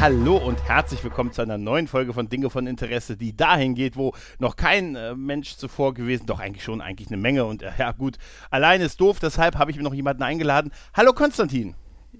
[0.00, 3.96] Hallo und herzlich willkommen zu einer neuen Folge von Dinge von Interesse, die dahin geht,
[3.96, 7.72] wo noch kein äh, Mensch zuvor gewesen, doch eigentlich schon eigentlich eine Menge und äh,
[7.78, 8.16] ja gut,
[8.48, 10.70] allein ist doof, deshalb habe ich mir noch jemanden eingeladen.
[10.94, 11.74] Hallo Konstantin.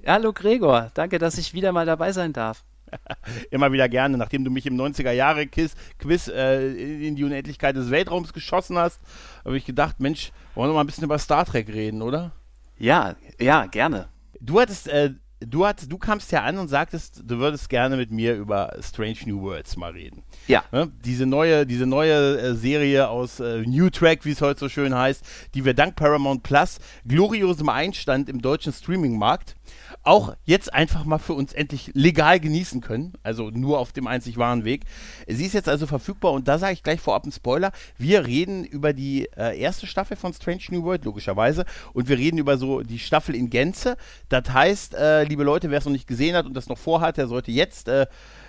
[0.05, 2.65] Hallo Gregor, danke, dass ich wieder mal dabei sein darf.
[3.53, 6.73] Immer wieder gerne, nachdem du mich im 90er Jahre Quiz, Quiz äh,
[7.07, 8.99] in die Unendlichkeit des Weltraums geschossen hast,
[9.45, 12.33] habe ich gedacht, Mensch, wollen wir noch mal ein bisschen über Star Trek reden, oder?
[12.77, 14.09] Ja, ja, gerne.
[14.41, 18.11] Du hattest äh, du, hattest, du kamst ja an und sagtest, du würdest gerne mit
[18.11, 20.23] mir über Strange New Worlds mal reden.
[20.47, 20.65] Ja.
[20.73, 20.91] Ne?
[21.05, 24.95] Diese neue, diese neue äh, Serie aus äh, New Track, wie es heute so schön
[24.95, 25.25] heißt,
[25.55, 29.57] die wir dank Paramount Plus gloriosem Einstand im deutschen Streaming-Markt
[30.03, 33.13] auch jetzt einfach mal für uns endlich legal genießen können.
[33.23, 34.85] Also nur auf dem einzig wahren Weg.
[35.27, 37.73] Sie ist jetzt also verfügbar und da sage ich gleich vorab einen Spoiler.
[37.97, 41.65] Wir reden über die äh, erste Staffel von Strange New World, logischerweise.
[41.93, 43.97] Und wir reden über so die Staffel in Gänze.
[44.29, 47.17] Das heißt, äh, liebe Leute, wer es noch nicht gesehen hat und das noch vorhat,
[47.17, 48.07] der sollte jetzt, äh,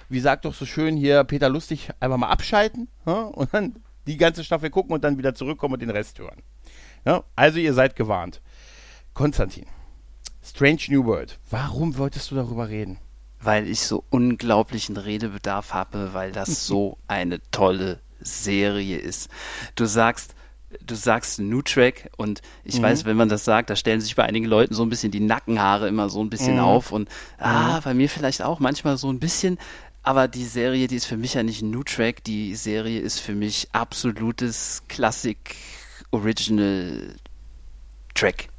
[0.07, 3.21] wie sagt doch so schön hier Peter Lustig, einfach mal abschalten ja?
[3.21, 3.75] und dann
[4.07, 6.41] die ganze Staffel gucken und dann wieder zurückkommen und den Rest hören.
[7.05, 7.23] Ja?
[7.35, 8.41] Also ihr seid gewarnt.
[9.13, 9.65] Konstantin.
[10.49, 11.37] Strange New World.
[11.51, 12.97] Warum wolltest du darüber reden?
[13.39, 19.29] Weil ich so unglaublichen Redebedarf habe, weil das so eine tolle Serie ist.
[19.75, 20.33] Du sagst,
[20.85, 22.83] du sagst New Track und ich mhm.
[22.83, 25.19] weiß, wenn man das sagt, da stellen sich bei einigen Leuten so ein bisschen die
[25.19, 26.61] Nackenhaare immer so ein bisschen mhm.
[26.61, 27.83] auf und ah, mhm.
[27.83, 29.59] bei mir vielleicht auch manchmal so ein bisschen.
[30.01, 33.19] Aber die Serie, die ist für mich ja nicht ein New Track, die Serie ist
[33.19, 35.37] für mich absolutes Classic
[36.11, 37.15] Original
[38.15, 38.49] Track.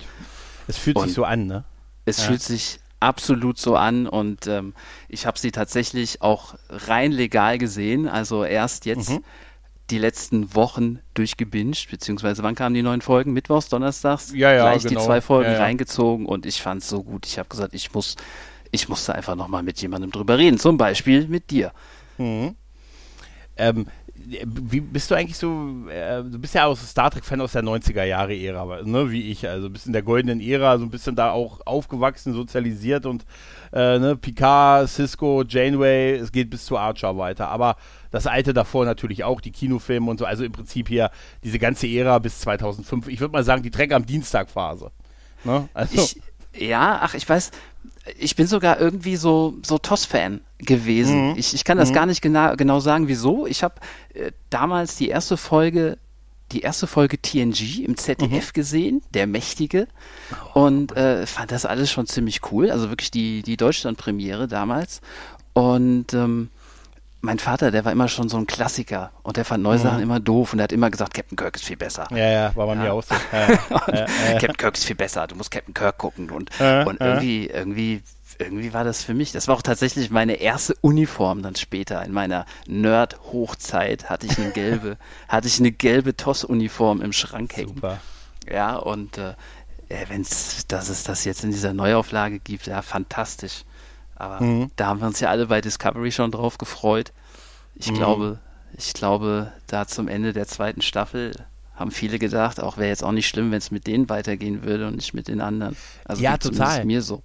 [0.69, 1.64] Es fühlt und sich so an, ne?
[2.05, 2.25] Es ja.
[2.25, 4.75] fühlt sich absolut so an und ähm,
[5.09, 9.25] ich habe sie tatsächlich auch rein legal gesehen, also erst jetzt mhm.
[9.88, 13.33] die letzten Wochen durchgebinged, beziehungsweise wann kamen die neuen Folgen?
[13.33, 14.33] Mittwochs, Donnerstags?
[14.34, 15.00] Ja, ja, Gleich genau.
[15.00, 15.62] die zwei Folgen ja, ja.
[15.62, 17.27] reingezogen und ich fand es so gut.
[17.27, 18.16] Ich habe gesagt, ich muss,
[18.71, 21.72] ich musste einfach nochmal mit jemandem drüber reden, zum Beispiel mit dir.
[22.19, 22.55] Mhm.
[23.56, 23.87] Ähm,
[24.44, 27.62] wie bist du eigentlich so, äh, du bist ja auch so Star Trek-Fan aus der
[27.62, 31.60] 90er-Jahre-Ära, ne, wie ich, also bist in der goldenen Ära, so ein bisschen da auch
[31.66, 33.24] aufgewachsen, sozialisiert und
[33.72, 37.76] äh, ne, Picard, Cisco, Janeway, es geht bis zu Archer weiter, aber
[38.10, 41.10] das alte davor natürlich auch, die Kinofilme und so, also im Prinzip hier
[41.42, 44.91] diese ganze Ära bis 2005, ich würde mal sagen, die Trek am Dienstag-Phase.
[45.44, 45.68] Ne?
[45.74, 46.08] Also.
[46.52, 47.52] Ja, ach, ich weiß,
[48.19, 51.31] ich bin sogar irgendwie so, so TOS-Fan gewesen.
[51.31, 51.34] Mhm.
[51.37, 51.94] Ich, ich kann das mhm.
[51.94, 53.47] gar nicht genau, genau sagen, wieso.
[53.47, 53.75] Ich habe
[54.15, 55.98] äh, damals die erste Folge,
[56.53, 58.53] die erste Folge TNG im ZDF mhm.
[58.53, 59.87] gesehen, der Mächtige,
[60.54, 62.71] und äh, fand das alles schon ziemlich cool.
[62.71, 65.00] Also wirklich die, die Deutschland-Premiere damals.
[65.53, 66.50] Und ähm,
[67.22, 69.82] mein Vater, der war immer schon so ein Klassiker und der fand neue mhm.
[69.82, 72.06] Sachen immer doof und er hat immer gesagt, Captain Kirk ist viel besser.
[72.10, 72.82] Ja, ja, war bei ja.
[72.82, 73.14] mir auch so.
[73.32, 73.48] Ja,
[73.92, 74.06] ja,
[74.38, 78.03] Captain Kirk ist viel besser, du musst Captain Kirk gucken und, und irgendwie, irgendwie,
[78.38, 82.12] irgendwie war das für mich, das war auch tatsächlich meine erste Uniform dann später in
[82.12, 84.97] meiner Nerd-Hochzeit hatte ich eine gelbe,
[85.28, 87.75] hatte ich eine gelbe TOS-Uniform im Schrank hängen.
[87.75, 88.00] Super.
[88.50, 89.34] Ja, und äh,
[90.09, 93.64] wenn es, dass es das jetzt in dieser Neuauflage gibt, ja, fantastisch.
[94.20, 94.70] Aber mhm.
[94.76, 97.12] da haben wir uns ja alle bei Discovery schon drauf gefreut.
[97.75, 97.97] Ich mhm.
[97.97, 98.38] glaube,
[98.76, 101.32] ich glaube, da zum Ende der zweiten Staffel
[101.75, 104.86] haben viele gedacht, auch wäre jetzt auch nicht schlimm, wenn es mit denen weitergehen würde
[104.86, 105.75] und nicht mit den anderen.
[106.04, 106.84] Also ja, total.
[106.84, 107.22] mir so.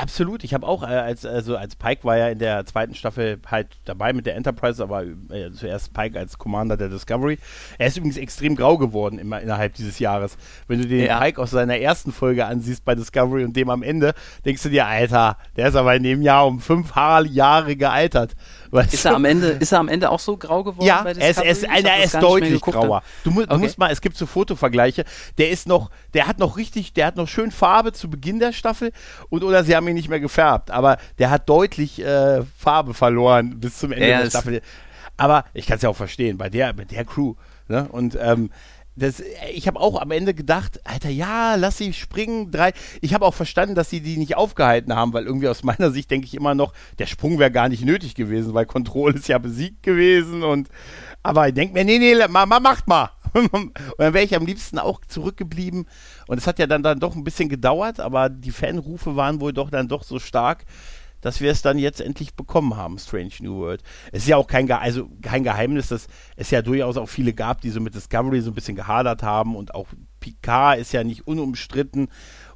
[0.00, 3.38] Absolut, ich habe auch äh, als also als Pike war ja in der zweiten Staffel
[3.46, 7.38] halt dabei mit der Enterprise, aber äh, zuerst Pike als Commander der Discovery.
[7.78, 10.36] Er ist übrigens extrem grau geworden immer innerhalb dieses Jahres.
[10.66, 11.20] Wenn du den ja.
[11.20, 14.86] Pike aus seiner ersten Folge ansiehst bei Discovery und dem am Ende, denkst du dir,
[14.86, 18.34] Alter, der ist aber in dem Jahr um fünf Jahre gealtert.
[18.70, 20.86] Weißt ist er am Ende, ist er am Ende auch so grau geworden?
[20.86, 23.02] Ja, bei er ist, er ist, er ist deutlich grauer.
[23.24, 23.54] Du, mu okay.
[23.54, 25.04] du, musst mal, es gibt so Fotovergleiche.
[25.38, 28.52] Der ist noch, der hat noch richtig, der hat noch schön Farbe zu Beginn der
[28.52, 28.92] Staffel
[29.28, 33.60] und oder sie haben ihn nicht mehr gefärbt, aber der hat deutlich äh, Farbe verloren
[33.60, 34.62] bis zum Ende ja, der Staffel.
[35.16, 37.34] Aber ich kann es ja auch verstehen, bei der, bei der Crew.
[37.66, 37.88] Ne?
[37.90, 38.50] Und ähm,
[38.98, 39.22] das,
[39.52, 42.50] ich habe auch am Ende gedacht, Alter, ja, lass sie springen.
[42.50, 42.72] Drei.
[43.00, 46.10] Ich habe auch verstanden, dass sie die nicht aufgehalten haben, weil irgendwie aus meiner Sicht
[46.10, 49.38] denke ich immer noch, der Sprung wäre gar nicht nötig gewesen, weil Control ist ja
[49.38, 50.68] besiegt gewesen und
[51.22, 53.10] aber ich denke mir, nee, nee, ma, ma, macht mal.
[53.34, 55.86] und dann wäre ich am liebsten auch zurückgeblieben.
[56.26, 59.52] Und es hat ja dann, dann doch ein bisschen gedauert, aber die Fanrufe waren wohl
[59.52, 60.64] doch dann doch so stark,
[61.20, 63.82] dass wir es dann jetzt endlich bekommen haben, Strange New World.
[64.12, 66.06] Es ist ja auch kein, Ge also kein Geheimnis, dass
[66.36, 69.56] es ja durchaus auch viele gab, die so mit Discovery so ein bisschen gehadert haben
[69.56, 69.88] und auch
[70.20, 72.08] Picard ist ja nicht unumstritten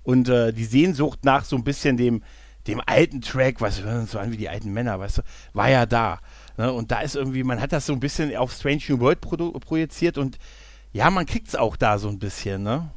[0.02, 2.22] und äh, die Sehnsucht nach so ein bisschen dem,
[2.66, 5.22] dem alten Track, was hören uns so an wie die alten Männer, weißt du,
[5.52, 6.20] war ja da.
[6.56, 6.72] Ne?
[6.72, 9.36] Und da ist irgendwie, man hat das so ein bisschen auf Strange New World pro
[9.52, 10.38] projiziert und
[10.92, 12.90] ja, man kriegt es auch da so ein bisschen, ne?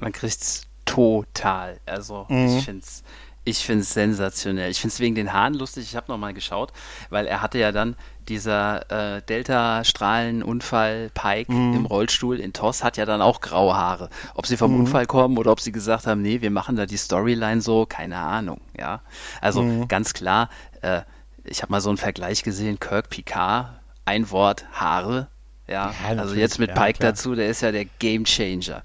[0.00, 1.80] Man kriegt es total.
[1.86, 2.58] Also mhm.
[2.58, 3.02] ich finde es
[3.48, 4.70] ich finde es sensationell.
[4.70, 5.84] Ich finde es wegen den Haaren lustig.
[5.84, 6.72] Ich habe nochmal geschaut,
[7.10, 7.96] weil er hatte ja dann
[8.28, 11.74] dieser äh, Delta-Strahlen-Unfall Pike mm.
[11.74, 14.10] im Rollstuhl in TOS hat ja dann auch graue Haare.
[14.34, 14.80] Ob sie vom mm.
[14.80, 18.18] Unfall kommen oder ob sie gesagt haben, nee, wir machen da die Storyline so, keine
[18.18, 18.60] Ahnung.
[18.76, 19.00] Ja,
[19.40, 19.88] also mm.
[19.88, 20.50] ganz klar.
[20.82, 21.02] Äh,
[21.44, 25.28] ich habe mal so einen Vergleich gesehen: Kirk Picard, ein Wort Haare.
[25.66, 28.82] Ja, ja also jetzt mit Pike ja, dazu, der ist ja der Game Changer.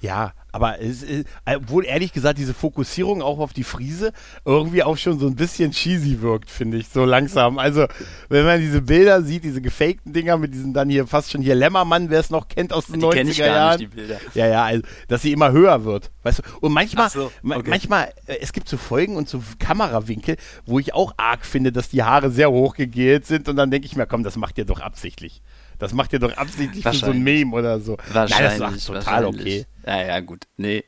[0.00, 4.12] Ja, aber es, es, obwohl ehrlich gesagt diese Fokussierung auch auf die Friese
[4.44, 7.58] irgendwie auch schon so ein bisschen cheesy wirkt, finde ich, so langsam.
[7.58, 7.86] Also,
[8.28, 11.54] wenn man diese Bilder sieht, diese gefakten Dinger mit diesen dann hier fast schon hier
[11.54, 13.78] Lämmermann, wer es noch kennt aus den die 90er Jahren.
[13.78, 14.18] Nicht, die Bilder.
[14.34, 16.42] Ja, ja, also, dass sie immer höher wird, weißt du?
[16.60, 17.70] Und manchmal, so, okay.
[17.70, 21.90] manchmal, äh, es gibt so Folgen und so Kamerawinkel, wo ich auch arg finde, dass
[21.90, 24.80] die Haare sehr hochgegelt sind und dann denke ich mir, komm, das macht ihr doch
[24.80, 25.42] absichtlich.
[25.78, 27.96] Das macht ihr doch absichtlich für so ein Meme oder so.
[28.12, 28.58] Wahrscheinlich.
[28.58, 29.66] Nein, das ist total okay.
[29.86, 30.46] Ja, ja, gut.
[30.56, 30.84] Nee.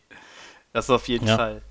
[0.73, 1.37] Das auf jeden ja.
[1.37, 1.63] Fall.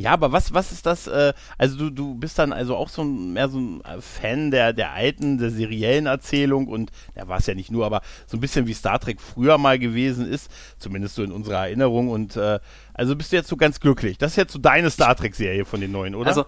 [0.00, 1.08] Ja, aber was, was ist das?
[1.08, 4.72] Äh, also du, du bist dann also auch so ein, mehr so ein Fan der,
[4.72, 8.40] der alten, der seriellen Erzählung und ja, war es ja nicht nur, aber so ein
[8.40, 12.08] bisschen wie Star Trek früher mal gewesen ist, zumindest so in unserer Erinnerung.
[12.08, 12.60] Und äh,
[12.94, 14.16] also bist du jetzt so ganz glücklich.
[14.16, 16.28] Das ist jetzt so deine Star Trek-Serie von den neuen, oder?
[16.28, 16.46] Also,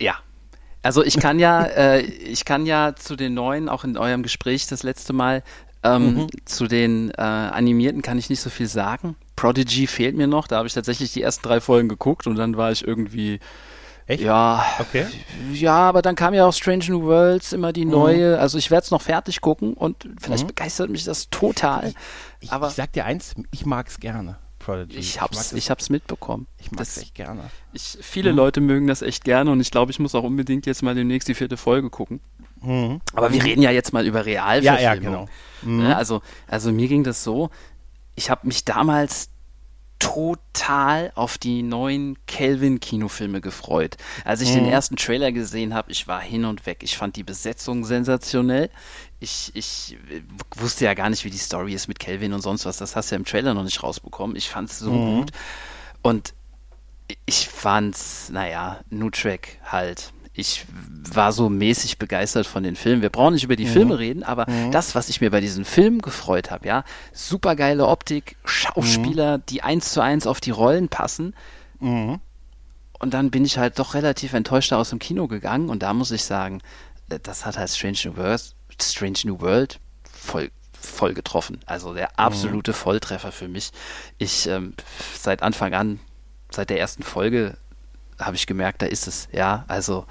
[0.00, 0.16] ja,
[0.86, 4.66] also ich kann ja, äh, ich kann ja zu den neuen, auch in eurem Gespräch
[4.66, 5.42] das letzte Mal,
[5.82, 6.26] ähm, mhm.
[6.44, 9.16] zu den äh, animierten kann ich nicht so viel sagen.
[9.36, 12.56] Prodigy fehlt mir noch, da habe ich tatsächlich die ersten drei Folgen geguckt und dann
[12.56, 13.40] war ich irgendwie
[14.08, 14.22] Echt?
[14.22, 15.04] Ja, okay.
[15.52, 17.90] ja, aber dann kam ja auch Strange New Worlds, immer die mhm.
[17.90, 18.38] neue.
[18.38, 20.48] Also ich werde es noch fertig gucken und vielleicht mhm.
[20.48, 21.92] begeistert mich das total.
[22.38, 24.38] Ich, aber ich sag dir eins, ich mag es gerne.
[24.66, 24.98] Prodigy.
[24.98, 26.48] Ich hab's, ich, ich hab's mitbekommen.
[26.58, 27.50] Ich mag das echt gerne.
[27.72, 28.36] Ich, viele mhm.
[28.36, 31.28] Leute mögen das echt gerne und ich glaube, ich muss auch unbedingt jetzt mal demnächst
[31.28, 32.20] die vierte Folge gucken.
[32.62, 33.00] Mhm.
[33.14, 34.74] Aber wir reden ja jetzt mal über Realverfilmung.
[34.76, 35.28] Ja, ja, genau.
[35.62, 35.84] Mhm.
[35.84, 37.50] Ne, also, also mir ging das so,
[38.16, 39.30] ich habe mich damals
[39.98, 43.96] total auf die neuen Kelvin-Kinofilme gefreut.
[44.24, 44.56] Als ich mhm.
[44.56, 46.82] den ersten Trailer gesehen habe, ich war hin und weg.
[46.82, 48.68] Ich fand die Besetzung sensationell.
[49.18, 49.96] Ich, ich
[50.56, 52.76] wusste ja gar nicht, wie die Story ist mit Kelvin und sonst was.
[52.76, 54.36] Das hast du ja im Trailer noch nicht rausbekommen.
[54.36, 55.16] Ich fand es so mhm.
[55.16, 55.32] gut.
[56.02, 56.34] Und
[57.24, 60.66] ich fand's, naja, New Track halt ich
[61.12, 63.00] war so mäßig begeistert von den Filmen.
[63.00, 63.70] Wir brauchen nicht über die mhm.
[63.70, 64.70] Filme reden, aber mhm.
[64.70, 69.42] das, was ich mir bei diesen Filmen gefreut habe, ja, supergeile Optik, Schauspieler, mhm.
[69.48, 71.34] die eins zu eins auf die Rollen passen.
[71.80, 72.20] Mhm.
[72.98, 76.10] Und dann bin ich halt doch relativ enttäuscht aus dem Kino gegangen und da muss
[76.10, 76.60] ich sagen,
[77.08, 79.78] das hat halt Strange New World, Strange New World
[80.12, 81.60] voll voll getroffen.
[81.66, 82.14] Also der mhm.
[82.16, 83.72] absolute Volltreffer für mich.
[84.18, 84.74] Ich ähm,
[85.18, 85.98] seit Anfang an,
[86.50, 87.56] seit der ersten Folge
[88.18, 89.28] habe ich gemerkt, da ist es.
[89.32, 90.06] Ja, also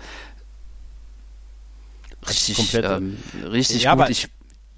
[2.27, 4.09] richtig, ähm, richtig ja, gut.
[4.09, 4.29] Ich,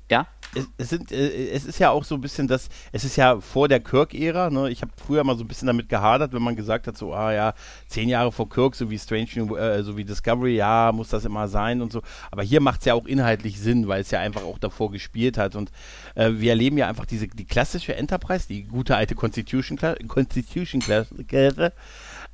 [0.09, 0.27] ja?
[0.55, 3.39] Es, es, sind, äh, es ist ja auch so ein bisschen das, es ist ja
[3.41, 4.69] vor der Kirk-Ära, ne?
[4.69, 7.33] Ich habe früher mal so ein bisschen damit gehadert, wenn man gesagt hat, so, ah
[7.33, 7.53] ja,
[7.87, 11.25] zehn Jahre vor Kirk, so wie Strange New, äh, so wie Discovery, ja, muss das
[11.25, 12.01] immer sein und so.
[12.31, 15.37] Aber hier macht es ja auch inhaltlich Sinn, weil es ja einfach auch davor gespielt
[15.37, 15.55] hat.
[15.55, 15.71] Und
[16.15, 19.77] äh, wir erleben ja einfach diese, die klassische Enterprise, die gute alte Constitution,
[20.07, 20.81] Constitution.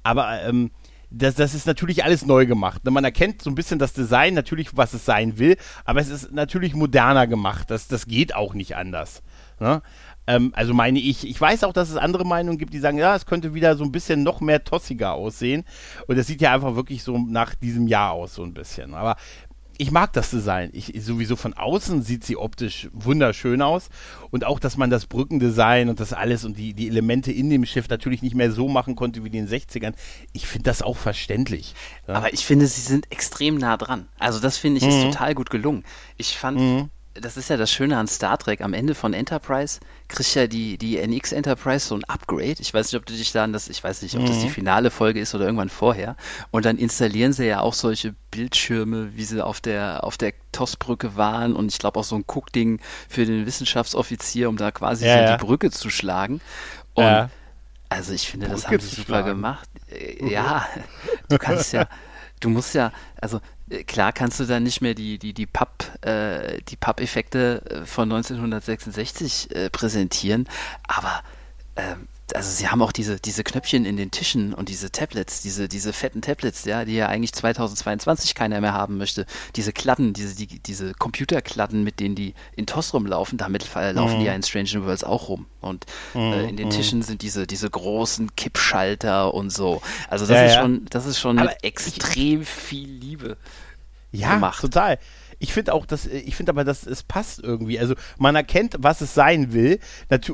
[0.03, 0.71] Aber ähm,
[1.13, 2.83] das, das ist natürlich alles neu gemacht.
[2.83, 6.09] Ne, man erkennt so ein bisschen das Design, natürlich, was es sein will, aber es
[6.09, 7.69] ist natürlich moderner gemacht.
[7.69, 9.21] Das, das geht auch nicht anders.
[9.59, 9.81] Ne?
[10.25, 13.15] Ähm, also meine ich, ich weiß auch, dass es andere Meinungen gibt, die sagen, ja,
[13.15, 15.65] es könnte wieder so ein bisschen noch mehr tossiger aussehen.
[16.07, 18.93] Und es sieht ja einfach wirklich so nach diesem Jahr aus, so ein bisschen.
[18.93, 19.15] Aber
[19.77, 20.69] ich mag das Design.
[20.73, 23.89] Ich, sowieso von außen sieht sie optisch wunderschön aus.
[24.31, 27.65] Und auch, dass man das Brückendesign und das alles und die, die Elemente in dem
[27.65, 29.93] Schiff natürlich nicht mehr so machen konnte wie in den 60ern.
[30.31, 31.73] Ich finde das auch verständlich.
[32.07, 32.15] Ja.
[32.15, 34.07] Aber ich finde, sie sind extrem nah dran.
[34.19, 34.89] Also das finde ich mhm.
[34.89, 35.83] ist total gut gelungen.
[36.17, 38.61] Ich fand, mhm das ist ja das Schöne an Star Trek.
[38.61, 42.55] Am Ende von Enterprise kriegt ja die, die NX Enterprise so ein Upgrade.
[42.59, 44.47] Ich weiß nicht, ob du dich da an das, ich weiß nicht, ob das die
[44.47, 44.51] mhm.
[44.51, 46.15] finale Folge ist oder irgendwann vorher.
[46.49, 51.15] Und dann installieren sie ja auch solche Bildschirme, wie sie auf der, auf der TOS-Brücke
[51.15, 51.55] waren.
[51.55, 55.19] Und ich glaube auch so ein Guckding für den Wissenschaftsoffizier, um da quasi ja, so
[55.19, 55.37] ja.
[55.37, 56.41] die Brücke zu schlagen.
[56.95, 57.29] Und ja.
[57.89, 59.27] also ich finde, Brücke das haben sie super schlagen.
[59.27, 59.69] gemacht.
[60.19, 60.27] Mhm.
[60.29, 60.67] Ja,
[61.29, 61.87] du kannst ja,
[62.39, 62.91] du musst ja,
[63.21, 63.41] also äh,
[63.87, 68.11] klar kannst du dann nicht mehr die, die, die Papp, äh, die Papp-Effekte äh, von
[68.11, 70.47] 1966 äh, präsentieren,
[70.87, 71.23] aber
[71.75, 75.67] ähm, also sie haben auch diese, diese Knöpfchen in den Tischen und diese Tablets, diese,
[75.67, 79.25] diese fetten Tablets, ja, die ja eigentlich 2022 keiner mehr haben möchte.
[79.55, 84.19] Diese Kladden, diese, die, diese Computerkladden, mit denen die in TOS rumlaufen, damit laufen mhm.
[84.19, 85.45] die ja in Strange Worlds auch rum.
[85.61, 85.85] Und
[86.15, 86.33] äh, mhm.
[86.33, 86.71] äh, in den mhm.
[86.71, 89.81] Tischen sind diese, diese großen Kippschalter und so.
[90.09, 90.61] Also das ja, ist ja.
[90.61, 93.37] schon, das ist schon extrem viel Liebe.
[94.11, 94.61] Ja, gemacht.
[94.61, 94.99] total
[95.43, 97.77] ich finde auch, dass, ich finde aber, dass es passt irgendwie.
[97.77, 99.77] Also man erkennt, was es sein will.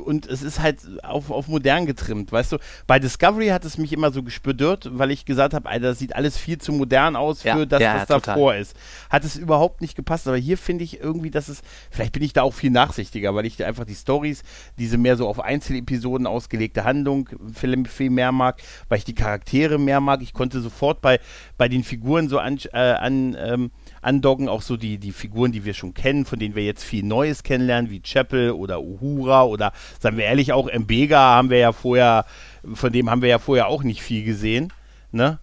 [0.05, 2.57] Und es ist halt auf, auf modern getrimmt, weißt du.
[2.85, 6.15] Bei Discovery hat es mich immer so gespürt, weil ich gesagt habe, Alter, das sieht
[6.15, 8.75] alles viel zu modern aus für ja, das, ja, was ja, davor ist.
[9.09, 10.27] Hat es überhaupt nicht gepasst.
[10.27, 13.47] Aber hier finde ich irgendwie, dass es, vielleicht bin ich da auch viel nachsichtiger, weil
[13.47, 14.43] ich einfach die Stories,
[14.77, 19.79] diese mehr so auf Einzelepisoden ausgelegte Handlung viel, viel mehr mag, weil ich die Charaktere
[19.79, 20.21] mehr mag.
[20.21, 21.19] Ich konnte sofort bei,
[21.57, 25.65] bei den Figuren so an, äh, an ähm, andocken, auch so die, die Figuren, die
[25.65, 29.71] wir schon kennen, von denen wir jetzt viel Neues kennenlernen, wie Chapel oder Uhura oder,
[29.99, 32.25] sagen wir ehrlich, auch Mbega haben wir ja vorher,
[32.73, 34.73] von dem haben wir ja vorher auch nicht viel gesehen,
[35.11, 35.39] ne?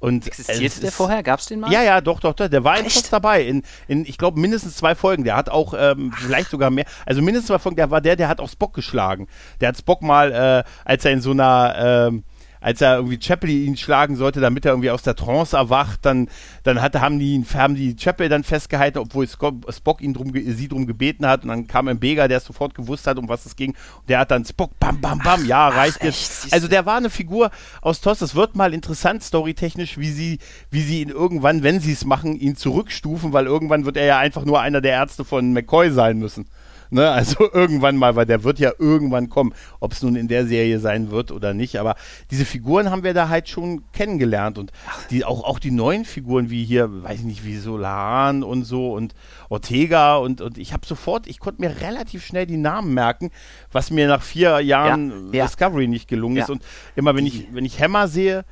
[0.00, 1.22] Und Existierte der vorher?
[1.22, 1.70] Gab es den mal?
[1.70, 2.48] Ja, ja, doch, doch, doch.
[2.48, 3.42] Der war einfach dabei.
[3.42, 5.24] In, in ich glaube, mindestens zwei Folgen.
[5.24, 6.86] Der hat auch ähm, vielleicht sogar mehr.
[7.04, 7.76] Also mindestens zwei Folgen.
[7.76, 9.28] Der war der, der hat auch Spock geschlagen.
[9.60, 12.24] Der hat Spock mal, äh, als er in so einer ähm,
[12.60, 16.28] als er irgendwie Chapel ihn schlagen sollte, damit er irgendwie aus der Trance erwacht, dann,
[16.62, 20.86] dann hatte, haben die, haben die Chapel dann festgehalten, obwohl Spock ihn drum, sie drum
[20.86, 23.70] gebeten hat und dann kam ein Bega, der sofort gewusst hat, um was es ging
[23.70, 26.52] und der hat dann Spock, bam, bam, bam, ja, reicht ach, jetzt.
[26.52, 27.50] Also der war eine Figur
[27.80, 30.38] aus TOS, es wird mal interessant storytechnisch, wie sie,
[30.70, 34.18] wie sie ihn irgendwann, wenn sie es machen, ihn zurückstufen, weil irgendwann wird er ja
[34.18, 36.46] einfach nur einer der Ärzte von McCoy sein müssen.
[36.90, 37.08] Ne?
[37.10, 40.80] Also irgendwann mal, weil der wird ja irgendwann kommen, ob es nun in der Serie
[40.80, 41.78] sein wird oder nicht.
[41.78, 41.94] Aber
[42.30, 44.72] diese Figuren haben wir da halt schon kennengelernt und
[45.10, 48.92] die, auch, auch die neuen Figuren wie hier, weiß ich nicht, wie Solan und so
[48.92, 49.14] und
[49.48, 53.30] Ortega und, und ich habe sofort, ich konnte mir relativ schnell die Namen merken,
[53.72, 56.44] was mir nach vier Jahren ja, Discovery nicht gelungen ja.
[56.44, 56.50] ist.
[56.50, 56.62] Und
[56.96, 58.44] immer wenn ich, wenn ich Hammer sehe,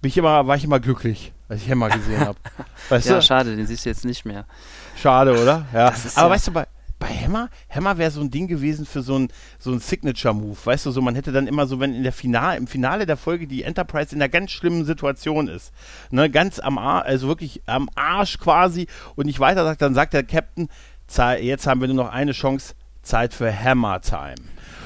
[0.00, 2.38] bin ich immer, war ich immer glücklich, als ich Hammer gesehen habe.
[2.88, 3.22] Ja, du?
[3.22, 4.46] schade, den siehst du jetzt nicht mehr.
[4.96, 5.66] Schade, oder?
[5.74, 5.92] Ja.
[6.14, 6.66] Aber weißt du, bei,
[6.98, 10.56] bei Hammer, Hammer wäre so ein Ding gewesen für so ein, so ein Signature-Move.
[10.64, 13.16] Weißt du, so man hätte dann immer so, wenn in der Finale, im Finale der
[13.16, 15.72] Folge die Enterprise in einer ganz schlimmen Situation ist,
[16.10, 20.14] ne, ganz am Arsch, also wirklich am Arsch quasi und nicht weiter sagt, dann sagt
[20.14, 20.68] der Captain,
[21.40, 22.74] jetzt haben wir nur noch eine Chance,
[23.06, 24.34] Zeit für Hammer Time.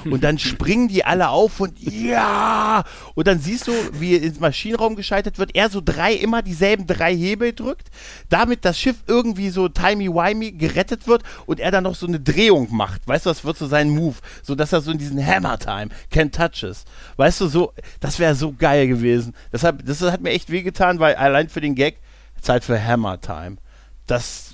[0.04, 2.84] Und dann springen die alle auf und ja!
[3.14, 7.14] Und dann siehst du, wie ins Maschinenraum geschaltet wird, er so drei, immer dieselben drei
[7.14, 7.88] Hebel drückt,
[8.28, 12.68] damit das Schiff irgendwie so timey-wimey gerettet wird und er dann noch so eine Drehung
[12.70, 13.06] macht.
[13.06, 16.30] Weißt du, das wird so sein Move, so dass er so in diesen Hammer-Time, can
[16.30, 16.84] touches.
[17.16, 19.34] Weißt du, so, das wäre so geil gewesen.
[19.52, 21.98] Deshalb, das hat mir echt wehgetan, weil allein für den Gag,
[22.40, 23.58] Zeit für Hammer-Time.
[24.06, 24.50] Das,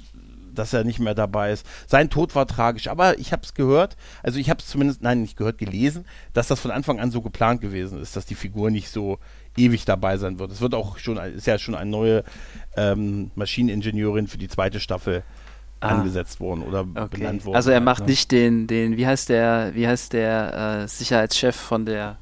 [0.59, 1.67] dass er nicht mehr dabei ist.
[1.87, 5.23] Sein Tod war tragisch, aber ich habe es gehört, also ich habe es zumindest, nein,
[5.23, 8.71] nicht gehört, gelesen, dass das von Anfang an so geplant gewesen ist, dass die Figur
[8.71, 9.19] nicht so
[9.57, 10.53] ewig dabei sein wird.
[10.53, 12.25] Es wird auch schon, ist ja schon eine neue
[12.77, 15.23] ähm, Maschineningenieurin für die zweite Staffel
[15.81, 15.89] ah.
[15.89, 17.19] angesetzt worden oder okay.
[17.19, 17.57] benannt worden.
[17.57, 18.11] Also er macht ne?
[18.11, 22.19] nicht den, den, wie heißt der, wie heißt der äh, Sicherheitschef von der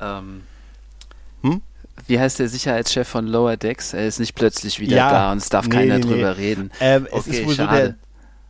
[0.00, 0.42] ähm,
[1.42, 1.62] hm?
[2.06, 3.92] Wie heißt der Sicherheitschef von Lower Decks?
[3.92, 6.42] Er ist nicht plötzlich wieder ja, da und es darf nee, keiner nee, drüber nee.
[6.42, 6.70] reden.
[6.80, 7.76] Ähm, okay, es ist wohl schade.
[7.76, 7.94] so der,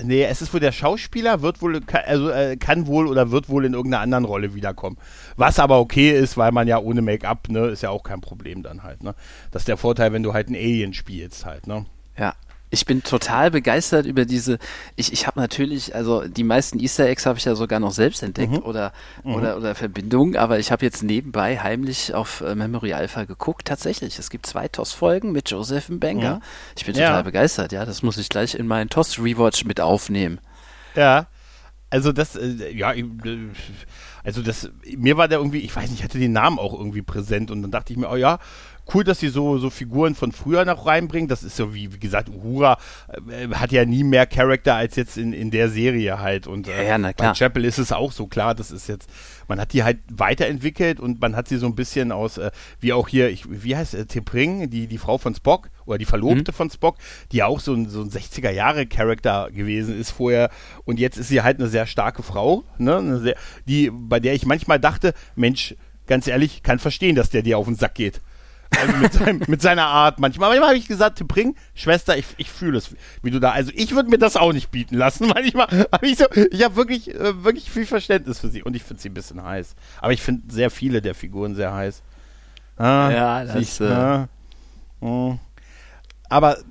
[0.02, 3.64] Nee, es ist wohl der Schauspieler, wird wohl, also äh, kann wohl oder wird wohl
[3.64, 4.98] in irgendeiner anderen Rolle wiederkommen.
[5.36, 8.62] Was aber okay ist, weil man ja ohne Make-up, ne, ist ja auch kein Problem
[8.62, 9.14] dann halt, ne.
[9.52, 11.86] Das ist der Vorteil, wenn du halt einen Alien spielst halt, ne.
[12.18, 12.34] Ja,
[12.70, 14.58] ich bin total begeistert über diese.
[14.96, 18.22] Ich, ich habe natürlich, also die meisten Easter Eggs habe ich ja sogar noch selbst
[18.22, 18.58] entdeckt mhm.
[18.58, 18.92] oder,
[19.22, 19.34] mhm.
[19.34, 23.66] oder oder Verbindungen, aber ich habe jetzt nebenbei heimlich auf äh, Memory Alpha geguckt.
[23.66, 26.36] Tatsächlich, es gibt zwei TOS-Folgen mit Joseph Mbenga.
[26.36, 26.42] Mhm.
[26.76, 27.22] Ich bin total ja.
[27.22, 27.84] begeistert, ja.
[27.84, 30.40] Das muss ich gleich in meinen TOS-Rewatch mit aufnehmen.
[30.96, 31.26] Ja.
[31.88, 33.04] Also das, äh, ja, äh,
[34.24, 37.02] also das, mir war der irgendwie, ich weiß nicht, ich hatte den Namen auch irgendwie
[37.02, 38.40] präsent und dann dachte ich mir, oh ja,
[38.94, 41.28] cool, dass sie so, so Figuren von früher noch reinbringen.
[41.28, 42.78] Das ist so wie, wie gesagt, Uhura
[43.28, 46.46] äh, hat ja nie mehr Charakter als jetzt in, in der Serie halt.
[46.46, 49.08] Und äh, ja, ja, bei Chapel ist es auch so klar, das ist jetzt,
[49.48, 52.50] man hat die halt weiterentwickelt und man hat sie so ein bisschen aus, äh,
[52.80, 56.04] wie auch hier, ich, wie heißt äh, Tepring, die, die Frau von Spock oder die
[56.04, 56.56] Verlobte mhm.
[56.56, 56.96] von Spock,
[57.32, 60.50] die auch so ein, so ein 60er-Jahre-Charakter gewesen ist vorher
[60.84, 63.20] und jetzt ist sie halt eine sehr starke Frau, ne?
[63.20, 65.74] Sehr, die, bei der ich manchmal dachte, Mensch,
[66.06, 68.20] ganz ehrlich, kann verstehen, dass der dir auf den Sack geht.
[68.70, 70.50] Also mit, seinem, mit seiner Art manchmal.
[70.50, 73.50] Manchmal habe ich gesagt, Bring, Schwester, ich, ich fühle es, wie du da.
[73.52, 75.26] Also ich würde mir das auch nicht bieten lassen.
[75.34, 78.82] Manchmal habe ich so, ich habe wirklich, äh, wirklich viel Verständnis für sie und ich
[78.82, 79.74] finde sie ein bisschen heiß.
[80.00, 82.02] Aber ich finde sehr viele der Figuren sehr heiß.
[82.76, 83.80] Ah, ja, das ist.
[83.80, 84.28] Äh, ah,
[85.00, 85.36] oh.
[86.28, 86.62] Aber äh,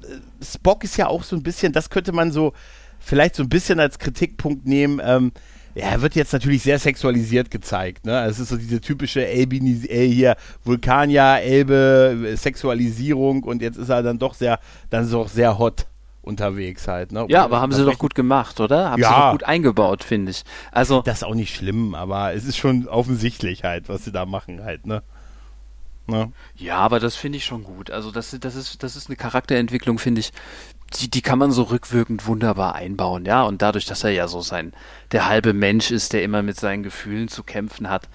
[0.44, 2.54] Spock ist ja auch so ein bisschen, das könnte man so
[3.00, 5.02] vielleicht so ein bisschen als Kritikpunkt nehmen.
[5.04, 5.32] Ähm,
[5.76, 8.06] ja, er wird jetzt natürlich sehr sexualisiert gezeigt.
[8.06, 8.24] Ne?
[8.24, 14.02] Es ist so diese typische Elbinis äh, hier Vulkanier, Elbe, Sexualisierung und jetzt ist er
[14.02, 15.86] dann doch sehr, dann so sehr hot
[16.22, 17.12] unterwegs halt.
[17.12, 17.26] Ne?
[17.28, 18.90] Ja, aber haben sie doch gut gemacht, oder?
[18.92, 19.10] Haben ja.
[19.10, 20.44] sie doch gut eingebaut, finde ich.
[20.72, 24.26] Also das ist auch nicht schlimm, aber es ist schon offensichtlich halt, was sie da
[24.26, 25.04] machen halt, ne?
[26.08, 26.32] ne?
[26.56, 27.92] Ja, aber das finde ich schon gut.
[27.92, 30.32] Also das, das ist, das ist eine Charakterentwicklung, finde ich,
[30.96, 33.44] die, die kann man so rückwirkend wunderbar einbauen, ja.
[33.44, 34.74] Und dadurch, dass er ja so sein,
[35.12, 38.08] der halbe Mensch ist, der immer mit seinen Gefühlen zu kämpfen hat,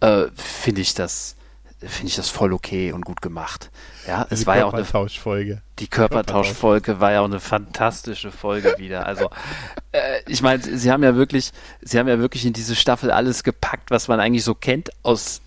[0.00, 1.36] äh, finde ich das,
[1.80, 3.70] finde ich das voll okay und gut gemacht.
[4.06, 5.62] Ja, es war ja auch eine Körpertauschfolge.
[5.78, 9.06] Die Körpertauschfolge war ja auch eine fantastische Folge wieder.
[9.06, 9.30] Also
[9.92, 13.44] äh, ich meine, sie haben ja wirklich, sie haben ja wirklich in diese Staffel alles
[13.44, 15.40] gepackt, was man eigentlich so kennt aus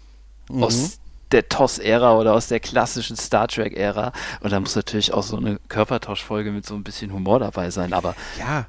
[0.50, 0.64] mhm.
[0.64, 1.00] aus
[1.32, 4.12] der TOS-Ära oder aus der klassischen Star Trek-Ära.
[4.42, 7.94] Und da muss natürlich auch so eine Körpertauschfolge mit so ein bisschen Humor dabei sein.
[7.94, 8.68] Aber ja,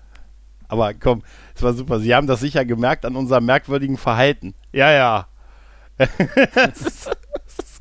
[0.68, 1.22] aber komm,
[1.54, 2.00] es war super.
[2.00, 4.54] Sie haben das sicher gemerkt an unserem merkwürdigen Verhalten.
[4.72, 5.28] Ja, ja.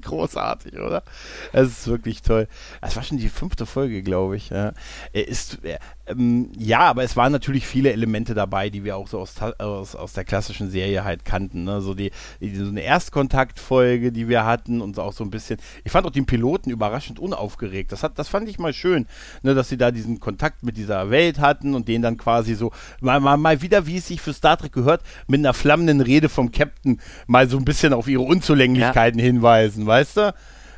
[0.06, 1.04] großartig, oder?
[1.52, 2.48] Es ist wirklich toll.
[2.82, 4.50] Es war schon die fünfte Folge, glaube ich.
[4.50, 4.72] Ja.
[5.12, 5.60] Ist,
[6.08, 9.96] ähm, ja, aber es waren natürlich viele Elemente dabei, die wir auch so aus, aus,
[9.96, 11.64] aus der klassischen Serie halt kannten.
[11.64, 11.82] Ne?
[11.82, 15.60] So die, die, so eine Erstkontaktfolge, die wir hatten und auch so ein bisschen.
[15.84, 17.92] Ich fand auch den Piloten überraschend unaufgeregt.
[17.92, 19.08] Das, hat, das fand ich mal schön,
[19.42, 19.56] ne?
[19.56, 22.72] dass sie da diesen Kontakt mit dieser Welt hatten und den dann quasi so
[23.02, 26.30] mal, mal, mal wieder, wie es sich für Star Trek gehört, mit einer flammenden Rede
[26.30, 29.26] vom Captain mal so ein bisschen auf ihre Unzulänglichkeiten ja.
[29.26, 30.34] hinweisen, weißt du?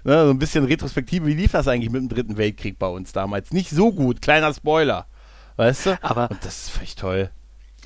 [0.05, 3.11] Ne, so ein bisschen Retrospektive, wie lief das eigentlich mit dem Dritten Weltkrieg bei uns
[3.11, 3.51] damals?
[3.51, 5.05] Nicht so gut, kleiner Spoiler.
[5.57, 5.99] Weißt du?
[6.01, 7.29] Aber und das ist echt toll.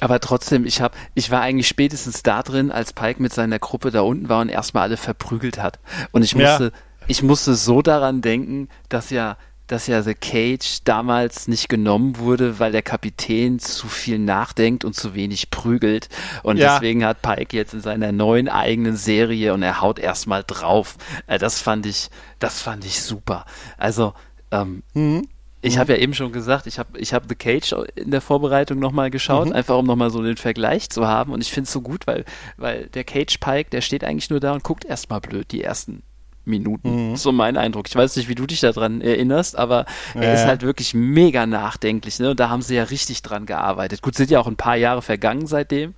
[0.01, 3.92] Aber trotzdem, ich habe, ich war eigentlich spätestens da drin, als Pike mit seiner Gruppe
[3.92, 5.80] da unten war und erstmal alle verprügelt hat.
[6.12, 7.06] Und ich musste, ja.
[7.08, 9.38] ich musste so daran denken, dass ja,
[9.68, 14.96] dass ja The Cage damals nicht genommen wurde, weil der Kapitän zu viel nachdenkt und
[14.96, 16.10] zu wenig prügelt.
[16.42, 16.74] Und ja.
[16.74, 20.98] deswegen hat Pike jetzt in seiner neuen eigenen Serie und er haut erstmal drauf.
[21.28, 22.10] Äh, das fand ich,
[22.40, 23.46] das fand ich super.
[23.78, 24.16] Also,
[24.50, 25.28] ähm, mhm.
[25.63, 28.80] Ich habe ja eben schon gesagt, ich habe ich hab The Cage in der Vorbereitung
[28.80, 29.53] nochmal geschaut, mhm.
[29.53, 31.32] einfach um nochmal so den Vergleich zu haben.
[31.32, 32.25] Und ich finde es so gut, weil,
[32.58, 36.01] weil der Cage Pike, der steht eigentlich nur da und guckt erstmal blöd die ersten
[36.46, 37.12] Minuten.
[37.12, 37.15] Mhm.
[37.15, 37.88] So mein Eindruck.
[37.88, 39.85] Ich weiß nicht, wie du dich daran erinnerst, aber
[40.16, 40.22] ja.
[40.22, 42.20] er ist halt wirklich mega nachdenklich.
[42.20, 42.31] Ne?
[42.31, 44.01] Und da haben sie ja richtig dran gearbeitet.
[44.01, 45.94] Gut, sind ja auch ein paar Jahre vergangen seitdem.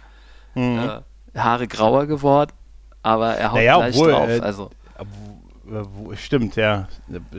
[0.55, 0.79] Mhm.
[0.79, 2.51] Äh, Haare grauer geworden,
[3.01, 4.29] aber er haut naja, gleich obwohl, drauf.
[4.29, 4.69] Äh, also.
[5.65, 6.89] Wo, stimmt, ja.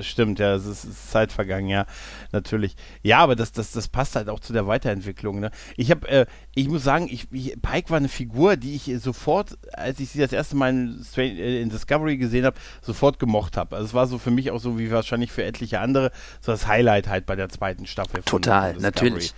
[0.01, 0.55] Stimmt, ja.
[0.55, 1.85] Es ist, ist, Zeit vergangen, ja.
[2.33, 2.75] Natürlich.
[3.03, 5.41] Ja, aber das, das, das passt halt auch zu der Weiterentwicklung.
[5.41, 5.51] Ne?
[5.77, 9.59] Ich habe, äh, ich muss sagen, ich, ich, Pike war eine Figur, die ich sofort,
[9.73, 13.77] als ich sie das erste Mal in, äh, in Discovery gesehen habe, sofort gemocht habe.
[13.77, 16.11] Also es war so für mich auch so wie wahrscheinlich für etliche andere
[16.41, 18.23] so das Highlight halt bei der zweiten Staffel.
[18.23, 19.35] Total, natürlich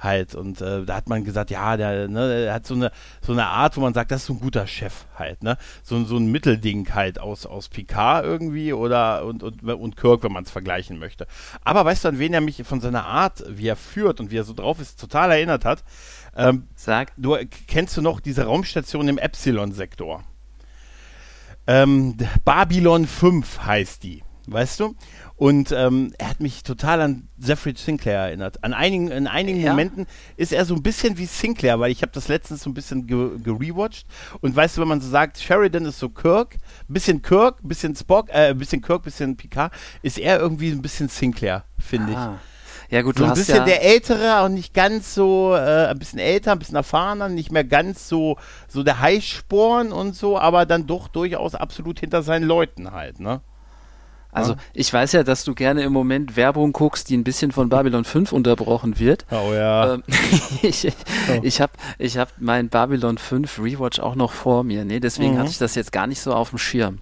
[0.00, 0.34] halt.
[0.34, 3.46] Und äh, da hat man gesagt, ja, der, ne, der hat so eine, so eine
[3.46, 5.56] Art, wo man sagt, das ist so ein guter Chef halt, ne?
[5.82, 10.32] So, so ein Mittelding halt aus, aus Picard irgendwie oder und, und, und Kirk, wenn
[10.32, 11.26] man es vergleichen möchte.
[11.64, 14.38] Aber weißt du, an wen er mich von seiner Art, wie er führt und wie
[14.38, 15.84] er so drauf ist, total erinnert hat?
[16.36, 17.12] Ähm, Sag.
[17.16, 17.36] Du
[17.66, 20.24] kennst du noch diese Raumstation im Epsilon-Sektor?
[21.66, 24.96] Ähm, Babylon 5 heißt die, weißt du?
[25.40, 28.62] Und ähm, er hat mich total an Zephyr Sinclair erinnert.
[28.62, 29.70] An einigen, in einigen ja.
[29.70, 32.74] Momenten ist er so ein bisschen wie Sinclair, weil ich habe das letztens so ein
[32.74, 34.06] bisschen gerewatcht.
[34.42, 38.28] Und weißt du, wenn man so sagt, Sheridan ist so Kirk, bisschen Kirk, bisschen Spock,
[38.28, 39.72] äh, bisschen Kirk, bisschen Picard,
[40.02, 42.34] ist er irgendwie ein bisschen Sinclair, finde ah.
[42.34, 42.92] ich.
[42.92, 46.18] Ja gut, so ein bisschen ja der Ältere und nicht ganz so, äh, ein bisschen
[46.18, 48.36] älter, ein bisschen erfahrener, nicht mehr ganz so,
[48.68, 53.40] so der Heißsporn und so, aber dann doch durchaus absolut hinter seinen Leuten halt, ne?
[54.32, 57.68] Also ich weiß ja, dass du gerne im Moment Werbung guckst, die ein bisschen von
[57.68, 59.26] Babylon 5 unterbrochen wird.
[59.30, 59.94] Oh ja.
[59.94, 60.02] Ähm,
[60.62, 60.86] ich
[61.28, 61.40] oh.
[61.42, 64.84] ich habe ich hab mein Babylon 5 Rewatch auch noch vor mir.
[64.84, 65.38] Nee, deswegen mhm.
[65.38, 66.98] hatte ich das jetzt gar nicht so auf dem Schirm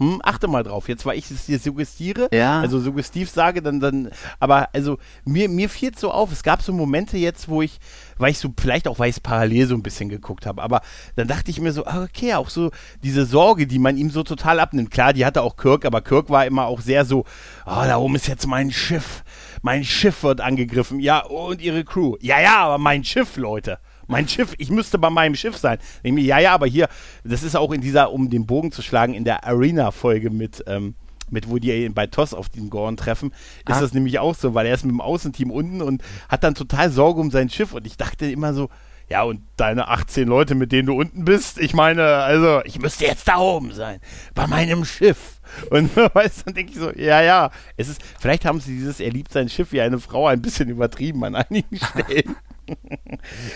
[0.00, 0.88] hm, achte mal drauf.
[0.88, 2.60] Jetzt, weil ich es dir suggestiere, ja.
[2.60, 6.72] also suggestiv sage, dann, dann, aber also mir, mir fiel so auf, es gab so
[6.72, 7.78] Momente jetzt, wo ich,
[8.16, 10.80] weil ich so, vielleicht auch, weil ich es parallel so ein bisschen geguckt habe, aber
[11.16, 12.70] dann dachte ich mir so, ah, okay, auch so
[13.02, 14.90] diese Sorge, die man ihm so total abnimmt.
[14.90, 17.26] Klar, die hatte auch Kirk, aber Kirk war immer auch sehr so,
[17.66, 19.22] oh, da oben ist jetzt mein Schiff.
[19.60, 21.00] Mein Schiff wird angegriffen.
[21.00, 22.16] Ja, und ihre Crew.
[22.20, 23.78] Ja, ja, aber mein Schiff, Leute
[24.10, 25.78] mein Schiff, ich müsste bei meinem Schiff sein.
[26.02, 26.88] Mir, ja, ja, aber hier,
[27.24, 30.94] das ist auch in dieser, um den Bogen zu schlagen, in der Arena-Folge mit, ähm,
[31.30, 33.32] mit, wo die bei TOS auf den Gorn treffen,
[33.68, 33.80] ist ah.
[33.80, 36.90] das nämlich auch so, weil er ist mit dem Außenteam unten und hat dann total
[36.90, 38.68] Sorge um sein Schiff und ich dachte immer so,
[39.10, 43.06] ja, und deine 18 Leute, mit denen du unten bist, ich meine, also, ich müsste
[43.06, 44.00] jetzt da oben sein,
[44.34, 45.40] bei meinem Schiff.
[45.70, 49.10] Und weißt, dann denke ich so, ja, ja, es ist, vielleicht haben sie dieses, er
[49.10, 52.36] liebt sein Schiff wie eine Frau ein bisschen übertrieben an einigen Stellen.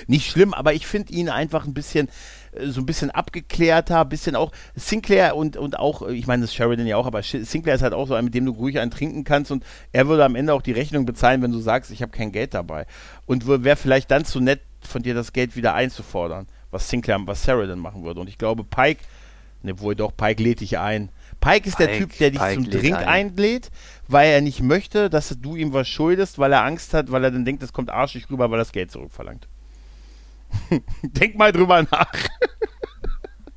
[0.07, 2.09] Nicht schlimm, aber ich finde ihn einfach ein bisschen
[2.53, 6.43] äh, so ein bisschen abgeklärter, ein bisschen auch Sinclair und, und auch, äh, ich meine,
[6.43, 8.53] das ist Sheridan ja auch, aber Sinclair ist halt auch so ein, mit dem du
[8.53, 11.61] ruhig einen trinken kannst und er würde am Ende auch die Rechnung bezahlen, wenn du
[11.61, 12.87] sagst, ich habe kein Geld dabei.
[13.27, 17.45] Und wäre vielleicht dann zu nett, von dir das Geld wieder einzufordern, was Sinclair, was
[17.45, 18.21] Sheridan machen würde.
[18.21, 19.03] Und ich glaube, Pike,
[19.63, 21.09] ne, wohl doch, Pike lädt dich ein.
[21.45, 23.05] Pike ist Pike, der Typ, der dich Pike zum Drink ein.
[23.05, 23.71] einlädt,
[24.09, 27.31] weil er nicht möchte, dass du ihm was schuldest, weil er Angst hat, weil er
[27.31, 29.47] dann denkt, das kommt arschig rüber, weil er das Geld zurückverlangt.
[31.03, 32.13] Denk mal drüber nach.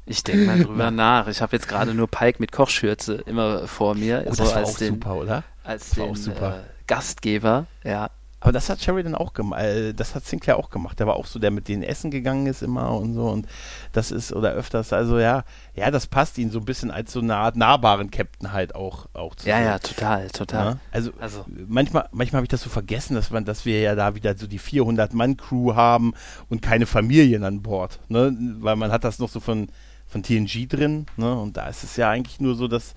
[0.05, 1.27] Ich denke mal drüber nach.
[1.27, 4.23] Ich habe jetzt gerade nur Pike mit Kochschürze immer vor mir.
[4.25, 5.43] Oh, so das war als auch den, super, oder?
[5.63, 6.51] Als den äh,
[6.87, 8.09] Gastgeber, ja.
[8.39, 10.99] Aber das hat Sheridan auch gemacht, äh, das hat Sinclair auch gemacht.
[10.99, 13.47] Der war auch so, der mit denen essen gegangen ist immer und so und
[13.93, 17.19] das ist, oder öfters, also ja, ja, das passt ihn so ein bisschen als so
[17.19, 19.65] eine Art nahbaren Captain halt auch, auch zu Ja, sehen.
[19.65, 20.65] ja, total, total.
[20.65, 20.77] Ja?
[20.91, 24.13] Also, also, manchmal, manchmal habe ich das so vergessen, dass man, dass wir ja da
[24.13, 26.13] wieder so die 400-Mann-Crew haben
[26.47, 29.67] und keine Familien an Bord, ne, weil man hat das noch so von,
[30.05, 32.93] von TNG drin, ne, und da ist es ja eigentlich nur so, dass,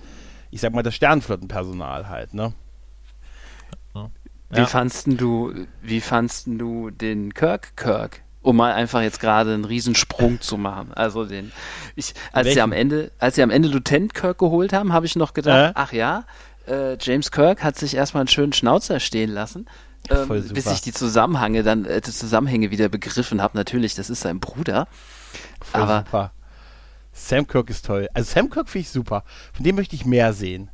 [0.51, 2.53] ich sag mal, das Sternflottenpersonal halt, ne.
[4.51, 4.67] Wie ja.
[4.67, 8.23] fandst du, wie fandst du den Kirk Kirk?
[8.43, 10.93] Um mal einfach jetzt gerade einen Riesensprung zu machen.
[10.95, 11.53] Also den,
[11.95, 12.55] ich, als Welchen?
[12.55, 15.71] sie am Ende, als sie am Ende Lieutenant Kirk geholt haben, habe ich noch gedacht,
[15.71, 15.73] äh?
[15.75, 16.25] ach ja,
[16.67, 19.67] äh, James Kirk hat sich erstmal einen schönen Schnauzer stehen lassen.
[20.09, 23.57] Ähm, bis ich die Zusammenhänge dann, äh, die Zusammenhänge wieder begriffen habe.
[23.57, 24.89] Natürlich, das ist sein Bruder.
[25.61, 26.33] Voll aber super.
[27.13, 28.09] Sam Kirk ist toll.
[28.15, 29.25] Also Sam Kirk finde ich super.
[29.53, 30.71] Von dem möchte ich mehr sehen.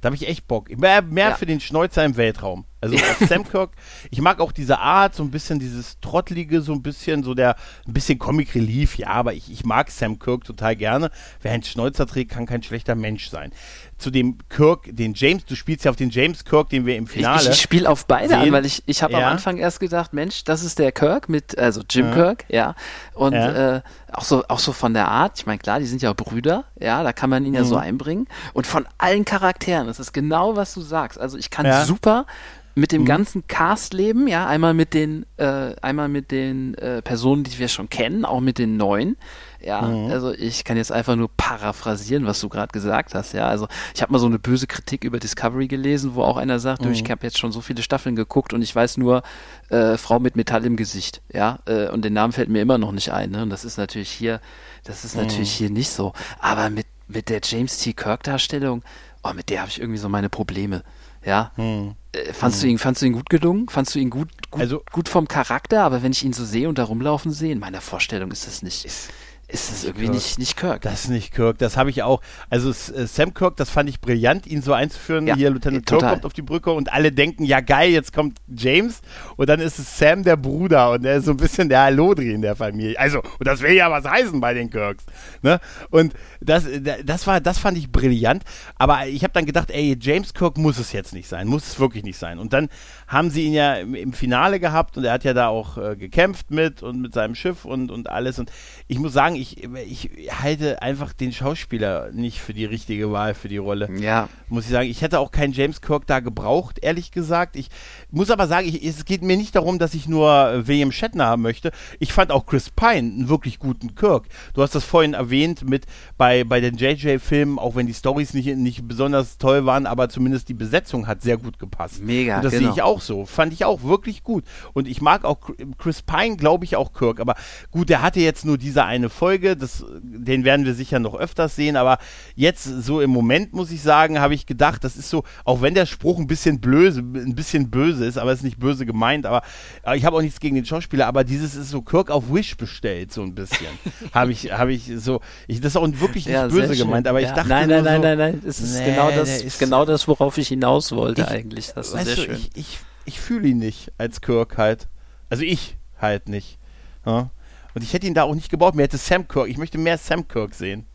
[0.00, 0.68] Da habe ich echt Bock.
[0.76, 1.34] Mehr, mehr ja.
[1.34, 2.66] für den Schnäuzer im Weltraum.
[2.84, 3.70] Also Sam Kirk,
[4.10, 7.56] ich mag auch diese Art, so ein bisschen dieses Trottlige, so ein bisschen, so der,
[7.86, 11.10] ein bisschen Comic Relief, ja, aber ich, ich mag Sam Kirk total gerne.
[11.40, 13.52] Wer einen Schnäuzer trägt, kann kein schlechter Mensch sein.
[13.96, 17.06] Zu dem Kirk, den James, du spielst ja auf den James Kirk, den wir im
[17.06, 17.42] Finale.
[17.42, 18.38] Ich, ich spiele auf beide sehen.
[18.38, 19.20] an, weil ich, ich habe ja.
[19.20, 22.12] am Anfang erst gedacht, Mensch, das ist der Kirk mit, also Jim ja.
[22.12, 22.74] Kirk, ja.
[23.14, 23.76] Und ja.
[23.76, 26.64] Äh, auch so, auch so von der Art, ich meine, klar, die sind ja Brüder,
[26.78, 27.66] ja, da kann man ihn ja mhm.
[27.66, 28.28] so einbringen.
[28.52, 31.18] Und von allen Charakteren, das ist genau, was du sagst.
[31.18, 32.26] Also ich kann super
[32.74, 33.06] mit dem mhm.
[33.06, 37.68] ganzen Cast leben, ja, einmal mit den, äh, einmal mit den äh, Personen, die wir
[37.68, 39.16] schon kennen, auch mit den neuen.
[39.60, 40.10] Ja, mhm.
[40.10, 43.32] also ich kann jetzt einfach nur paraphrasieren, was du gerade gesagt hast.
[43.32, 46.58] Ja, also ich habe mal so eine böse Kritik über Discovery gelesen, wo auch einer
[46.58, 46.92] sagt, mhm.
[46.92, 49.22] ich habe jetzt schon so viele Staffeln geguckt und ich weiß nur
[49.70, 51.22] äh, Frau mit Metall im Gesicht.
[51.32, 53.30] Ja, äh, und den Namen fällt mir immer noch nicht ein.
[53.30, 53.42] Ne?
[53.42, 54.40] Und das ist natürlich hier,
[54.84, 55.58] das ist natürlich mhm.
[55.58, 56.12] hier nicht so.
[56.40, 57.92] Aber mit mit der James T.
[57.92, 58.82] Kirk Darstellung,
[59.22, 60.82] oh, mit der habe ich irgendwie so meine Probleme.
[61.24, 61.52] Ja.
[61.56, 61.94] Hm.
[62.12, 62.68] Äh, fandst, hm.
[62.68, 63.68] du ihn, fandst du ihn gut gelungen?
[63.68, 65.82] Fandst du ihn gut, gut, also, gut vom Charakter?
[65.82, 68.62] Aber wenn ich ihn so sehe und da rumlaufen sehe, in meiner Vorstellung ist das
[68.62, 68.84] nicht.
[68.84, 69.10] Ist,
[69.54, 70.14] ist es irgendwie Kirk.
[70.14, 70.82] nicht, nicht Kirk.
[70.82, 72.20] Das ist nicht Kirk, das habe ich auch.
[72.50, 75.28] Also äh, Sam Kirk, das fand ich brillant, ihn so einzuführen.
[75.28, 78.38] Ja, Hier, Lieutenant Kirk kommt auf die Brücke und alle denken, ja geil, jetzt kommt
[78.48, 79.00] James.
[79.36, 80.90] Und dann ist es Sam, der Bruder.
[80.90, 82.98] Und der ist so ein bisschen der Halodri in der Familie.
[82.98, 85.04] Also, und das will ja was heißen bei den Kirks.
[85.42, 85.60] Ne?
[85.90, 86.64] Und das,
[87.04, 88.42] das, war, das fand ich brillant.
[88.74, 91.46] Aber ich habe dann gedacht, ey, James Kirk muss es jetzt nicht sein.
[91.46, 92.40] Muss es wirklich nicht sein.
[92.40, 92.68] Und dann
[93.06, 95.94] haben sie ihn ja im, im Finale gehabt und er hat ja da auch äh,
[95.94, 98.40] gekämpft mit und mit seinem Schiff und, und alles.
[98.40, 98.50] Und
[98.88, 100.10] ich muss sagen, ich, ich
[100.42, 103.88] halte einfach den Schauspieler nicht für die richtige Wahl für die Rolle.
[103.98, 104.28] Ja.
[104.48, 104.88] Muss ich sagen.
[104.88, 107.56] Ich hätte auch keinen James Kirk da gebraucht, ehrlich gesagt.
[107.56, 107.68] Ich
[108.10, 111.42] muss aber sagen, ich, es geht mir nicht darum, dass ich nur William Shatner haben
[111.42, 111.72] möchte.
[111.98, 114.24] Ich fand auch Chris Pine einen wirklich guten Kirk.
[114.54, 118.56] Du hast das vorhin erwähnt mit bei, bei den JJ-Filmen, auch wenn die Stories nicht,
[118.56, 122.02] nicht besonders toll waren, aber zumindest die Besetzung hat sehr gut gepasst.
[122.02, 122.36] Mega.
[122.36, 122.64] Und das genau.
[122.64, 123.26] sehe ich auch so.
[123.26, 124.44] Fand ich auch wirklich gut.
[124.72, 125.38] Und ich mag auch
[125.78, 127.20] Chris Pine, glaube ich, auch Kirk.
[127.20, 127.34] Aber
[127.70, 129.23] gut, der hatte jetzt nur diese eine Folge.
[129.56, 131.76] Das, den werden wir sicher noch öfters sehen.
[131.76, 131.98] Aber
[132.34, 135.74] jetzt so im Moment, muss ich sagen, habe ich gedacht, das ist so, auch wenn
[135.74, 139.26] der Spruch ein bisschen blöse, ein bisschen böse ist, aber es ist nicht böse gemeint.
[139.26, 139.42] Aber,
[139.82, 141.06] aber ich habe auch nichts gegen den Schauspieler.
[141.06, 143.66] Aber dieses ist so Kirk auf Wish bestellt, so ein bisschen.
[144.12, 147.08] habe ich, habe ich so, ich, das ist auch wirklich nicht ja, böse gemeint.
[147.08, 147.28] Aber ja.
[147.28, 149.84] ich dachte, nein, nein, nein, so, nein, nein, es ist nee, genau das, ist, genau
[149.84, 151.72] das, worauf ich hinaus wollte ich, eigentlich.
[151.74, 152.36] Das ist sehr du, schön.
[152.36, 154.88] Ich, ich ich fühle ihn nicht als Kirk halt.
[155.28, 156.58] Also ich halt nicht.
[157.06, 157.30] Ja?
[157.74, 158.74] Und ich hätte ihn da auch nicht gebaut.
[158.74, 160.86] Mir hätte Sam Kirk, ich möchte mehr Sam Kirk sehen.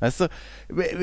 [0.00, 0.28] Weißt du,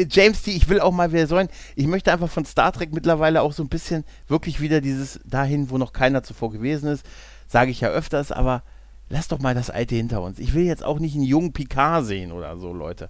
[0.10, 3.42] James T., ich will auch mal wieder sollen, ich möchte einfach von Star Trek mittlerweile
[3.42, 7.06] auch so ein bisschen wirklich wieder dieses dahin, wo noch keiner zuvor gewesen ist,
[7.48, 8.64] sage ich ja öfters, aber
[9.10, 10.40] lass doch mal das Alte hinter uns.
[10.40, 13.10] Ich will jetzt auch nicht einen jungen Picard sehen oder so, Leute.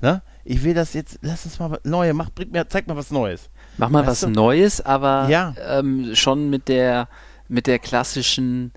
[0.00, 0.22] Ne?
[0.44, 3.10] Ich will das jetzt, lass uns mal was Neues, mach, bring mir, zeig mal was
[3.10, 3.50] Neues.
[3.76, 4.28] Mach mal weißt was du?
[4.28, 5.54] Neues, aber ja.
[5.68, 7.08] ähm, schon mit der
[7.48, 8.72] mit der klassischen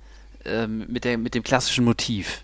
[0.45, 2.43] ähm, mit der mit dem klassischen Motiv.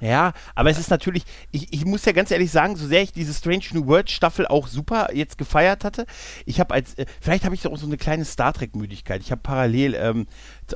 [0.00, 3.12] Ja, aber es ist natürlich, ich, ich muss ja ganz ehrlich sagen, so sehr ich
[3.12, 6.06] diese Strange New World Staffel auch super jetzt gefeiert hatte,
[6.46, 9.20] ich habe als, äh, vielleicht habe ich auch so eine kleine Star Trek Müdigkeit.
[9.20, 10.26] Ich habe parallel, ähm,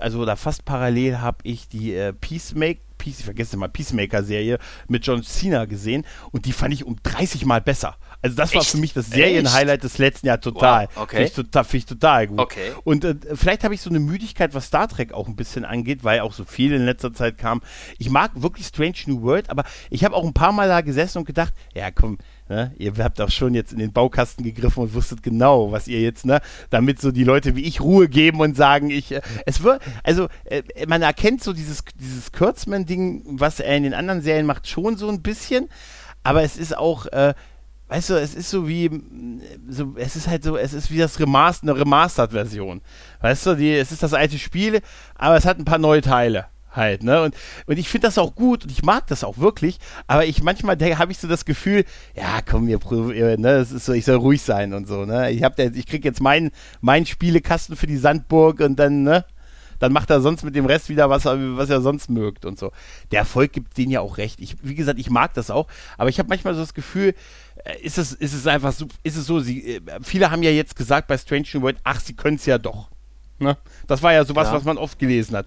[0.00, 4.58] also oder fast parallel habe ich die äh, Peacemaker Peace, ich vergesse mal, Peacemaker-Serie
[4.88, 7.96] mit John Cena gesehen und die fand ich um 30 Mal besser.
[8.24, 8.56] Also das Echt?
[8.56, 10.88] war für mich das Serien-Highlight des letzten Jahres total.
[10.94, 11.16] Wow, okay.
[11.16, 12.38] Finde ich, total, find ich total gut.
[12.38, 12.72] Okay.
[12.82, 16.04] Und äh, vielleicht habe ich so eine Müdigkeit, was Star Trek auch ein bisschen angeht,
[16.04, 17.60] weil auch so viel in letzter Zeit kam.
[17.98, 21.18] Ich mag wirklich Strange New World, aber ich habe auch ein paar Mal da gesessen
[21.18, 22.74] und gedacht, ja komm, Ne?
[22.76, 26.26] Ihr habt auch schon jetzt in den Baukasten gegriffen und wusstet genau, was ihr jetzt,
[26.26, 29.80] ne, damit so die Leute wie ich Ruhe geben und sagen, ich, äh, es wird,
[30.02, 34.68] also äh, man erkennt so dieses, dieses Kurzman-Ding, was er in den anderen Serien macht,
[34.68, 35.70] schon so ein bisschen,
[36.22, 37.32] aber es ist auch, äh,
[37.88, 38.90] weißt du, es ist so wie,
[39.68, 42.80] so, es ist halt so, es ist wie das Remaster, eine Remastered-Version.
[43.20, 44.80] Weißt du, die, es ist das alte Spiel,
[45.14, 47.22] aber es hat ein paar neue Teile halt, ne?
[47.22, 47.34] Und,
[47.66, 50.76] und ich finde das auch gut und ich mag das auch wirklich, aber ich manchmal
[50.98, 52.80] habe ich so das Gefühl, ja, komm, ihr,
[53.12, 55.30] ihr ne, es ist so, ich soll ruhig sein und so, ne?
[55.30, 59.24] Ich hab ich krieg jetzt meinen mein Spielekasten für die Sandburg und dann, ne?
[59.80, 62.72] Dann macht er sonst mit dem Rest wieder, was was er sonst mögt und so.
[63.10, 64.40] Der Erfolg gibt denen ja auch recht.
[64.40, 65.66] Ich, wie gesagt, ich mag das auch,
[65.98, 67.14] aber ich habe manchmal so das Gefühl,
[67.82, 70.76] ist es, ist es einfach so, ist es so, sie, äh, viele haben ja jetzt
[70.76, 72.90] gesagt bei Strange New World, ach, sie können es ja doch.
[73.38, 73.56] Ne?
[73.86, 74.54] Das war ja sowas, ja.
[74.54, 75.46] was man oft gelesen hat.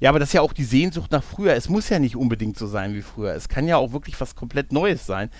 [0.00, 1.54] Ja, aber das ist ja auch die Sehnsucht nach früher.
[1.54, 3.34] Es muss ja nicht unbedingt so sein wie früher.
[3.34, 5.30] Es kann ja auch wirklich was komplett Neues sein.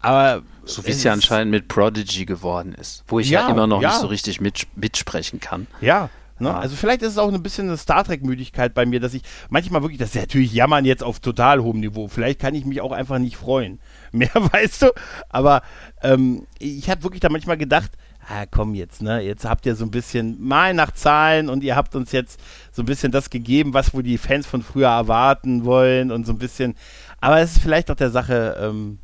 [0.00, 3.66] Aber so wie es ja anscheinend mit Prodigy geworden ist, wo ich ja, ja immer
[3.66, 3.88] noch ja.
[3.88, 5.66] nicht so richtig mit, mitsprechen kann.
[5.80, 6.48] Ja, Ne?
[6.48, 6.58] Ja.
[6.58, 9.82] Also vielleicht ist es auch ein bisschen eine Star Trek-Müdigkeit bei mir, dass ich manchmal
[9.82, 12.08] wirklich, das ist ja natürlich Jammern jetzt auf total hohem Niveau.
[12.08, 13.78] Vielleicht kann ich mich auch einfach nicht freuen.
[14.12, 14.86] Mehr weißt du.
[15.28, 15.62] Aber
[16.02, 17.92] ähm, ich habe wirklich da manchmal gedacht,
[18.28, 19.20] ah, komm jetzt, ne?
[19.20, 22.40] Jetzt habt ihr so ein bisschen mal nach Zahlen und ihr habt uns jetzt
[22.72, 26.32] so ein bisschen das gegeben, was wohl die Fans von früher erwarten wollen und so
[26.32, 26.74] ein bisschen.
[27.20, 28.98] Aber es ist vielleicht auch der Sache ähm,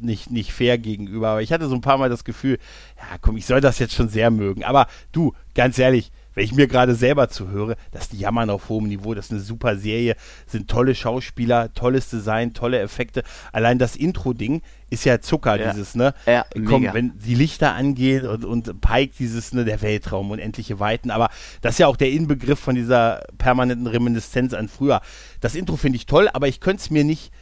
[0.00, 1.28] nicht, nicht fair gegenüber.
[1.28, 2.58] Aber ich hatte so ein paar Mal das Gefühl,
[2.96, 4.64] ja, komm, ich soll das jetzt schon sehr mögen.
[4.64, 8.68] Aber du, ganz ehrlich, wenn ich mir gerade selber zuhöre, das ist die Jammern auf
[8.68, 10.16] hohem Niveau, das ist eine super Serie,
[10.46, 13.22] sind tolle Schauspieler, tolles Design, tolle Effekte.
[13.52, 15.72] Allein das Intro-Ding ist ja Zucker, ja.
[15.72, 16.14] dieses, ne?
[16.26, 16.94] Ja, Komm, mega.
[16.94, 21.74] wenn die Lichter angehen und, und Pike dieses, ne, der Weltraum, unendliche Weiten, aber das
[21.74, 25.00] ist ja auch der Inbegriff von dieser permanenten Reminiszenz an früher.
[25.40, 27.32] Das Intro finde ich toll, aber ich könnte es mir nicht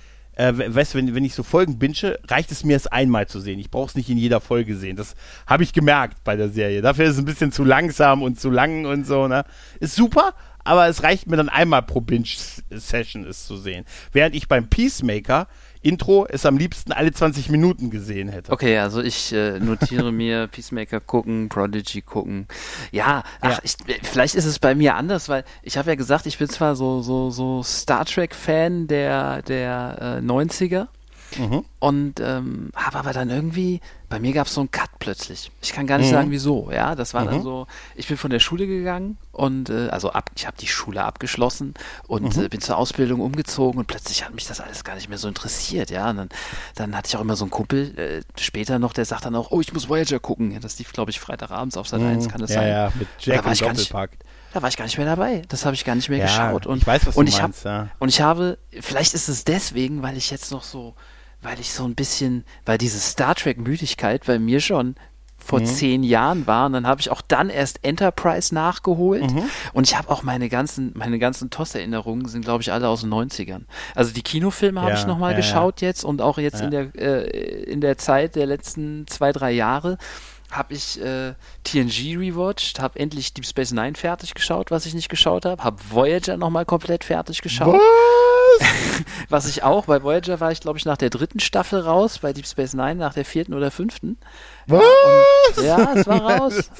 [0.41, 3.41] äh, weißt du, wenn, wenn ich so Folgen binge, reicht es mir, es einmal zu
[3.41, 3.59] sehen.
[3.59, 4.97] Ich brauche es nicht in jeder Folge sehen.
[4.97, 5.15] Das
[5.47, 6.81] habe ich gemerkt bei der Serie.
[6.81, 9.45] Dafür ist es ein bisschen zu langsam und zu lang und so, ne?
[9.81, 13.85] Ist super, aber es reicht mir dann einmal pro Binge-Session es zu sehen.
[14.13, 15.47] Während ich beim Peacemaker
[15.83, 18.53] Intro es am liebsten alle 20 Minuten gesehen hätte.
[18.53, 22.47] Okay, also ich äh, notiere mir Peacemaker gucken, Prodigy gucken.
[22.93, 23.59] Ja, ach, ja.
[23.63, 26.77] Ich, vielleicht ist es bei mir anders, weil ich habe ja gesagt, ich bin zwar
[26.77, 30.89] so so so Star Trek Fan der der äh, 90er.
[31.39, 31.65] Mhm.
[31.79, 35.51] Und ähm, habe aber dann irgendwie, bei mir gab es so einen Cut plötzlich.
[35.63, 36.15] Ich kann gar nicht mhm.
[36.15, 36.71] sagen, wieso.
[36.71, 37.31] Ja, das war mhm.
[37.31, 40.67] dann so, ich bin von der Schule gegangen und äh, also ab, ich habe die
[40.67, 41.75] Schule abgeschlossen
[42.07, 42.45] und mhm.
[42.45, 45.29] äh, bin zur Ausbildung umgezogen und plötzlich hat mich das alles gar nicht mehr so
[45.29, 45.91] interessiert.
[45.91, 46.29] Ja, und dann,
[46.75, 49.51] dann hatte ich auch immer so einen Kumpel äh, später noch, der sagt dann auch,
[49.51, 50.51] oh, ich muss Voyager gucken.
[50.53, 52.31] Ja, das lief, glaube ich, Freitagabends auf Sat 1, mhm.
[52.31, 52.69] kann das ja, sein?
[52.69, 54.11] Ja, mit Jack und Doppelpack.
[54.53, 55.43] Da war ich gar nicht mehr dabei.
[55.49, 56.67] Das habe ich gar nicht mehr ja, geschaut.
[56.67, 57.89] Und ich weiß, was und du ich meinst, hab, ja.
[58.01, 60.95] Und ich habe, vielleicht ist es deswegen, weil ich jetzt noch so
[61.43, 64.95] weil ich so ein bisschen, weil diese Star Trek-Müdigkeit bei mir schon
[65.39, 65.67] vor mhm.
[65.67, 69.43] zehn Jahren war und dann habe ich auch dann erst Enterprise nachgeholt mhm.
[69.73, 73.11] und ich habe auch meine ganzen meine ganzen TOS-Erinnerungen sind glaube ich alle aus den
[73.11, 73.63] 90ern.
[73.95, 75.89] Also die Kinofilme ja, habe ich nochmal ja, geschaut ja.
[75.89, 79.97] jetzt und auch jetzt in der äh, in der Zeit der letzten zwei drei Jahre
[80.51, 85.09] habe ich äh, TNG rewatcht, habe endlich Deep Space Nine fertig geschaut, was ich nicht
[85.09, 87.75] geschaut habe, habe Voyager nochmal komplett fertig geschaut.
[87.75, 88.40] Was?
[89.29, 92.33] was ich auch, bei Voyager war ich glaube ich nach der dritten Staffel raus, bei
[92.33, 94.19] Deep Space Nine nach der vierten oder fünften.
[94.67, 94.83] Was?
[94.83, 96.71] Ja, und, ja es war raus.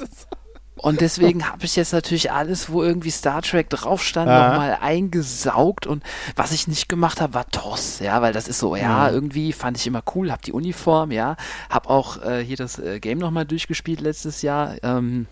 [0.81, 5.85] Und deswegen habe ich jetzt natürlich alles, wo irgendwie Star Trek drauf stand, nochmal eingesaugt.
[5.85, 6.03] Und
[6.35, 9.13] was ich nicht gemacht habe, war TOS, ja, weil das ist so, ja, mhm.
[9.13, 11.35] irgendwie fand ich immer cool, hab die Uniform, ja,
[11.69, 14.75] hab auch äh, hier das äh, Game nochmal durchgespielt letztes Jahr.
[14.81, 15.27] Ähm,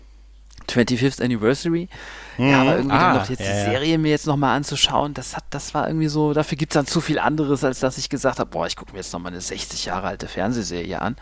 [0.70, 1.88] 25th Anniversary.
[2.38, 2.48] Mhm.
[2.48, 5.36] Ja, aber irgendwie ah, dann noch jetzt ja, die Serie mir jetzt nochmal anzuschauen, das
[5.36, 8.38] hat, das war irgendwie so, dafür gibt's dann zu viel anderes, als dass ich gesagt
[8.38, 11.16] habe, boah, ich gucke mir jetzt nochmal eine 60 Jahre alte Fernsehserie an.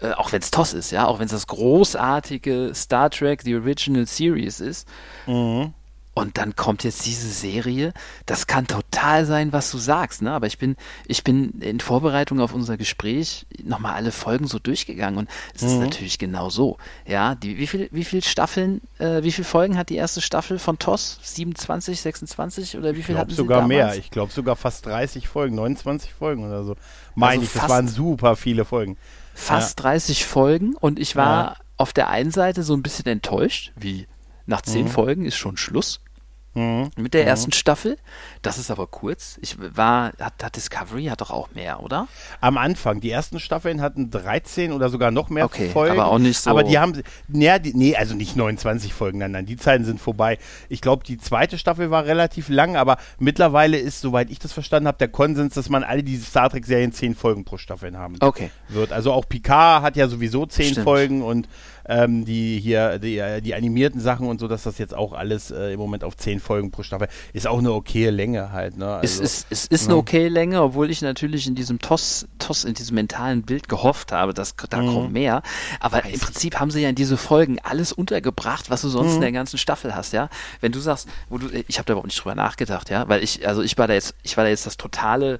[0.00, 3.56] Äh, auch wenn es TOS ist, ja, auch wenn es das großartige Star Trek The
[3.56, 4.88] Original Series ist.
[5.26, 5.74] Mhm.
[6.12, 7.92] Und dann kommt jetzt diese Serie.
[8.26, 10.32] Das kann total sein, was du sagst, ne?
[10.32, 15.18] Aber ich bin, ich bin in Vorbereitung auf unser Gespräch nochmal alle Folgen so durchgegangen
[15.18, 15.68] und es mhm.
[15.68, 16.78] ist natürlich genau so.
[17.06, 20.58] Ja, die, wie viel, wie viel Staffeln, äh, wie viele Folgen hat die erste Staffel
[20.58, 21.20] von TOS?
[21.22, 23.94] 27, 26 oder wie viel hatten sogar mehr.
[23.94, 26.74] Ich glaube sogar fast 30 Folgen, 29 Folgen oder so.
[27.14, 28.96] Meine also ich, das waren super viele Folgen.
[29.34, 29.84] Fast ja.
[29.84, 31.56] 30 Folgen und ich war ja.
[31.76, 34.06] auf der einen Seite so ein bisschen enttäuscht, wie
[34.50, 34.90] nach zehn mhm.
[34.90, 36.00] Folgen ist schon Schluss.
[36.54, 36.90] Mhm.
[36.96, 37.28] Mit der mhm.
[37.28, 37.96] ersten Staffel.
[38.42, 39.38] Das ist aber kurz.
[39.40, 42.08] Ich war, hat, hat, Discovery hat doch auch mehr, oder?
[42.40, 43.00] Am Anfang.
[43.00, 46.00] Die ersten Staffeln hatten 13 oder sogar noch mehr okay, Folgen.
[46.00, 46.50] Aber auch nicht so.
[46.50, 50.00] Aber die haben, nee, die, nee, also nicht 29 Folgen, nein, nein, die Zeiten sind
[50.00, 50.38] vorbei.
[50.68, 54.88] Ich glaube, die zweite Staffel war relativ lang, aber mittlerweile ist, soweit ich das verstanden
[54.88, 58.50] habe, der Konsens, dass man alle diese Star Trek-Serien 10 Folgen pro Staffel haben okay.
[58.68, 58.90] wird.
[58.90, 60.84] Also auch Picard hat ja sowieso 10 Stimmt.
[60.84, 61.46] Folgen und
[61.88, 65.50] ähm, die hier, die, äh, die, animierten Sachen und so, dass das jetzt auch alles
[65.50, 68.76] äh, im Moment auf zehn Folgen pro Staffel ist auch eine okaye Länge halt.
[68.76, 68.86] Ne?
[68.86, 72.64] Also, es ist, es ist eine okaye Länge, obwohl ich natürlich in diesem TOS, TOS
[72.64, 74.94] in diesem mentalen Bild gehofft habe, dass da mhm.
[74.94, 75.42] kommt mehr.
[75.80, 79.16] Aber im Prinzip haben sie ja in diese Folgen alles untergebracht, was du sonst mhm.
[79.16, 80.28] in der ganzen Staffel hast, ja.
[80.60, 83.46] Wenn du sagst, wo du, ich habe da überhaupt nicht drüber nachgedacht, ja, weil ich,
[83.46, 85.38] also ich war da jetzt, ich war da jetzt das totale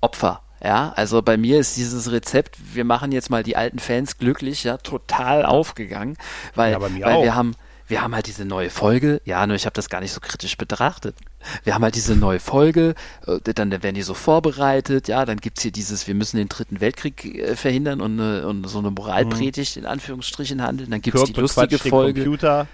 [0.00, 4.18] Opfer ja, also bei mir ist dieses Rezept, wir machen jetzt mal die alten Fans
[4.18, 6.16] glücklich, ja, total aufgegangen,
[6.54, 7.54] weil, ja, weil wir haben,
[7.86, 10.56] wir haben halt diese neue Folge, ja, nur ich habe das gar nicht so kritisch
[10.56, 11.16] betrachtet.
[11.64, 12.94] Wir haben halt diese neue Folge,
[13.26, 16.80] äh, dann werden die so vorbereitet, ja, dann gibt's hier dieses, wir müssen den dritten
[16.80, 21.34] Weltkrieg äh, verhindern und, äh, und so eine Moralpredigt in Anführungsstrichen handeln, dann gibt's Kirk
[21.34, 22.22] die lustige Folge.
[22.22, 22.68] Computer.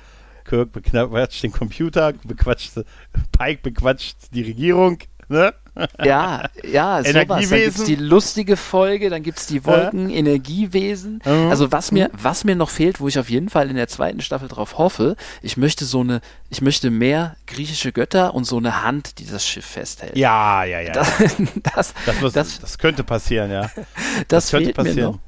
[0.44, 2.72] Kirk bequatscht den Computer, bequatscht,
[3.36, 5.54] Pike bequatscht die Regierung, ne?
[6.02, 7.48] Ja, ja, sowas.
[7.48, 10.16] Dann gibt's die lustige Folge, dann gibt's die Wolken, ja.
[10.16, 11.22] Energiewesen.
[11.24, 11.50] Mhm.
[11.50, 14.20] Also was mir, was mir noch fehlt, wo ich auf jeden Fall in der zweiten
[14.20, 18.82] Staffel drauf hoffe, ich möchte so eine, ich möchte mehr griechische Götter und so eine
[18.82, 20.16] Hand, die das Schiff festhält.
[20.16, 20.92] Ja, ja, ja.
[21.76, 23.70] Das, das, das, das, das könnte passieren, ja.
[24.28, 25.18] Das, könnte passieren.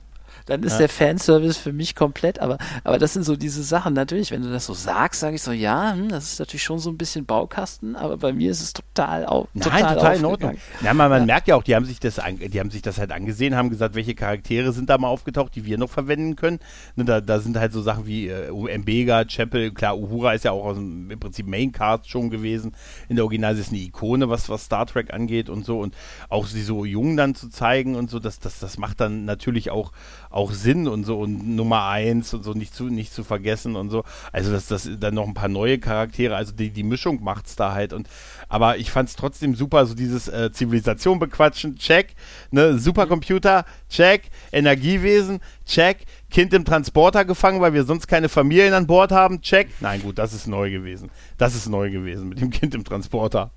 [0.49, 0.79] Dann ist ja.
[0.79, 2.41] der Fanservice für mich komplett.
[2.41, 3.93] Aber, aber das sind so diese Sachen.
[3.95, 6.79] Natürlich, wenn du das so sagst, sage ich so, ja, hm, das ist natürlich schon
[6.79, 9.49] so ein bisschen Baukasten, aber bei mir ist es total auf.
[9.53, 10.59] Nein, total, total in Ordnung.
[10.83, 11.27] Ja, man, man ja.
[11.27, 13.95] merkt ja auch, die haben sich das, die haben sich das halt angesehen, haben gesagt,
[13.95, 16.61] welche Charaktere sind da mal aufgetaucht, die wir noch verwenden können.
[16.97, 20.53] Ne, da, da sind halt so Sachen wie äh, Mbega, Chapel, klar, Uhura ist ja
[20.53, 22.75] auch aus dem, im Prinzip Maincast schon gewesen.
[23.09, 25.81] In der Original ist es eine Ikone, was, was Star Trek angeht und so.
[25.81, 25.95] Und
[26.29, 29.71] auch sie so jung dann zu zeigen und so, das, das, das macht dann natürlich
[29.71, 29.93] auch,
[30.31, 33.91] auch Sinn und so und Nummer eins und so nicht zu, nicht zu vergessen und
[33.91, 34.05] so.
[34.33, 37.73] Also dass das dann noch ein paar neue Charaktere, also die, die Mischung macht's da
[37.73, 38.09] halt und
[38.49, 42.15] aber ich fand's trotzdem super, so dieses äh, Zivilisation bequatschen, check,
[42.51, 48.87] ne, Supercomputer, check, Energiewesen, check, Kind im Transporter gefangen, weil wir sonst keine Familien an
[48.87, 49.69] Bord haben, check.
[49.81, 51.11] Nein, gut, das ist neu gewesen.
[51.37, 53.51] Das ist neu gewesen mit dem Kind im Transporter.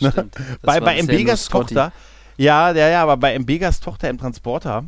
[0.00, 0.12] Ne?
[0.62, 1.92] Bei, bei Mbegas Tochter,
[2.36, 4.84] ja, ja, ja, aber bei Mbegas Tochter im Transporter,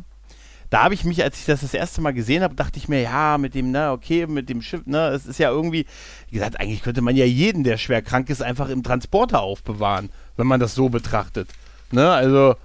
[0.69, 3.01] da habe ich mich, als ich das das erste Mal gesehen habe, dachte ich mir,
[3.01, 5.85] ja, mit dem, na, okay, mit dem Schiff, ne, es ist ja irgendwie,
[6.29, 10.09] wie gesagt, eigentlich könnte man ja jeden, der schwer krank ist, einfach im Transporter aufbewahren,
[10.35, 11.49] wenn man das so betrachtet.
[11.91, 12.55] Ne, also,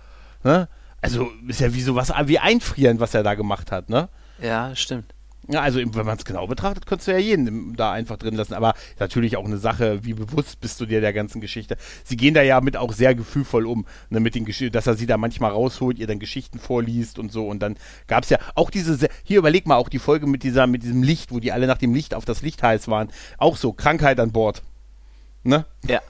[0.42, 0.68] ne,
[1.00, 4.08] also ist ja wie sowas, wie einfrieren, was er da gemacht hat, ne?
[4.40, 5.11] Ja, stimmt.
[5.48, 8.54] Ja, also wenn man es genau betrachtet, könntest du ja jeden da einfach drin lassen.
[8.54, 11.76] Aber natürlich auch eine Sache, wie bewusst bist du dir der ganzen Geschichte.
[12.04, 14.94] Sie gehen da ja mit auch sehr gefühlvoll um, ne, mit den Geschichten, dass er
[14.94, 17.48] sie da manchmal rausholt, ihr dann Geschichten vorliest und so.
[17.48, 17.76] Und dann
[18.06, 21.02] gab es ja auch diese, hier überleg mal auch die Folge mit dieser, mit diesem
[21.02, 23.10] Licht, wo die alle nach dem Licht auf das Licht heiß waren.
[23.36, 24.62] Auch so, Krankheit an Bord.
[25.42, 25.64] Ne?
[25.88, 26.00] Ja.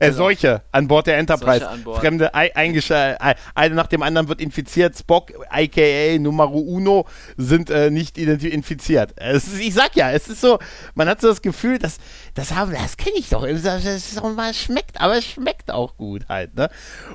[0.00, 0.16] Äh, genau.
[0.16, 1.66] Seuche an Bord der Enterprise.
[1.84, 2.00] Bord.
[2.00, 3.20] Fremde, eingeschaltet,
[3.54, 4.96] eine nach dem anderen wird infiziert.
[4.96, 9.12] Spock, aka Numero Uno, sind äh, nicht infiziert.
[9.20, 10.58] Ist, ich sag ja, es ist so,
[10.94, 11.98] man hat so das Gefühl, dass,
[12.34, 13.44] das haben, das kenne ich doch.
[13.44, 16.68] Es, es schmeckt, aber es schmeckt auch gut halt, ne?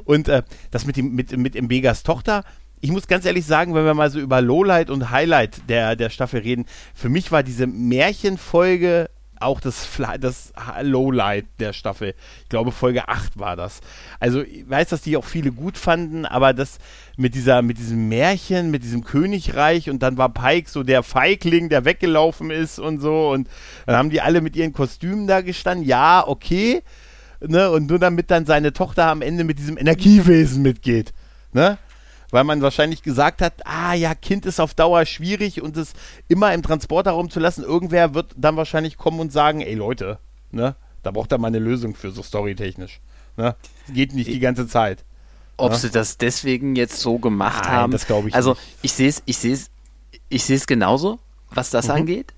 [0.05, 2.43] Und äh, das mit dem, mit, mit Mbegas Tochter,
[2.83, 6.09] ich muss ganz ehrlich sagen, wenn wir mal so über Lowlight und Highlight der, der
[6.09, 9.09] Staffel reden, für mich war diese Märchenfolge
[9.43, 9.87] auch das,
[10.19, 12.15] das Lowlight der Staffel.
[12.43, 13.81] Ich glaube, Folge 8 war das.
[14.19, 16.79] Also, ich weiß, dass die auch viele gut fanden, aber das
[17.17, 21.69] mit dieser, mit diesem Märchen, mit diesem Königreich und dann war Pike so der Feigling,
[21.69, 23.47] der weggelaufen ist und so und
[23.85, 25.85] dann haben die alle mit ihren Kostümen da gestanden.
[25.85, 26.81] Ja, okay.
[27.45, 31.13] Ne, und nur damit dann seine Tochter am Ende mit diesem Energiewesen mitgeht.
[31.51, 31.77] Ne?
[32.33, 35.93] Weil man wahrscheinlich gesagt hat, ah ja, Kind ist auf Dauer schwierig und es
[36.27, 37.63] immer im Transporterraum zu lassen.
[37.63, 40.17] Irgendwer wird dann wahrscheinlich kommen und sagen, ey Leute,
[40.49, 43.01] ne, da braucht er mal eine Lösung für, so storytechnisch.
[43.37, 43.55] Ne?
[43.87, 45.05] Geht nicht die ganze Zeit.
[45.57, 45.77] Ob ne?
[45.77, 48.61] sie das deswegen jetzt so gemacht Nein, haben, das glaube ich also, nicht.
[48.81, 49.69] Ich sehe es, ich sehe es,
[50.29, 51.19] ich sehe es genauso,
[51.51, 51.93] was das mhm.
[51.93, 52.33] angeht,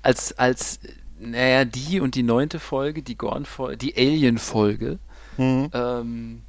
[0.00, 0.80] als als
[1.18, 4.98] naja, die und die neunte Folge, die Gorn-Folge, die Alien-Folge.
[5.36, 5.68] Mhm.
[5.74, 6.42] Ähm,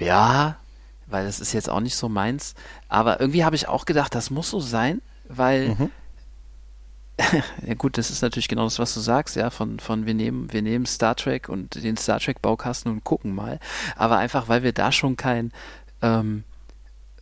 [0.00, 0.56] ja,
[1.06, 2.54] weil das ist jetzt auch nicht so meins.
[2.88, 5.90] Aber irgendwie habe ich auch gedacht, das muss so sein, weil mhm.
[7.66, 10.52] ja gut, das ist natürlich genau das, was du sagst, ja, von, von wir nehmen,
[10.52, 13.58] wir nehmen Star Trek und den Star Trek Baukasten und gucken mal.
[13.96, 15.52] Aber einfach, weil wir da schon kein,
[16.00, 16.44] ähm,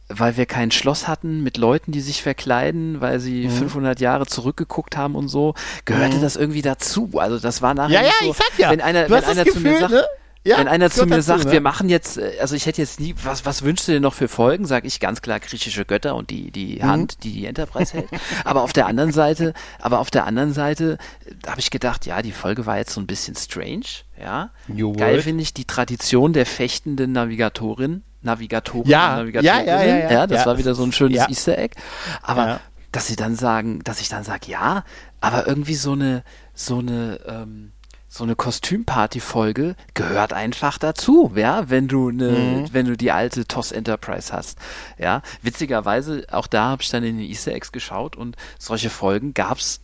[0.08, 3.50] weil wir kein Schloss hatten mit Leuten, die sich verkleiden, weil sie mhm.
[3.50, 5.54] 500 Jahre zurückgeguckt haben und so,
[5.84, 6.22] gehörte mhm.
[6.22, 7.10] das irgendwie dazu.
[7.16, 8.70] Also das war nachher ja, ja, so, ich sag ja.
[8.70, 10.04] wenn einer, wenn einer Gefühl, zu mir sagt, ne?
[10.42, 11.52] Ja, Wenn einer zu mir dazu, sagt, ne?
[11.52, 14.14] wir machen jetzt, äh, also ich hätte jetzt nie, was, was wünschst du dir noch
[14.14, 14.64] für Folgen?
[14.64, 16.82] Sag ich ganz klar griechische Götter und die, die mhm.
[16.84, 18.08] Hand, die die Enterprise hält.
[18.44, 22.22] aber auf der anderen Seite, aber auf der anderen Seite äh, habe ich gedacht, ja,
[22.22, 23.84] die Folge war jetzt so ein bisschen strange,
[24.18, 24.50] ja.
[24.66, 29.66] New Geil finde ich die Tradition der fechtenden Navigatorin, Navigatoren, ja, Navigatorinnen.
[29.66, 31.74] Ja, ja, ja, ja, das war wieder so ein schönes Easter Egg.
[32.22, 32.60] Aber
[32.92, 34.84] dass sie dann sagen, dass ich dann sage, ja,
[35.20, 36.22] aber irgendwie so eine,
[36.54, 37.72] so eine, ähm,
[38.12, 42.68] so eine Kostümparty-Folge gehört einfach dazu, ja, wenn du eine, mhm.
[42.72, 44.58] wenn du die alte TOS Enterprise hast.
[44.98, 49.32] Ja, witzigerweise, auch da habe ich dann in den Easter Eggs geschaut und solche Folgen
[49.32, 49.80] gab's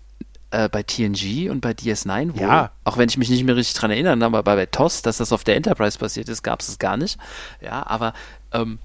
[0.51, 2.41] äh, bei TNG und bei DS9 wohl.
[2.41, 2.73] Ja.
[2.83, 5.31] Auch wenn ich mich nicht mehr richtig dran erinnern, aber bei, bei TOS, dass das
[5.31, 7.19] auf der Enterprise passiert ist, gab's es gar nicht.
[7.61, 8.13] Ja, aber
[8.51, 8.81] ähm,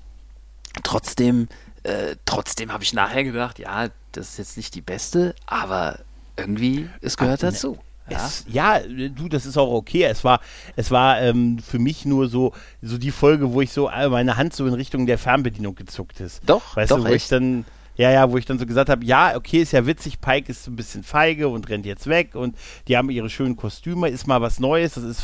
[0.84, 1.48] trotzdem,
[1.82, 5.98] äh, trotzdem habe ich nachher gedacht, ja, das ist jetzt nicht die beste, aber
[6.38, 7.52] irgendwie, es gehört Ach, ne.
[7.54, 7.80] dazu.
[8.18, 10.04] Es, ja, du, das ist auch okay.
[10.04, 10.40] Es war,
[10.76, 14.38] es war ähm, für mich nur so, so die Folge, wo ich so äh, meine
[14.38, 16.42] Hand so in Richtung der Fernbedienung gezuckt ist.
[16.46, 17.24] Doch, weißt doch, du, wo echt?
[17.24, 17.66] ich dann
[18.02, 20.68] ja, ja, wo ich dann so gesagt habe, ja, okay, ist ja witzig, Pike ist
[20.68, 22.56] ein bisschen feige und rennt jetzt weg und
[22.88, 25.22] die haben ihre schönen Kostüme, ist mal was Neues, das ist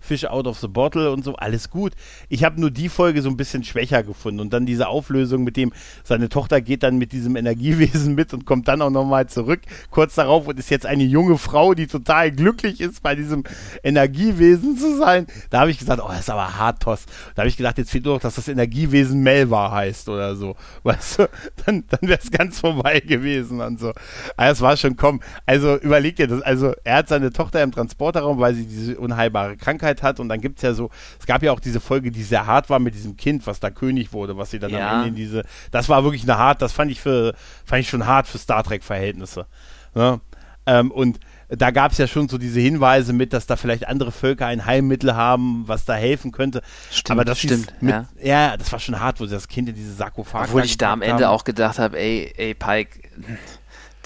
[0.00, 1.92] Fish, out of the bottle und so, alles gut.
[2.28, 5.56] Ich habe nur die Folge so ein bisschen schwächer gefunden und dann diese Auflösung mit
[5.56, 5.72] dem,
[6.02, 9.60] seine Tochter geht dann mit diesem Energiewesen mit und kommt dann auch nochmal zurück,
[9.92, 13.44] kurz darauf und ist jetzt eine junge Frau, die total glücklich ist, bei diesem
[13.84, 15.28] Energiewesen zu sein.
[15.50, 17.06] Da habe ich gesagt, oh, das ist aber hart, Toss.
[17.36, 20.56] Da habe ich gedacht, jetzt fehlt nur noch, dass das Energiewesen Melva heißt oder so.
[20.82, 21.28] Weißt du,
[21.64, 23.92] dann, dann wäre es ganz vorbei gewesen und so.
[24.36, 27.72] Aber es war schon, komm, also überleg dir das, also er hat seine Tochter im
[27.72, 31.42] Transporterraum, weil sie diese unheilbare Krankheit hat und dann gibt es ja so, es gab
[31.42, 34.36] ja auch diese Folge, die sehr hart war mit diesem Kind, was da König wurde,
[34.36, 34.90] was sie dann ja.
[34.90, 37.88] am Ende in diese, das war wirklich eine hart, das fand ich für, fand ich
[37.88, 39.46] schon hart für Star Trek-Verhältnisse.
[39.94, 40.20] Ne?
[40.66, 44.12] Ähm, und da gab es ja schon so diese Hinweise mit, dass da vielleicht andere
[44.12, 46.62] Völker ein Heilmittel haben, was da helfen könnte.
[46.90, 47.72] Stimmt, Aber das stimmt.
[47.80, 48.06] Mit, ja.
[48.22, 48.56] ja.
[48.56, 51.02] das war schon hart, wo sie das Kind in diese Sarkophag Obwohl ich da am
[51.02, 51.34] Ende haben.
[51.34, 53.00] auch gedacht habe, ey, ey, Pike,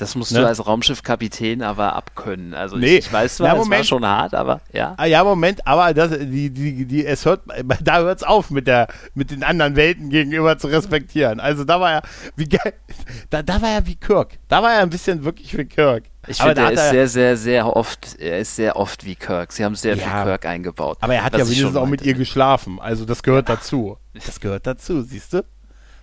[0.00, 0.40] das musst ne?
[0.40, 2.54] du als Raumschiffkapitän aber abkönnen.
[2.54, 2.98] Also nee.
[2.98, 4.94] ich, ich weiß zwar, ja, es war schon hart, aber ja.
[4.96, 7.42] Ah, ja, Moment, aber das, die, die, die, es hört,
[7.82, 11.38] da hört es auf mit der, mit den anderen Welten gegenüber zu respektieren.
[11.40, 12.02] Also da war er,
[12.36, 12.72] wie geil,
[13.30, 14.38] da, da war er wie Kirk.
[14.48, 16.04] Da war er ein bisschen wirklich wie Kirk.
[16.30, 19.52] Ich finde, er ist er sehr, sehr, sehr oft, er ist sehr oft wie Kirk.
[19.52, 20.98] Sie haben sehr ja, viel Kirk eingebaut.
[21.00, 22.78] Aber er hat ja wenigstens auch mit ihr geschlafen.
[22.80, 23.96] Also das gehört dazu.
[24.14, 25.44] Das gehört dazu, siehst du?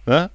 [0.05, 0.29] Ne?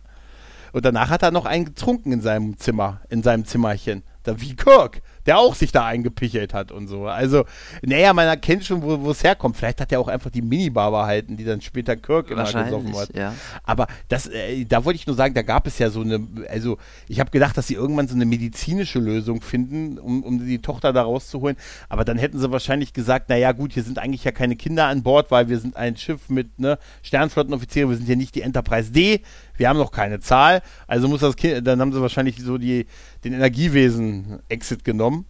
[0.72, 4.03] Und danach hat er noch einen getrunken in seinem Zimmer, in seinem Zimmerchen.
[4.22, 7.06] Da wie Kirk der auch sich da eingepichelt hat und so.
[7.06, 7.44] Also,
[7.82, 9.56] naja, man erkennt schon, wo es herkommt.
[9.56, 13.14] Vielleicht hat er auch einfach die Minibar behalten, die dann später Kirk immer gesoffen hat.
[13.14, 13.34] Ja.
[13.64, 16.78] Aber das, äh, da wollte ich nur sagen, da gab es ja so eine, also
[17.08, 20.92] ich habe gedacht, dass sie irgendwann so eine medizinische Lösung finden, um, um die Tochter
[20.92, 21.56] da rauszuholen.
[21.88, 25.02] Aber dann hätten sie wahrscheinlich gesagt, naja gut, hier sind eigentlich ja keine Kinder an
[25.02, 28.92] Bord, weil wir sind ein Schiff mit ne, Sternflottenoffizieren, wir sind ja nicht die Enterprise
[28.92, 29.22] D,
[29.57, 30.62] wir haben noch keine Zahl.
[30.86, 32.86] Also muss das Kind, dann haben sie wahrscheinlich so die,
[33.24, 35.26] den Energiewesen-Exit genommen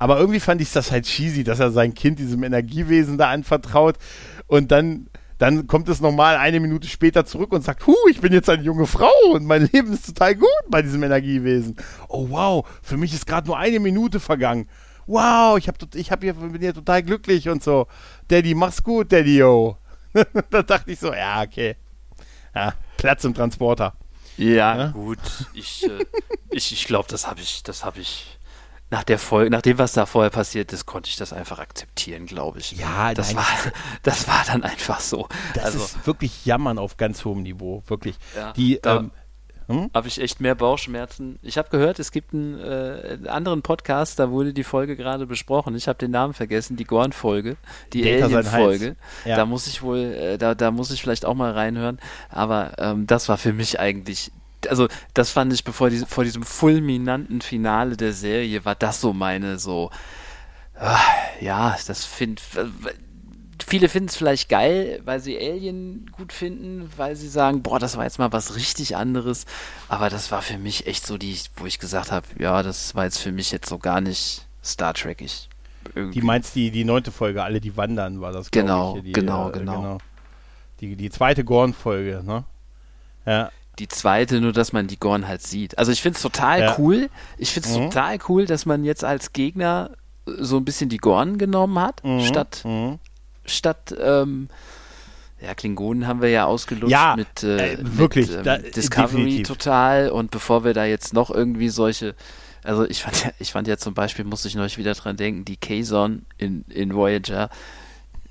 [0.00, 3.96] aber irgendwie fand ich das halt cheesy, dass er sein Kind diesem Energiewesen da anvertraut
[4.46, 5.06] und dann
[5.36, 8.62] dann kommt es nochmal eine Minute später zurück und sagt, huh, ich bin jetzt eine
[8.62, 11.76] junge Frau und mein Leben ist total gut bei diesem Energiewesen.
[12.08, 14.68] Oh wow, für mich ist gerade nur eine Minute vergangen.
[15.06, 17.86] Wow, ich, hab, ich hab hier, bin hier total glücklich und so.
[18.28, 19.78] Daddy, mach's gut, Daddy, yo.
[20.50, 21.76] da dachte ich so, ja, okay.
[22.54, 23.94] Ja, Platz im Transporter.
[24.36, 24.86] Ja, ja?
[24.88, 25.18] gut.
[25.54, 26.04] Ich, äh,
[26.50, 28.38] ich, ich glaube, das habe ich, das habe ich
[28.90, 32.26] nach der Folge, nach dem, was da vorher passiert ist, konnte ich das einfach akzeptieren,
[32.26, 32.72] glaube ich.
[32.72, 33.46] Ja, das war,
[34.02, 35.28] das war dann einfach so.
[35.54, 38.16] Das also, ist wirklich Jammern auf ganz hohem Niveau, wirklich.
[38.36, 39.12] Ja, Die, ähm,
[39.70, 39.90] hm?
[39.94, 41.38] habe ich echt mehr Bauchschmerzen.
[41.42, 45.74] Ich habe gehört, es gibt einen, äh, anderen Podcast, da wurde die Folge gerade besprochen.
[45.74, 47.56] Ich habe den Namen vergessen, die Gorn-Folge,
[47.92, 48.96] die Alien-Folge.
[49.24, 49.36] Ja.
[49.36, 51.98] Da muss ich wohl, äh, da, da muss ich vielleicht auch mal reinhören.
[52.28, 54.32] Aber ähm, das war für mich eigentlich
[54.68, 59.14] also das fand ich bevor diese, vor diesem fulminanten Finale der Serie war das so
[59.14, 59.90] meine so
[60.78, 62.42] äh, ja das finde
[63.62, 67.96] viele finden es vielleicht geil weil sie Alien gut finden weil sie sagen boah das
[67.96, 69.44] war jetzt mal was richtig anderes
[69.88, 73.04] aber das war für mich echt so die wo ich gesagt habe ja das war
[73.04, 75.48] jetzt für mich jetzt so gar nicht Star Trekig
[75.96, 79.02] Die meinst die, die neunte Folge, alle die wandern, war das, genau, ich.
[79.04, 79.98] Die, genau, äh, genau, genau.
[80.80, 82.44] Die, die zweite Gorn-Folge, ne?
[83.26, 83.50] Ja.
[83.78, 85.78] Die zweite, nur dass man die Gorn halt sieht.
[85.78, 86.74] Also ich finde es total Ja.
[86.78, 87.08] cool.
[87.38, 87.84] Ich finde es Mhm.
[87.90, 89.90] total cool, dass man jetzt als Gegner
[90.26, 92.20] so ein bisschen die Gorn genommen hat, Mhm.
[92.24, 92.98] statt, Mhm.
[93.50, 94.48] Statt ähm,
[95.40, 99.24] ja, Klingonen haben wir ja ausgelutscht Ja, mit, äh, äh, wirklich, mit, ähm, da- Discovery
[99.24, 99.48] definitiv.
[99.48, 100.10] total.
[100.10, 102.14] Und bevor wir da jetzt noch irgendwie solche,
[102.62, 105.44] also ich fand ja, ich fand ja zum Beispiel, musste ich neulich wieder dran denken,
[105.46, 107.48] die Kazon in, in Voyager,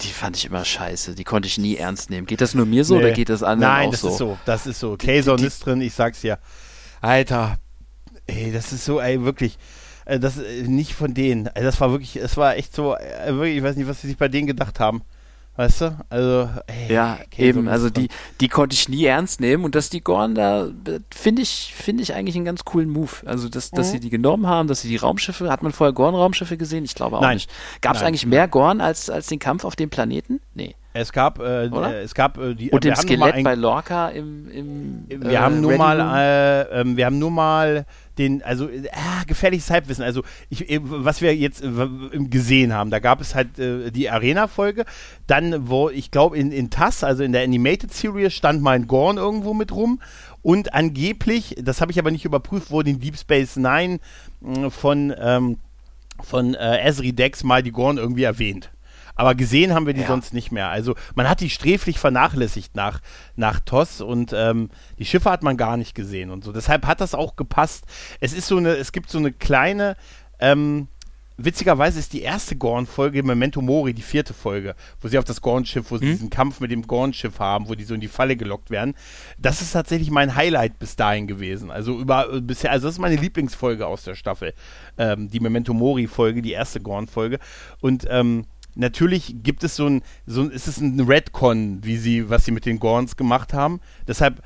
[0.02, 1.16] die fand ich immer scheiße.
[1.16, 2.28] Die konnte ich nie ernst nehmen.
[2.28, 3.00] Geht das nur mir so Nee.
[3.06, 4.10] oder geht das anderen Nein, auch das so?
[4.10, 4.38] ist so.
[4.46, 4.96] Das ist so.
[4.96, 5.10] Die-
[5.46, 6.38] ist drin, ich sag's ja.
[7.02, 7.58] Alter,
[8.28, 9.58] ey, das ist so, ey, wirklich.
[10.10, 11.48] Äh, Das äh, nicht von denen.
[11.50, 14.08] Also das war wirklich, es war echt so, äh, wirklich, ich weiß nicht, was sie
[14.08, 15.02] sich bei denen gedacht haben.
[15.56, 15.98] Weißt du?
[16.10, 18.08] Also, ey, Ja, eben, ist also die,
[18.40, 22.02] die konnte ich nie ernst nehmen und dass die Gorn da, äh, finde ich, finde
[22.02, 23.12] ich eigentlich einen ganz coolen Move.
[23.26, 23.92] Also, dass, dass Mhm.
[23.92, 26.86] sie die genommen haben, dass sie die Raumschiffe, hat man vorher Gorn-Raumschiffe gesehen?
[26.86, 27.36] Ich glaube auch Nein.
[27.38, 27.52] nicht.
[27.82, 30.40] Gab es eigentlich mehr Gorn als, als den Kampf auf dem Planeten?
[30.54, 30.76] Nee.
[30.94, 32.02] Es gab, äh, Oder?
[32.02, 32.72] es gab äh, die.
[32.72, 36.82] Und dem Skelett ein- bei Lorca im, im Wir äh, haben nur Ready mal, äh,
[36.82, 37.86] ähm, wir haben nur mal
[38.20, 38.90] den, also äh,
[39.26, 40.04] gefährliches Halbwissen.
[40.04, 41.70] Also ich, äh, was wir jetzt äh,
[42.12, 44.86] gesehen haben, da gab es halt äh, die Arena-Folge.
[45.26, 48.88] Dann, wo ich glaube in, in TAS, also in der Animated Series, stand mal ein
[48.88, 50.00] Gorn irgendwo mit rum.
[50.42, 54.00] Und angeblich, das habe ich aber nicht überprüft, wurde in Deep Space Nine
[54.42, 55.58] mh, von ähm,
[56.22, 58.70] von äh, Esri Dex mal die Gorn irgendwie erwähnt.
[59.20, 60.08] Aber gesehen haben wir die Ja.
[60.08, 60.70] sonst nicht mehr.
[60.70, 63.02] Also man hat die sträflich vernachlässigt nach,
[63.36, 66.54] nach TOS und ähm, die Schiffe hat man gar nicht gesehen und so.
[66.54, 67.84] Deshalb hat das auch gepasst.
[68.22, 69.98] Es ist so eine, es gibt so eine kleine,
[70.40, 70.88] ähm,
[71.36, 75.92] witzigerweise ist die erste Gorn-Folge Memento Mori, die vierte Folge, wo sie auf das Gorn-Schiff,
[75.92, 76.12] wo sie Hm?
[76.14, 78.96] diesen Kampf mit dem Gorn-Schiff haben, wo die so in die Falle gelockt werden.
[79.38, 81.72] Das ist tatsächlich mein Highlight bis dahin gewesen.
[81.72, 84.54] Also über äh, bisher, also das ist meine Lieblingsfolge aus der Staffel.
[84.98, 87.40] Ähm, die Memento Mori-Folge, die erste Gorn-Folge.
[87.82, 88.46] Und ähm,
[88.76, 92.52] natürlich gibt es so ein, so ein, ist es ein Redcon, wie sie, was sie
[92.52, 93.80] mit den Gorns gemacht haben.
[94.08, 94.42] Deshalb,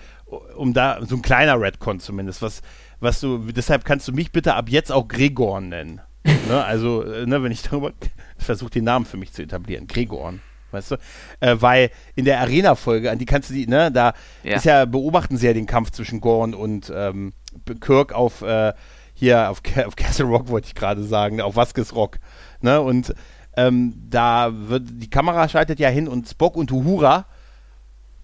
[0.56, 2.62] um da, so ein kleiner Redcon zumindest, was,
[3.00, 6.02] was du, deshalb kannst du mich bitte ab jetzt auch Gregorn nennen.
[6.48, 7.92] ne, also, ne, wenn ich darüber,
[8.40, 10.42] ich versuche den Namen für mich zu etablieren, Gregorn.
[10.72, 10.96] Weißt du?
[11.40, 14.14] Äh, weil in der Arena-Folge, an die kannst du die, ne, da
[14.44, 14.56] Ja.
[14.56, 17.34] ist ja, beobachten sie ja den Kampf zwischen Gorn und ähm,
[17.80, 18.74] Kirk auf, äh,
[19.14, 22.18] hier auf, auf Castle Rock, wollte ich gerade sagen, auf Vasquez Rock.
[22.62, 22.82] Ne?
[22.82, 23.14] Und
[23.58, 27.26] ähm, da wird, die Kamera schaltet ja hin und Spock und Uhura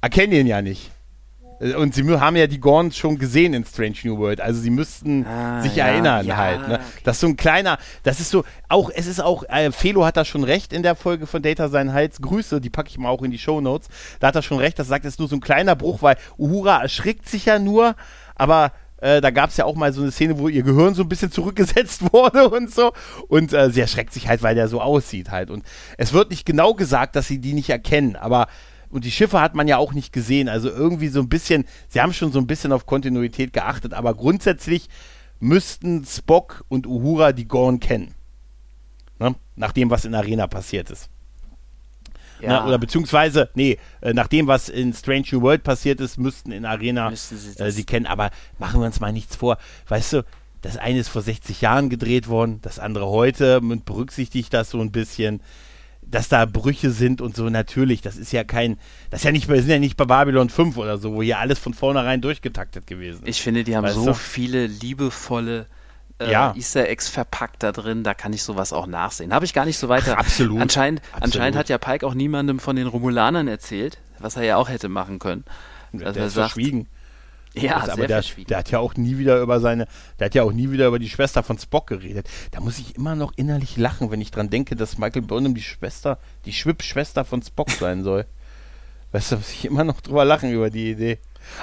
[0.01, 0.91] erkennen ihn ja nicht.
[1.59, 4.41] Äh, Und sie haben ja die Gorns schon gesehen in Strange New World.
[4.41, 6.67] Also sie müssten Ah, sich ja, erinnern ja, halt.
[6.67, 6.79] Ne?
[7.03, 10.17] Das ist so ein kleiner, das ist so, auch, es ist auch, äh, Felo hat
[10.17, 12.21] da schon recht in der Folge von Data Sein Hals.
[12.21, 13.89] Grüße, die packe ich mal auch in die Show Notes.
[14.19, 16.17] Da hat er schon recht, das sagt, es ist nur so ein kleiner Bruch, weil
[16.37, 17.95] Uhura erschrickt sich ja nur,
[18.35, 18.71] aber
[19.01, 21.09] äh, da gab es ja auch mal so eine Szene, wo ihr Gehirn so ein
[21.09, 22.91] bisschen zurückgesetzt wurde und so.
[23.27, 25.49] Und äh, sie erschreckt sich halt, weil der so aussieht halt.
[25.49, 25.63] Und
[25.97, 28.47] es wird nicht genau gesagt, dass sie die nicht erkennen, aber
[28.91, 30.49] und die Schiffe hat man ja auch nicht gesehen.
[30.49, 34.15] Also irgendwie so ein bisschen, sie haben schon so ein bisschen auf Kontinuität geachtet, aber
[34.15, 34.89] grundsätzlich
[35.39, 38.15] müssten Spock und Uhura die Gorn kennen.
[39.19, 39.35] Ne?
[39.55, 41.09] Nach dem, was in Arena passiert ist.
[42.41, 42.61] Ja.
[42.61, 42.67] Ne?
[42.67, 46.65] Oder beziehungsweise, nee, äh, nach dem, was in Strange New World passiert ist, müssten in
[46.65, 48.05] Arena Müssten sie äh, sie kennen.
[48.05, 49.57] Aber machen wir uns mal nichts vor.
[49.87, 50.25] Weißt du,
[50.61, 54.81] das eine ist vor 60 Jahren gedreht worden, das andere heute und berücksichtigt das so
[54.81, 55.41] ein bisschen,
[56.01, 58.01] dass da Brüche sind und so natürlich.
[58.01, 58.77] Das ist ja kein,
[59.09, 61.39] das ist ja nicht, wir sind ja nicht bei Babylon 5 oder so, wo hier
[61.39, 63.29] alles von vornherein durchgetaktet gewesen ist.
[63.37, 64.13] Ich finde, die haben Weißt so du?
[64.13, 65.67] viele liebevolle
[66.19, 66.53] äh, Ja.
[66.55, 69.33] Easter Eggs verpackt da drin, da kann ich sowas auch nachsehen.
[69.33, 70.13] Habe ich gar nicht so weiter.
[70.15, 70.61] Ach, absolut.
[70.61, 71.23] Anscheinend, Absolut.
[71.23, 74.89] anscheinend hat ja Pike auch niemandem von den Romulanern erzählt, was er ja auch hätte
[74.89, 75.43] machen können.
[75.93, 76.87] der er ist sagt- verschwiegen.
[77.55, 79.87] Ja, Das- sehr aber der, der hat ja auch nie wieder über seine,
[80.19, 82.29] der hat ja auch nie wieder über die Schwester von Spock geredet.
[82.51, 85.63] Da muss ich immer noch innerlich lachen, wenn ich dran denke, dass Michael Burnham die
[85.63, 88.25] Schwester, die Schwipp-Schwester von Spock sein soll.
[89.13, 91.17] Weißt du, muss ich immer noch drüber lachen über die Idee.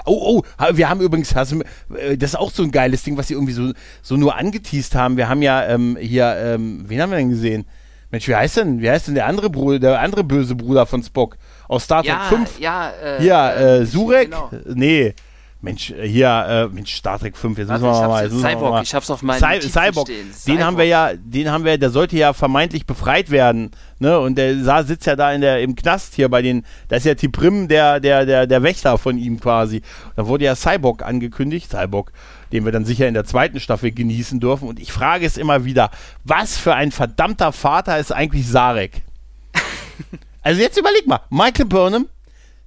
[0.05, 3.35] Oh, oh, wir haben übrigens, äh, das ist auch so ein geiles Ding, was sie
[3.35, 3.72] irgendwie so,
[4.03, 5.16] so nur angeteased haben.
[5.16, 7.66] Wir haben ja ähm, hier, ähm, wen haben wir denn gesehen?
[8.11, 11.03] Mensch, wie heißt denn, wie heißt denn der andere Bruder, der andere böse Bruder von
[11.03, 11.37] Spock
[11.68, 12.61] aus Star Trek ja, 5?
[12.61, 14.31] ja, äh, Hier, äh, Surek?
[14.31, 14.51] Genau.
[14.64, 15.14] Nee.
[15.67, 18.23] Mensch, äh, hier, äh, Mensch, Star Trek 5, jetzt Warte, müssen wir ich mal.
[18.23, 20.33] jetzt müssen wir Cyborg, mal- ich hab's auf meinen Cy Cyborg, stehen.
[20.47, 21.12] den haben wir Cyborg.
[21.14, 24.19] ja, den haben wir, der sollte ja vermeintlich befreit werden, ne?
[24.21, 27.05] Und der sah, sitzt ja da in der, im Knast hier bei den, da ist
[27.05, 29.83] ja Tiprim der, der, der, der Wächter von ihm quasi.
[30.14, 32.12] Da wurde ja Cyborg angekündigt, Cyborg,
[32.53, 34.69] den wir dann sicher in der zweiten Staffel genießen dürfen.
[34.69, 35.91] Und ich frage es immer wieder,
[36.25, 39.03] was für ein verdammter Vater ist eigentlich Sarek?
[40.43, 42.07] also jetzt überleg mal, Michael Burnham,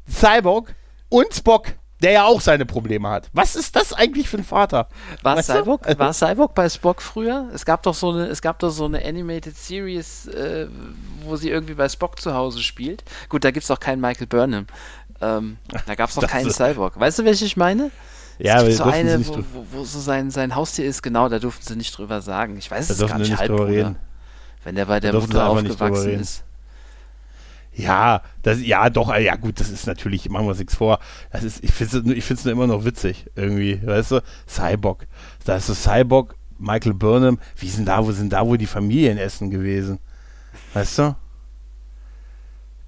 [0.09, 0.75] Cyborg
[1.09, 1.67] und Spock.
[2.01, 3.29] Der ja auch seine Probleme hat.
[3.33, 4.87] Was ist das eigentlich für ein Vater?
[5.21, 5.99] War Cyborg, du?
[5.99, 7.49] war Cyborg bei Spock früher?
[7.53, 10.67] Es gab doch so eine, es gab doch so eine Animated Series, äh,
[11.23, 13.03] wo sie irgendwie bei Spock zu Hause spielt.
[13.27, 14.67] Gut, da gibt es auch keinen Michael Burnham.
[15.21, 16.99] Ähm, da gab es noch keinen Cyborg.
[16.99, 17.91] Weißt du, welche ich meine?
[18.37, 21.65] Ja, aber so eine, wo, wo, wo, so sein, sein Haustier ist, genau, da durften
[21.65, 22.55] sie nicht drüber sagen.
[22.57, 23.95] Ich weiß es gar nicht, nicht
[24.63, 26.43] Wenn der bei der Mutter aufgewachsen ist.
[27.79, 30.99] Ja, das, ja, doch, ja gut, das ist natürlich, machen wir uns nichts vor.
[31.31, 34.23] Das ist, ich finde es ich nur immer noch witzig, irgendwie, weißt du?
[34.47, 35.07] Cyborg.
[35.45, 39.49] Da ist so Cyborg, Michael Burnham, wie sind da, wo sind da wohl die Familienessen
[39.49, 39.99] gewesen?
[40.73, 41.15] Weißt du?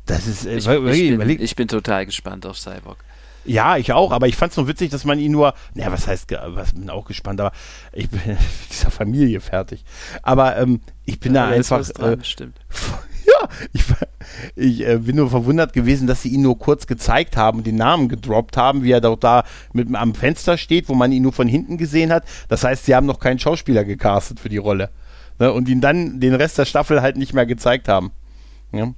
[0.08, 2.98] Das ist, äh, ich, ich, bin, ich bin total gespannt auf Cyborg.
[3.46, 6.06] Ja, ich auch, aber ich fand es nur witzig, dass man ihn nur, naja, was
[6.06, 7.54] heißt, was bin auch gespannt, aber
[7.94, 8.20] ich bin
[8.70, 9.86] dieser Familie fertig.
[10.22, 11.80] Aber ähm, ich bin ja, da einfach.
[11.80, 12.60] Äh, stimmt.
[13.32, 13.84] Ja, ich,
[14.56, 17.76] ich äh, bin nur verwundert gewesen, dass sie ihn nur kurz gezeigt haben und den
[17.76, 21.34] Namen gedroppt haben, wie er dort da mit am Fenster steht, wo man ihn nur
[21.34, 22.26] von hinten gesehen hat.
[22.48, 24.90] Das heißt, sie haben noch keinen Schauspieler gecastet für die Rolle.
[25.40, 25.52] Ne?
[25.52, 28.12] Und ihn dann den Rest der Staffel halt nicht mehr gezeigt haben.
[28.72, 28.94] Ja.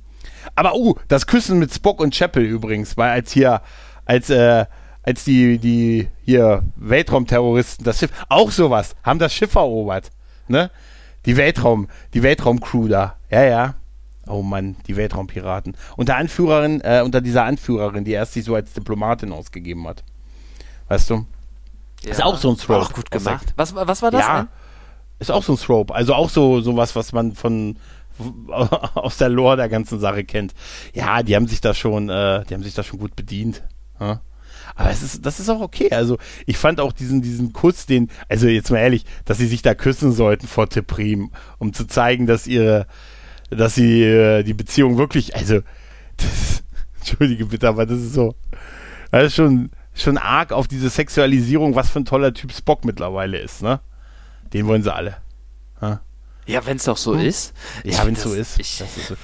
[0.56, 3.62] Aber, uh, das Küssen mit Spock und Chapel übrigens, weil als hier,
[4.06, 4.66] als, äh,
[5.04, 10.12] als die, die hier Weltraumterroristen das Schiff, auch sowas, haben das Schiff erobert.
[10.48, 10.72] Ne?
[11.26, 13.18] Die Weltraum, die Weltraumcrew da.
[13.30, 13.76] Ja, ja.
[14.28, 15.76] Oh Mann, die Weltraumpiraten.
[15.98, 20.04] Unter Anführerin, äh, unter dieser Anführerin, die erst sich so als Diplomatin ausgegeben hat.
[20.88, 21.26] Weißt du?
[22.04, 22.12] Ja.
[22.12, 22.82] Ist auch so ein Thrope.
[22.82, 23.54] Auch gut gemacht.
[23.56, 24.22] Was, was war das?
[24.22, 24.48] Ja, denn?
[25.20, 25.94] ist auch so ein Thrope.
[25.94, 27.78] Also auch so sowas, was man von
[28.48, 30.54] aus der Lore der ganzen Sache kennt.
[30.94, 33.64] Ja, die haben sich da schon, äh, die haben sich da schon gut bedient.
[34.00, 34.22] Ja?
[34.76, 35.92] Aber es ist, das ist auch okay.
[35.92, 39.62] Also ich fand auch diesen, diesen Kuss, den, also jetzt mal ehrlich, dass sie sich
[39.62, 42.88] da küssen sollten vor Teprim, um zu zeigen, dass ihre,
[43.56, 45.62] dass sie äh, die Beziehung wirklich, also,
[46.18, 46.64] das,
[47.00, 48.36] entschuldige bitte, aber das ist so,
[49.12, 53.38] das ist schon, schon arg auf diese Sexualisierung, was für ein toller Typ Spock mittlerweile
[53.38, 53.80] ist, ne?
[54.54, 55.18] Den wollen sie alle.
[55.82, 56.02] Ja,
[56.46, 57.22] ja wenn es doch so hm.
[57.22, 57.54] ist.
[57.84, 58.60] Ja, wenn es so ist.
[58.60, 59.16] Ich, das ist so.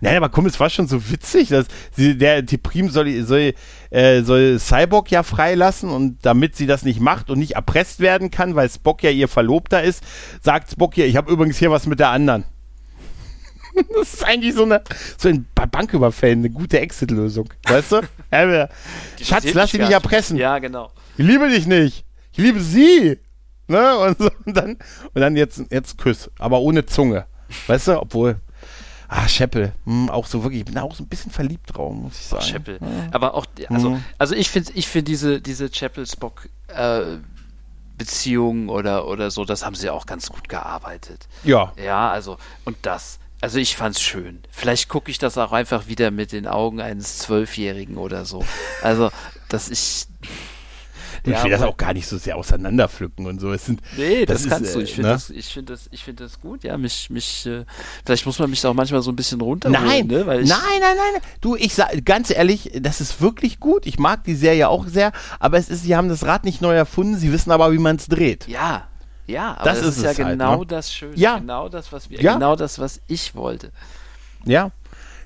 [0.00, 3.54] Nein, aber komm, es war schon so witzig, dass sie, der, die Prim soll, soll,
[3.90, 8.30] äh, soll Cyborg ja freilassen und damit sie das nicht macht und nicht erpresst werden
[8.30, 10.04] kann, weil Spock ja ihr Verlobter ist,
[10.42, 12.44] sagt Spock ja, ich habe übrigens hier was mit der anderen.
[13.94, 14.82] Das ist eigentlich so eine,
[15.18, 17.48] so ein Banküberfällen, eine gute Exit-Lösung.
[17.64, 18.00] Weißt du?
[19.22, 20.36] Schatz, lass dich nicht erpressen.
[20.36, 20.90] Ja, genau.
[21.16, 22.04] Ich liebe dich nicht.
[22.32, 23.18] Ich liebe sie.
[23.66, 23.96] Ne?
[23.98, 24.70] Und, so, und dann,
[25.14, 27.26] und dann jetzt, jetzt Küss, aber ohne Zunge.
[27.66, 28.00] Weißt du?
[28.00, 28.40] Obwohl,
[29.08, 29.72] Ah, Scheppel.
[29.84, 32.42] Hm, auch so wirklich, ich bin auch so ein bisschen verliebt drauf, muss ich sagen.
[32.44, 32.78] Ach, Scheppel.
[32.80, 32.88] Ja.
[33.12, 34.04] Aber auch, also, mhm.
[34.18, 37.02] also ich finde ich find diese, diese Chapel-Spock, äh,
[37.96, 41.28] Beziehung oder, oder so, das haben sie auch ganz gut gearbeitet.
[41.44, 41.72] Ja.
[41.82, 43.20] Ja, also, und das.
[43.44, 44.38] Also ich fand's schön.
[44.50, 48.42] Vielleicht gucke ich das auch einfach wieder mit den Augen eines Zwölfjährigen oder so.
[48.80, 49.10] Also,
[49.50, 50.06] dass ich.
[51.26, 53.52] Und ja, ich will das auch gar nicht so sehr auseinanderpflücken und so.
[53.52, 54.80] Es sind, nee, das, das kannst ist, du.
[54.80, 55.14] Ich finde ne?
[55.14, 56.64] das, ich finde das, ich finde das gut.
[56.64, 57.66] Ja, mich, mich, äh,
[58.02, 59.84] vielleicht muss man mich da auch manchmal so ein bisschen runterholen.
[59.84, 60.24] Nein, ne?
[60.24, 61.22] Nein, nein, nein.
[61.42, 63.84] Du, ich sag ganz ehrlich, das ist wirklich gut.
[63.84, 66.74] Ich mag die Serie auch sehr, aber es ist, sie haben das Rad nicht neu
[66.74, 67.18] erfunden.
[67.18, 68.48] Sie wissen aber, wie man es dreht.
[68.48, 68.88] Ja,
[69.26, 70.66] ja, aber das, das ist, ist ja genau halt, ne?
[70.66, 71.16] das Schöne.
[71.16, 71.38] Ja.
[71.38, 72.34] Genau das, was wir, ja.
[72.34, 73.72] genau das, was ich wollte.
[74.44, 74.70] Ja.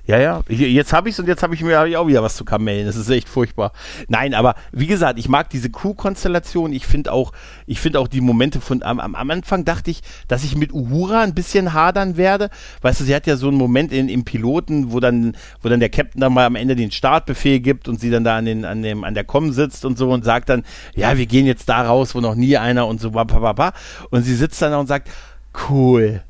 [0.09, 2.23] Ja, ja, jetzt habe ich es und jetzt habe ich mir hab ich auch wieder
[2.23, 2.87] was zu kamellen.
[2.87, 3.73] Das ist echt furchtbar.
[4.07, 6.73] Nein, aber wie gesagt, ich mag diese Crew-Konstellation.
[6.73, 7.31] Ich finde auch,
[7.67, 11.21] ich finde auch die Momente von am, am, Anfang dachte ich, dass ich mit Uhura
[11.21, 12.49] ein bisschen hadern werde.
[12.81, 15.79] Weißt du, sie hat ja so einen Moment in, im Piloten, wo dann, wo dann
[15.79, 18.65] der Captain dann mal am Ende den Startbefehl gibt und sie dann da an den,
[18.65, 20.63] an dem, an der Com sitzt und so und sagt dann,
[20.95, 24.59] ja, wir gehen jetzt da raus, wo noch nie einer und so, und sie sitzt
[24.59, 25.07] dann da und sagt,
[25.69, 26.23] cool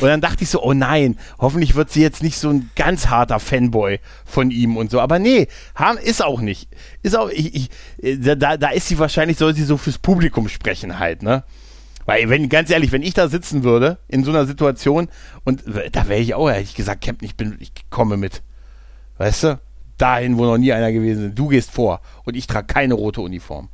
[0.00, 3.08] und dann dachte ich so, oh nein, hoffentlich wird sie jetzt nicht so ein ganz
[3.08, 5.00] harter Fanboy von ihm und so.
[5.00, 5.48] Aber nee,
[6.02, 6.68] ist auch nicht.
[7.02, 7.70] Ist auch, ich, ich,
[8.02, 11.44] äh, da, da ist sie wahrscheinlich, soll sie so fürs Publikum sprechen halt, ne?
[12.06, 15.08] Weil, wenn, ganz ehrlich, wenn ich da sitzen würde, in so einer Situation,
[15.44, 15.62] und
[15.92, 18.42] da wäre ich auch, hätte ich gesagt, Captain, ich bin, ich komme mit.
[19.18, 19.60] Weißt du?
[19.98, 21.38] Dahin, wo noch nie einer gewesen ist.
[21.38, 23.68] Du gehst vor und ich trage keine rote Uniform.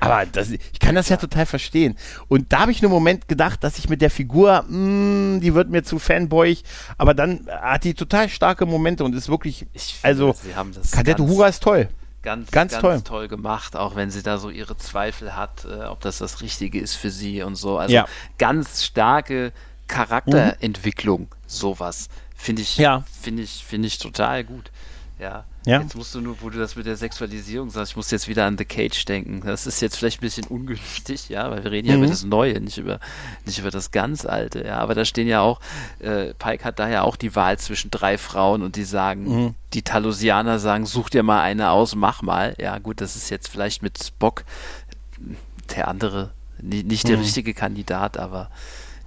[0.00, 1.96] Aber das, ich kann das ja total verstehen.
[2.28, 5.54] Und da habe ich einen Moment gedacht, dass ich mit der Figur, mh, mm, die
[5.54, 6.62] wird mir zu fanboyig,
[6.96, 10.34] aber dann hat die total starke Momente und ist wirklich, finde, also,
[10.92, 11.88] Kadette Hura ist toll.
[12.22, 13.00] Ganz, ganz, ganz toll.
[13.02, 13.28] toll.
[13.28, 16.94] gemacht, auch wenn sie da so ihre Zweifel hat, äh, ob das das Richtige ist
[16.94, 17.78] für sie und so.
[17.78, 18.06] Also ja.
[18.38, 19.52] ganz starke
[19.86, 21.26] Charakterentwicklung, mhm.
[21.46, 22.08] sowas.
[22.34, 23.04] Finde ich, ja.
[23.20, 24.70] finde ich, finde ich total gut.
[25.18, 25.44] Ja.
[25.68, 25.82] Ja.
[25.82, 28.46] Jetzt musst du nur, wo du das mit der Sexualisierung sagst, ich muss jetzt wieder
[28.46, 29.42] an The Cage denken.
[29.44, 32.04] Das ist jetzt vielleicht ein bisschen ungünstig, ja, weil wir reden ja Mhm.
[32.04, 33.00] über das Neue, nicht über,
[33.44, 34.78] nicht über das ganz Alte, ja.
[34.78, 35.60] Aber da stehen ja auch,
[36.00, 39.54] äh, Pike hat da ja auch die Wahl zwischen drei Frauen und die sagen, Mhm.
[39.74, 42.54] die Talusianer sagen, such dir mal eine aus, mach mal.
[42.58, 44.44] Ja, gut, das ist jetzt vielleicht mit Spock
[45.76, 46.30] der andere,
[46.62, 47.22] nicht der Mhm.
[47.24, 48.50] richtige Kandidat, aber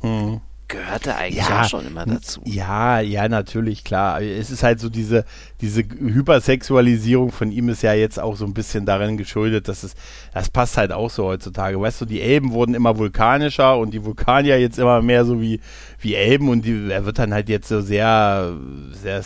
[0.04, 0.42] Mhm.
[0.72, 2.42] Gehörte eigentlich Ja, auch schon immer dazu.
[2.46, 4.22] Ja, ja, natürlich, klar.
[4.22, 5.26] Es ist halt so diese,
[5.60, 9.94] diese Hypersexualisierung von ihm ist ja jetzt auch so ein bisschen darin geschuldet, dass es,
[10.34, 11.80] das passt halt auch so heutzutage.
[11.80, 15.60] Weißt du, die Elben wurden immer vulkanischer und die Vulkanier jetzt immer mehr so wie,
[16.00, 18.54] wie Elben und die, er wird dann halt jetzt so sehr,
[18.94, 19.22] sehr,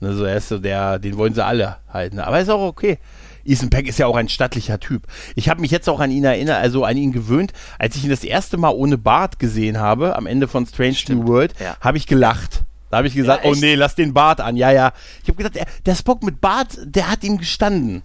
[0.00, 2.20] ne, so er ist so der, den wollen sie alle halten.
[2.20, 2.98] Aber ist auch okay.
[3.44, 5.06] Ethan Peck ist ja auch ein stattlicher Typ.
[5.34, 8.10] Ich habe mich jetzt auch an ihn erinnert, also an ihn gewöhnt, als ich ihn
[8.10, 11.76] das erste Mal ohne Bart gesehen habe, am Ende von Strange Stimmt, New World, ja.
[11.80, 12.64] habe ich gelacht.
[12.90, 14.56] Da habe ich gesagt, Ja, oh nee, lass den Bart an.
[14.56, 14.92] Ja, ja.
[15.22, 18.02] Ich habe gedacht, der, der Spock mit Bart, der hat ihm gestanden.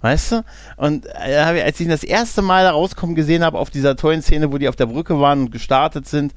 [0.00, 0.44] Weißt du?
[0.76, 4.20] Und äh, als ich ihn das erste Mal da rauskommen gesehen habe, auf dieser tollen
[4.20, 6.34] Szene, wo die auf der Brücke waren und gestartet sind,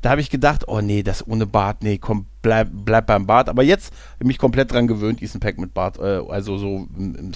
[0.00, 3.48] da habe ich gedacht, oh nee, das ohne Bart, nee, komm, bleib, bleib beim Bart.
[3.48, 6.86] Aber jetzt habe ich mich komplett dran gewöhnt, diesen Pack mit Bart, äh, also so
[6.96, 7.34] im, im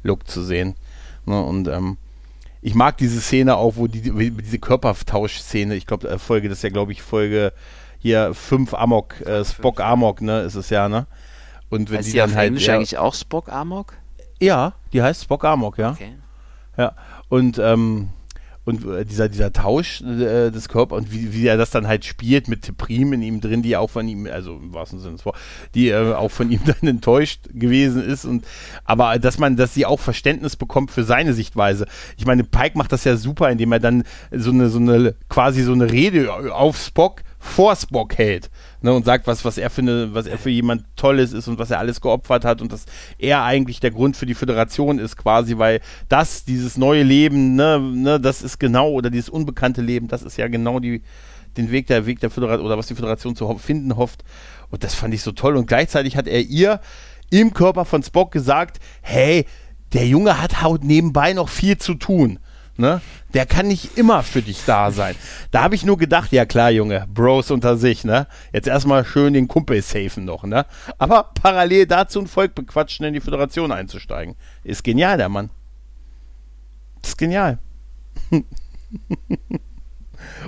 [0.00, 0.74] Spock-Look zu sehen.
[1.26, 1.40] Ne?
[1.40, 1.96] Und ähm,
[2.62, 6.62] ich mag diese Szene auch, wo die, diese Körpertausch-Szene, ich glaube, äh, Folge, das ist
[6.62, 7.52] ja, glaube ich, Folge
[7.98, 11.06] hier 5 Amok, äh, Spock Amok, ne, ist es ja, ne?
[11.68, 12.48] Und wenn Heißt die die dann auf halt.
[12.48, 13.94] Englisch Ja, eigentlich auch Spock Amok?
[14.40, 15.90] ja, die heißt Spock Amok, ja.
[15.92, 16.14] Okay.
[16.76, 16.94] Ja,
[17.28, 18.08] und, ähm,
[18.70, 22.04] und äh, dieser, dieser Tausch äh, des Körpers und wie, wie er das dann halt
[22.04, 25.24] spielt mit Teprim in ihm drin, die auch von ihm, also im wahrsten Sinne des
[25.24, 25.40] Wortes,
[25.74, 28.46] die äh, auch von ihm dann enttäuscht gewesen ist und
[28.84, 31.86] aber dass man, dass sie auch Verständnis bekommt für seine Sichtweise.
[32.16, 35.62] Ich meine, Pike macht das ja super, indem er dann so eine, so eine, quasi
[35.62, 38.50] so eine Rede auf Spock vor Spock hält
[38.82, 41.70] ne, und sagt, was, was er für was er für jemand Tolles ist und was
[41.70, 42.84] er alles geopfert hat und dass
[43.18, 45.80] er eigentlich der Grund für die Föderation ist, quasi, weil
[46.10, 50.36] das, dieses neue Leben, ne, ne, das ist genau, oder dieses unbekannte Leben, das ist
[50.36, 51.02] ja genau die,
[51.56, 54.22] den Weg der Weg der Föderation oder was die Föderation zu ho finden hofft.
[54.70, 55.56] Und das fand ich so toll.
[55.56, 56.80] Und gleichzeitig hat er ihr
[57.30, 59.46] im Körper von Spock gesagt, hey,
[59.94, 62.38] der Junge hat haut nebenbei noch viel zu tun.
[62.80, 63.02] Ne?
[63.34, 65.14] Der kann nicht immer für dich da sein.
[65.50, 68.26] Da habe ich nur gedacht, ja klar, Junge, Bros unter sich, ne?
[68.54, 70.64] Jetzt erstmal schön den Kumpel safen noch, ne?
[70.96, 74.34] Aber parallel dazu ein Volk bequatschen, in die Föderation einzusteigen.
[74.64, 75.50] Ist genial, der Mann.
[77.02, 77.58] Ist genial.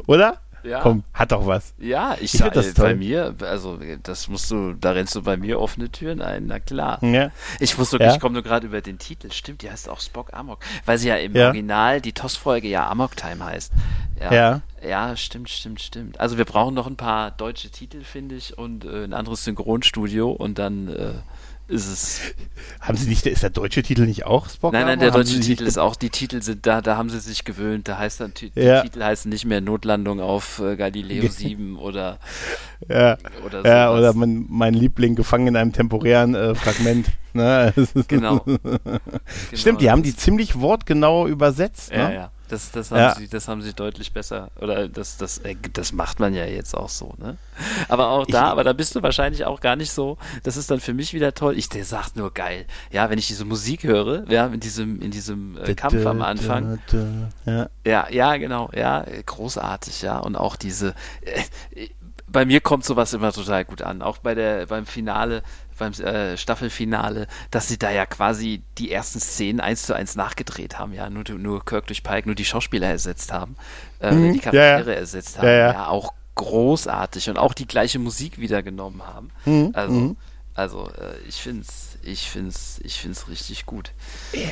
[0.07, 0.41] Oder?
[0.65, 0.81] Ja.
[0.81, 1.75] Komm, hat doch was.
[1.79, 2.97] Ja, ich, Ich sag, find das äh, bei toll.
[2.97, 7.03] mir, also das musst du, da rennst du bei mir offene Türen ein, na klar.
[7.03, 7.31] Ja.
[7.61, 8.15] Ich wusste, Ja.
[8.15, 9.31] ich komme nur gerade über den Titel.
[9.33, 11.47] Stimmt, die heißt auch Spock Amok, weil sie ja im Ja.
[11.49, 13.73] Original die TOS-Folge ja Amok Time heißt.
[14.21, 14.33] Ja.
[14.33, 14.61] Ja.
[14.87, 16.19] Ja, stimmt, stimmt, stimmt.
[16.21, 20.31] Also wir brauchen noch ein paar deutsche Titel, finde ich, und äh, ein anderes Synchronstudio
[20.31, 21.13] und dann äh,
[21.73, 22.21] ist es.
[22.81, 24.73] Haben Sie nicht, ist der deutsche Titel nicht auch Spock?
[24.73, 27.45] Nein, nein, der deutsche Titel ist auch, die Titel sind da, da haben sie sich
[27.45, 27.89] gewöhnt.
[27.89, 28.83] Da heißt dann, die Ja.
[28.83, 32.19] Titel heißen nicht mehr Notlandung auf äh, Galileo 7 oder,
[32.89, 37.07] Ja, oder ja oder mein, mein Liebling gefangen in einem temporären äh, Fragment.
[37.33, 37.73] ne?
[37.77, 38.45] Ist- Genau.
[39.55, 41.93] Stimmt, die haben die ziemlich wortgenau übersetzt.
[41.93, 42.15] Ja, Ne?
[42.15, 42.31] ja.
[42.53, 43.15] Das, das, haben Ja.
[43.15, 44.51] sie, das haben sie deutlich besser.
[44.61, 47.39] Oder das, das, äh, das macht man ja jetzt auch so, ne?
[47.89, 50.19] Aber auch da, Ich- aber da bist du wahrscheinlich auch gar nicht so.
[50.43, 51.57] Das ist dann für mich wieder toll.
[51.57, 52.67] Ich, der sagt nur geil.
[52.91, 56.79] Ja, wenn ich diese Musik höre, ja, in diesem, in diesem äh, Kampf am Anfang.
[57.47, 57.69] Ja.
[57.87, 60.19] Ja, ja, genau, ja, großartig, ja.
[60.19, 61.89] Und auch diese, äh,
[62.29, 64.01] bei mir kommt sowas immer total gut an.
[64.03, 65.43] Auch bei der, beim Finale,
[65.79, 70.79] beim äh, Staffelfinale, dass sie da ja quasi die ersten Szenen eins zu eins nachgedreht
[70.79, 71.11] haben, ja.
[71.11, 73.57] Nur, nur Kirk durch Pike, nur die Schauspieler ersetzt haben,
[74.01, 74.99] äh, Mhm, die ja, Charaktere ja.
[74.99, 75.47] ersetzt haben.
[75.47, 75.87] Ja, Ja, ja.
[75.89, 79.31] auch großartig und auch die gleiche Musik wieder genommen haben.
[79.45, 80.17] Mhm, Also, mhm.
[80.55, 83.93] also äh, ich find's, ich find's, ich find's richtig gut.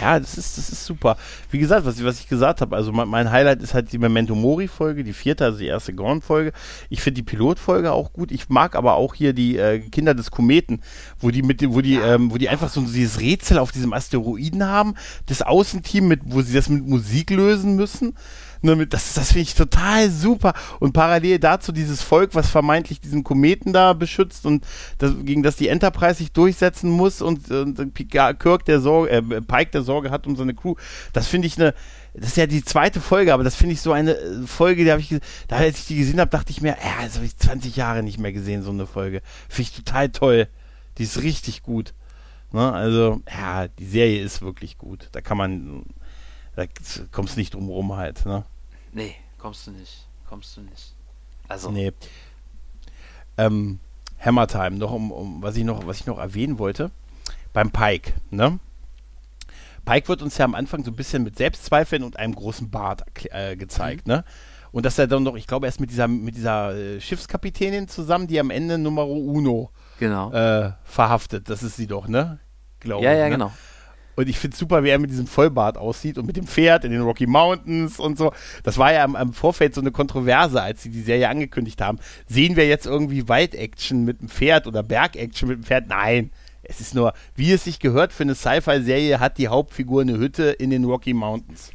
[0.01, 1.17] Ja, das ist, das ist super.
[1.51, 3.99] Wie gesagt, was, ich- was ich gesagt habe, also mein, mein Highlight ist halt die
[3.99, 6.53] Memento Mori-Folge, die vierte, also die erste Gorn-Folge.
[6.89, 8.31] Ich finde die Pilotfolge auch gut.
[8.33, 10.81] Ich mag aber auch hier die äh, Kinder des Kometen,
[11.19, 14.65] wo die mit wo die, ähm, wo die einfach so dieses Rätsel auf diesem Asteroiden
[14.67, 14.95] haben,
[15.27, 18.15] das Außenteam, mit, wo sie das mit Musik lösen müssen.
[18.63, 20.53] Ne, mit, das das finde ich total super.
[20.81, 24.67] Und parallel dazu dieses Volk, was vermeintlich diesen Kometen da beschützt und
[24.99, 29.71] das, gegen das die Enterprise sich durchsetzen muss und, und Kirk der Sorge, äh, Pike
[29.71, 30.75] der Sorge hat um seine Crew.
[31.13, 31.75] Das finde ich eine,
[32.15, 34.91] das ist ja die zweite Folge, aber das finde ich so eine äh, Folge, die
[34.91, 35.15] habe ich,
[35.49, 38.03] da als ich die gesehen habe, dachte ich mir, ja, das habe ich 20 Jahre
[38.03, 39.23] nicht mehr gesehen, so eine Folge.
[39.49, 40.49] Finde ich total toll.
[40.99, 41.95] Die ist richtig gut.
[42.53, 42.73] Ne?
[42.73, 45.09] Also, ja, die Serie ist wirklich gut.
[45.13, 45.85] Da kann man,
[46.57, 46.65] da
[47.13, 48.27] kommst du nicht drum rum halt.
[48.27, 48.45] Ne?
[48.93, 50.07] Nee, kommst du nicht.
[50.29, 50.95] Kommst du nicht.
[51.49, 51.93] Also, Nee.
[53.37, 53.79] Ähm,
[54.19, 56.91] Hammer Time, noch um, um was ich noch, was ich noch erwähnen wollte.
[57.53, 58.59] beim Pike, ne?
[59.85, 63.03] Pike wird uns ja am Anfang so ein bisschen mit Selbstzweifeln und einem großen Bart
[63.31, 64.15] äh, gezeigt, mhm.
[64.15, 64.25] ne?
[64.73, 68.29] Und dass er dann noch, ich glaube, erst mit dieser, mit dieser äh, Schiffskapitänin zusammen,
[68.29, 70.31] die am Ende Numero Uno genau.
[70.33, 71.51] äh, verhaftet.
[71.51, 72.39] Das ist sie doch, ne?
[72.79, 73.31] Glaube ja, ja, ne?
[73.31, 73.53] genau.
[74.17, 76.93] Und ich finde super, wie er mit diesem Vollbart aussieht und mit dem Pferd in
[76.93, 78.33] den Rocky Mountains und so.
[78.63, 81.99] Das war ja am, am Vorfeld so eine Kontroverse, als sie die Serie angekündigt haben.
[82.27, 85.89] Sehen wir jetzt irgendwie Wald-Action mit dem Pferd oder Berg-Action mit dem Pferd?
[85.89, 86.31] Nein.
[86.63, 90.51] Es ist nur, wie es sich gehört für eine Sci-Fi-Serie, hat die Hauptfigur eine Hütte
[90.51, 91.71] in den Rocky Mountains.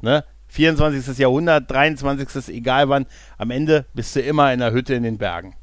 [0.00, 0.24] Ne?
[0.48, 1.18] 24.
[1.18, 2.54] Jahrhundert, 23.
[2.54, 3.06] egal wann,
[3.38, 5.54] am Ende bist du immer in der Hütte in den Bergen.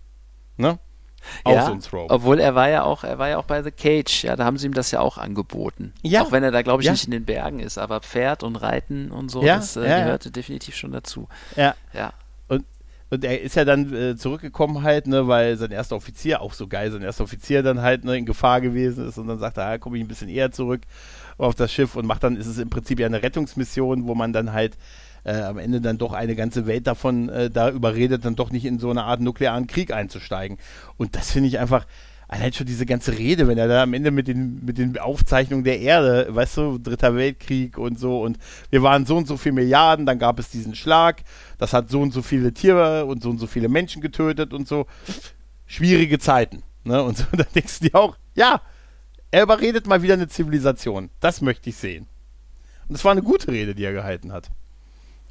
[0.58, 0.80] Ne?
[1.44, 2.14] Auch ja, so ein Trope.
[2.14, 4.58] Obwohl er war ja auch, er war ja auch bei The Cage, ja, da haben
[4.58, 5.94] sie ihm das ja auch angeboten.
[6.02, 6.24] Ja.
[6.24, 6.92] Auch wenn er da, glaube ich, ja.
[6.92, 10.00] nicht in den Bergen ist, aber Pferd und Reiten und so, ja, das äh, ja,
[10.00, 11.28] gehörte definitiv schon dazu.
[11.56, 11.76] Ja.
[11.94, 12.14] Ja.
[12.48, 12.66] Und,
[13.10, 16.68] und er ist ja dann äh, zurückgekommen halt, ne, weil sein erster Offizier, auch so
[16.68, 19.66] geil, sein erster Offizier dann halt ne, in Gefahr gewesen ist und dann sagt er,
[19.66, 20.82] ah, komme ich ein bisschen eher zurück
[21.38, 24.34] auf das Schiff und macht dann, ist es im Prinzip ja eine Rettungsmission, wo man
[24.34, 24.78] dann halt
[25.24, 28.66] äh, am Ende dann doch eine ganze Welt davon äh, da überredet, dann doch nicht
[28.66, 30.58] in so eine Art nuklearen Krieg einzusteigen.
[30.98, 31.86] Und das finde ich einfach,
[32.28, 35.64] allein schon diese ganze Rede, wenn er da am Ende mit den, mit den Aufzeichnungen
[35.64, 38.38] der Erde, weißt du, Dritter Weltkrieg und so und
[38.72, 41.24] wir waren so und so viele Milliarden, dann gab es diesen Schlag,
[41.58, 44.68] das hat so und so viele Tiere und so und so viele Menschen getötet und
[44.68, 44.88] so.
[45.66, 46.64] Schwierige Zeiten.
[46.84, 47.02] Ne?
[47.04, 48.62] Und so, da denkst du dir auch, ja,
[49.32, 51.10] er überredet mal wieder eine Zivilisation.
[51.20, 52.08] Das möchte ich sehen.
[52.88, 54.50] Und es war eine gute Rede, die er gehalten hat.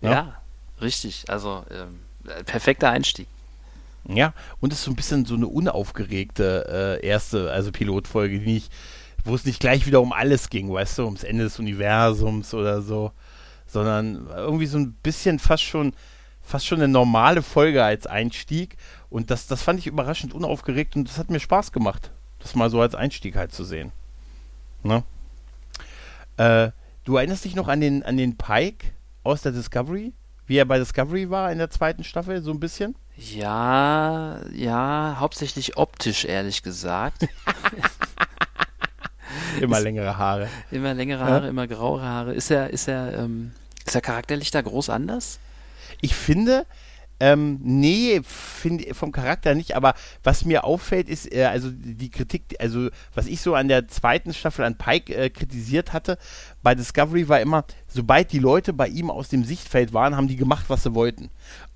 [0.03, 0.37] Ja, ja
[0.81, 1.25] richtig.
[1.29, 2.01] Also ähm,
[2.45, 3.27] perfekter Einstieg.
[4.09, 8.53] Ja, und es ist so ein bisschen so eine unaufgeregte äh, erste, also Pilotfolge, die
[8.53, 8.73] nicht,
[9.25, 12.83] wo es nicht gleich wieder um alles ging, weißt du, ums Ende des Universums oder
[12.83, 13.13] so,
[13.67, 15.95] sondern irgendwie so ein bisschen fast schon,
[16.43, 18.77] fast schon eine normale Folge als Einstieg.
[19.09, 22.11] Und das, das fand ich überraschend unaufgeregt und das hat mir Spaß gemacht
[22.43, 23.93] das mal so als Einstieg halt zu sehen.
[24.83, 25.05] Ne?
[26.37, 26.71] Äh,
[27.05, 28.89] du erinnerst dich noch an den, an den Pike
[29.23, 30.13] aus der Discovery?
[30.47, 32.97] Wie er bei Discovery war in der zweiten Staffel, so ein bisschen?
[33.17, 37.29] Ja, ja, hauptsächlich optisch, ehrlich gesagt.
[39.61, 40.49] immer längere Haare.
[40.71, 41.51] Immer längere Haare, ja?
[41.51, 42.35] immer grauere Haare.
[42.35, 43.53] Ist er, ist er, ähm,
[43.85, 45.39] ist er charakterlich da groß anders?
[46.01, 46.67] Ich finde,
[47.23, 49.95] ähm, nee, find, vom Charakter nicht, aber
[50.25, 54.35] was mir auffällt, ist, äh, also die Kritik, also was ich so an der zweiten
[54.35, 56.19] Staffel an Pike äh, kritisiert hatte,
[56.65, 60.35] bei Discovery war immer, sobald die Leute bei ihm aus dem Sichtfeld waren, haben die
[60.35, 61.31] gemacht, was sie wollten.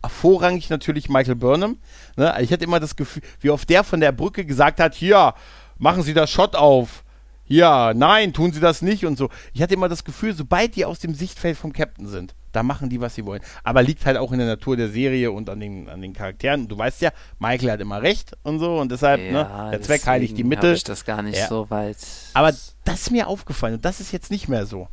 [0.09, 1.79] Vorrangig natürlich Michael Burnham.
[2.17, 2.35] Ne?
[2.41, 5.35] Ich hatte immer das Gefühl, wie oft der von der Brücke gesagt hat, hier,
[5.79, 7.05] machen Sie das Shot auf.
[7.47, 9.31] Ja, nein, tun Sie das nicht und so.
[9.55, 12.89] Ich hatte immer das Gefühl, sobald die aus dem Sichtfeld vom Captain sind, da machen
[12.89, 13.43] die, was sie wollen.
[13.63, 16.69] Aber liegt halt auch in der Natur der Serie und an den, an den Charakteren.
[16.69, 19.83] Du weißt ja, Michael hat immer recht und so und deshalb, ne, ja, ne, der
[19.83, 20.73] Zweck heiligt die Mitte.
[20.73, 21.49] ich das gar nicht ja.
[21.49, 21.99] so weit.
[22.35, 22.53] Aber
[22.85, 24.89] das ist mir aufgefallen und das ist jetzt nicht mehr so.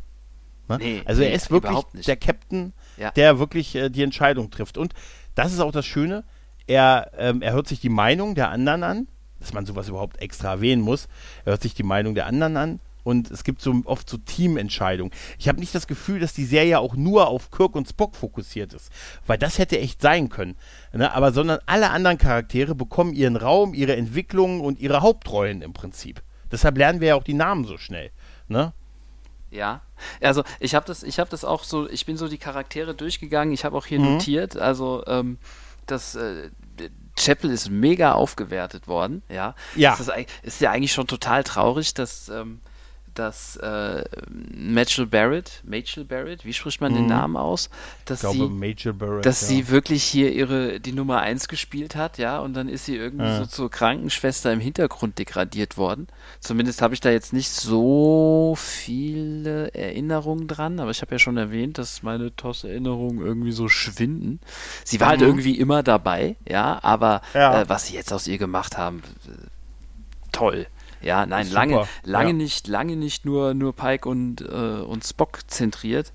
[0.68, 0.78] Ne?
[0.78, 3.12] Nee, also nee, er ist wirklich der Captain, ja.
[3.12, 4.78] der wirklich äh, die Entscheidung trifft.
[4.78, 4.94] Und
[5.36, 6.24] das ist auch das Schöne,
[6.68, 9.08] er, ähm, er hört sich die Meinung der anderen an,
[9.40, 11.08] dass man sowas überhaupt extra erwähnen muss.
[11.46, 15.14] Er hört sich die Meinung der anderen an und es gibt so oft so Teamentscheidungen.
[15.38, 18.74] Ich habe nicht das Gefühl, dass die Serie auch nur auf Kirk und Spock fokussiert
[18.74, 18.92] ist,
[19.28, 20.56] weil das hätte echt sein können.
[20.94, 21.14] Ne?
[21.14, 26.22] Aber sondern alle anderen Charaktere bekommen ihren Raum, ihre Entwicklungen und ihre Hauptrollen im Prinzip.
[26.52, 28.12] Deshalb lernen wir ja auch die Namen so schnell.
[28.48, 28.74] Ne?
[29.50, 29.82] Ja,
[30.22, 33.54] also ich habe das, ich habe das auch so, ich bin so die Charaktere durchgegangen.
[33.54, 34.14] Ich habe auch hier mhm.
[34.14, 35.38] notiert, also ähm,
[35.86, 36.50] das äh,
[37.16, 39.22] Chapel ist mega aufgewertet worden.
[39.30, 39.92] Ja, ja.
[39.92, 42.62] Das ist, ist ja eigentlich schon total traurig, dass ähm,
[43.14, 46.98] dass äh, Mitchell Barrett, Machel Barrett, wie spricht man mhm.
[46.98, 47.70] den Namen aus?
[48.06, 49.48] Dass ich glaube, sie, Barrett, dass ja.
[49.48, 53.26] sie wirklich hier ihre die Nummer 1 gespielt hat, ja, und dann ist sie irgendwie
[53.26, 53.40] ja.
[53.40, 56.08] so zur Krankenschwester im Hintergrund degradiert worden.
[56.40, 61.38] Zumindest habe ich da jetzt nicht so viele Erinnerungen dran, aber ich habe ja schon
[61.38, 64.40] erwähnt, dass meine TOS-Erinnerungen irgendwie so schwinden.
[64.84, 65.26] Sie war halt mhm.
[65.26, 67.62] halt irgendwie immer dabei, ja, aber ja.
[67.62, 69.02] Äh, was sie jetzt aus ihr gemacht haben,
[70.32, 70.68] toll.
[71.04, 72.34] Ja, nein, lange, lange ja.
[72.34, 76.12] nicht, lange nicht nur, nur Pike und, äh, und Spock zentriert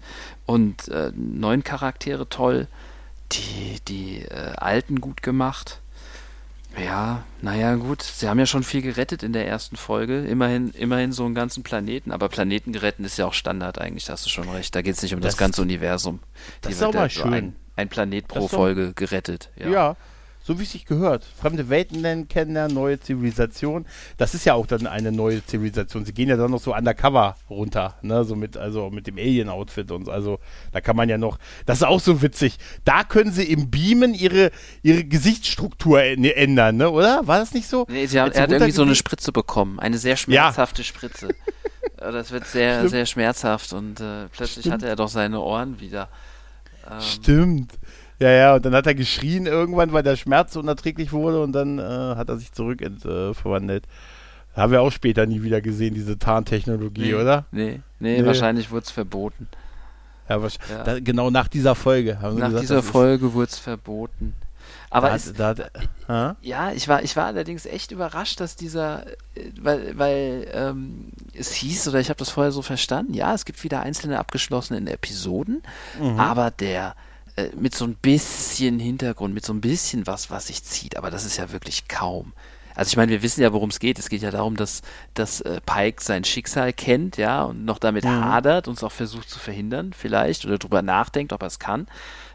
[0.47, 2.69] und äh, neun Charaktere toll,
[3.33, 5.81] die, die äh, alten gut gemacht.
[6.77, 8.03] Ja, naja, gut.
[8.03, 10.25] Sie haben ja schon viel gerettet in der ersten Folge.
[10.25, 12.13] Immerhin, immerhin so einen ganzen Planeten.
[12.13, 14.75] Aber Planeten geretten ist ja auch Standard eigentlich, da hast du schon recht.
[14.75, 16.21] Da geht es nicht um das, das, ganze Universum.
[16.61, 17.35] Das ist auch mal schön.
[17.35, 19.51] ein, ein, Planet pro Folge gerettet.
[19.57, 19.69] Ja.
[19.69, 19.97] ja
[20.49, 21.27] so wie es sich gehört.
[21.39, 23.85] Fremde Welten kennenlernen, neue Zivilisation.
[24.17, 26.07] Das ist ja auch dann eine neue Zivilisation.
[26.07, 29.91] Sie gehen ja dann noch so undercover runter, ne, so mit, also mit dem Alien-Outfit
[29.91, 30.11] und so.
[30.11, 30.39] Also
[30.73, 32.57] da kann man ja noch, das ist auch so witzig.
[32.87, 34.51] Da können sie im Beamen ihre,
[34.83, 37.27] ihre Gesichtsstruktur ändern, ne, oder?
[37.27, 37.85] War das nicht so?
[37.91, 40.85] Nee, sie haben, er hat irgendwie so eine Spritze bekommen, eine sehr schmerzhafte ja.
[40.85, 41.29] Spritze.
[41.99, 42.91] Das wird sehr, Stimmt.
[42.91, 44.73] sehr schmerzhaft und äh, plötzlich Stimmt.
[44.73, 46.09] hatte er doch seine Ohren wieder.
[46.91, 47.73] Ähm, Stimmt.
[48.21, 51.79] Ja, ja, und dann hat er geschrien irgendwann, weil der Schmerz unerträglich wurde und dann
[51.79, 53.85] äh, hat er sich zurück äh, verwandelt.
[54.57, 57.45] Haben wir auch später nie wieder gesehen, diese Tarntechnologie, nee, oder?
[57.53, 58.27] Nee, nee, nee.
[58.27, 59.47] wahrscheinlich wurde es verboten.
[60.29, 60.49] Ja, ja.
[60.85, 62.21] Da, genau nach dieser Folge.
[62.21, 64.35] Haben nach gesagt, dieser Folge wurde es verboten.
[64.91, 69.07] Aber da, es, da, da, ja, ich war, ich war allerdings echt überrascht, dass dieser,
[69.07, 73.45] äh, weil, weil ähm, es hieß, oder ich habe das vorher so verstanden, ja, es
[73.45, 75.63] gibt wieder einzelne abgeschlossene Episoden,
[76.01, 76.19] mhm.
[76.19, 76.95] aber der,
[77.39, 81.11] äh, mit so ein bisschen Hintergrund, mit so ein bisschen was, was sich zieht, aber
[81.11, 82.33] das ist ja wirklich kaum.
[82.75, 83.99] Also ich meine, wir wissen ja, worum es geht.
[83.99, 84.83] Es geht ja darum, dass,
[85.15, 88.25] dass äh, Pike sein Schicksal kennt, ja, und noch damit mhm.
[88.25, 91.89] hadert und es auch versucht zu verhindern, vielleicht, oder drüber nachdenkt, ob er es kann.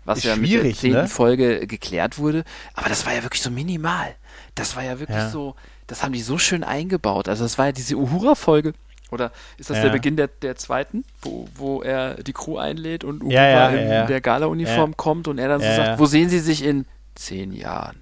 [0.05, 1.07] Was ist ja mit der zehnten ne?
[1.07, 2.43] Folge geklärt wurde.
[2.73, 4.15] Aber das war ja wirklich so minimal.
[4.55, 5.29] Das war ja wirklich ja.
[5.29, 5.55] so,
[5.87, 7.29] das haben die so schön eingebaut.
[7.29, 8.73] Also das war ja diese Uhura-Folge
[9.13, 9.83] oder ist das ja.
[9.83, 13.69] der Beginn der, der zweiten, wo, wo er die Crew einlädt und Uwe ja, ja,
[13.69, 16.85] in der Gala-Uniform kommt und er dann so sagt, wo sehen Sie sich in
[17.15, 17.97] zehn Jahren?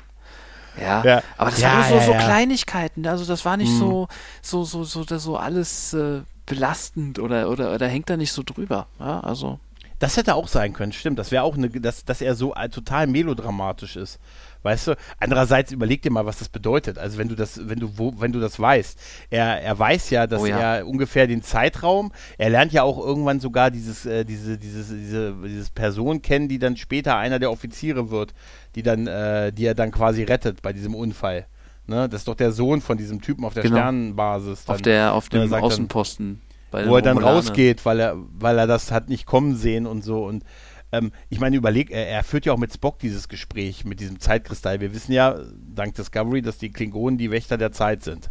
[0.80, 3.80] Ja, aber das waren nur so, so Kleinigkeiten, also das war nicht mhm.
[3.80, 4.08] so,
[4.42, 8.88] so, so, so, so alles äh, belastend oder, oder, oder hängt da nicht so drüber.
[9.00, 9.60] Ja, also.
[10.02, 11.20] Das hätte auch sein können, stimmt.
[11.20, 14.20] Das wäre auch eine, dass, dass er so äh, total melodramatisch ist.
[14.64, 14.98] Weißt du?
[15.20, 16.98] Andererseits überleg dir mal, was das bedeutet.
[16.98, 18.98] Also wenn du das, wenn du, wo, wenn du das weißt.
[19.30, 20.78] Er, er weiß ja, dass oh ja.
[20.78, 25.36] er ungefähr den Zeitraum, er lernt ja auch irgendwann sogar dieses, äh, diese, dieses, diese,
[25.46, 28.34] dieses Person kennen, die dann später einer der Offiziere wird,
[28.74, 31.46] die dann, äh, die er dann quasi rettet bei diesem Unfall.
[31.86, 32.10] Ne?
[32.10, 33.76] Das ist doch der Sohn von diesem Typen auf der genau.
[33.76, 34.66] Sternenbasis.
[34.66, 36.42] Dann, auf der, auf dem Außenposten.
[36.42, 40.04] Dann, wo er dann rausgeht, weil er, weil er das hat nicht kommen sehen und
[40.04, 40.44] so und
[40.92, 44.20] ähm, ich meine, überleg, er, er, führt ja auch mit Spock dieses Gespräch mit diesem
[44.20, 44.82] Zeitkristall.
[44.82, 45.40] Wir wissen ja,
[45.74, 48.30] dank Discovery, dass die Klingonen die Wächter der Zeit sind.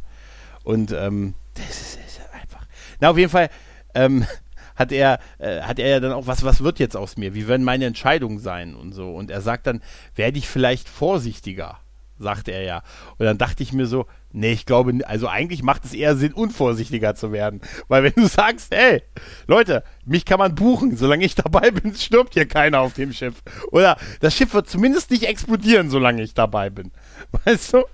[0.62, 2.66] Und ähm, das ist, ist einfach.
[3.00, 3.48] Na, auf jeden Fall
[3.94, 4.26] ähm,
[4.76, 7.34] hat er, äh, hat er ja dann auch, was, was wird jetzt aus mir?
[7.34, 9.10] Wie werden meine Entscheidungen sein und so?
[9.14, 9.80] Und er sagt dann,
[10.14, 11.80] werde ich vielleicht vorsichtiger?
[12.20, 12.82] Sagt er ja.
[13.18, 16.32] Und dann dachte ich mir so, nee, ich glaube, also eigentlich macht es eher Sinn,
[16.32, 17.60] unvorsichtiger zu werden.
[17.88, 19.02] Weil wenn du sagst, hey,
[19.46, 23.42] Leute, mich kann man buchen, solange ich dabei bin, stirbt hier keiner auf dem Schiff.
[23.72, 26.92] Oder das Schiff wird zumindest nicht explodieren, solange ich dabei bin.
[27.44, 27.84] Weißt du?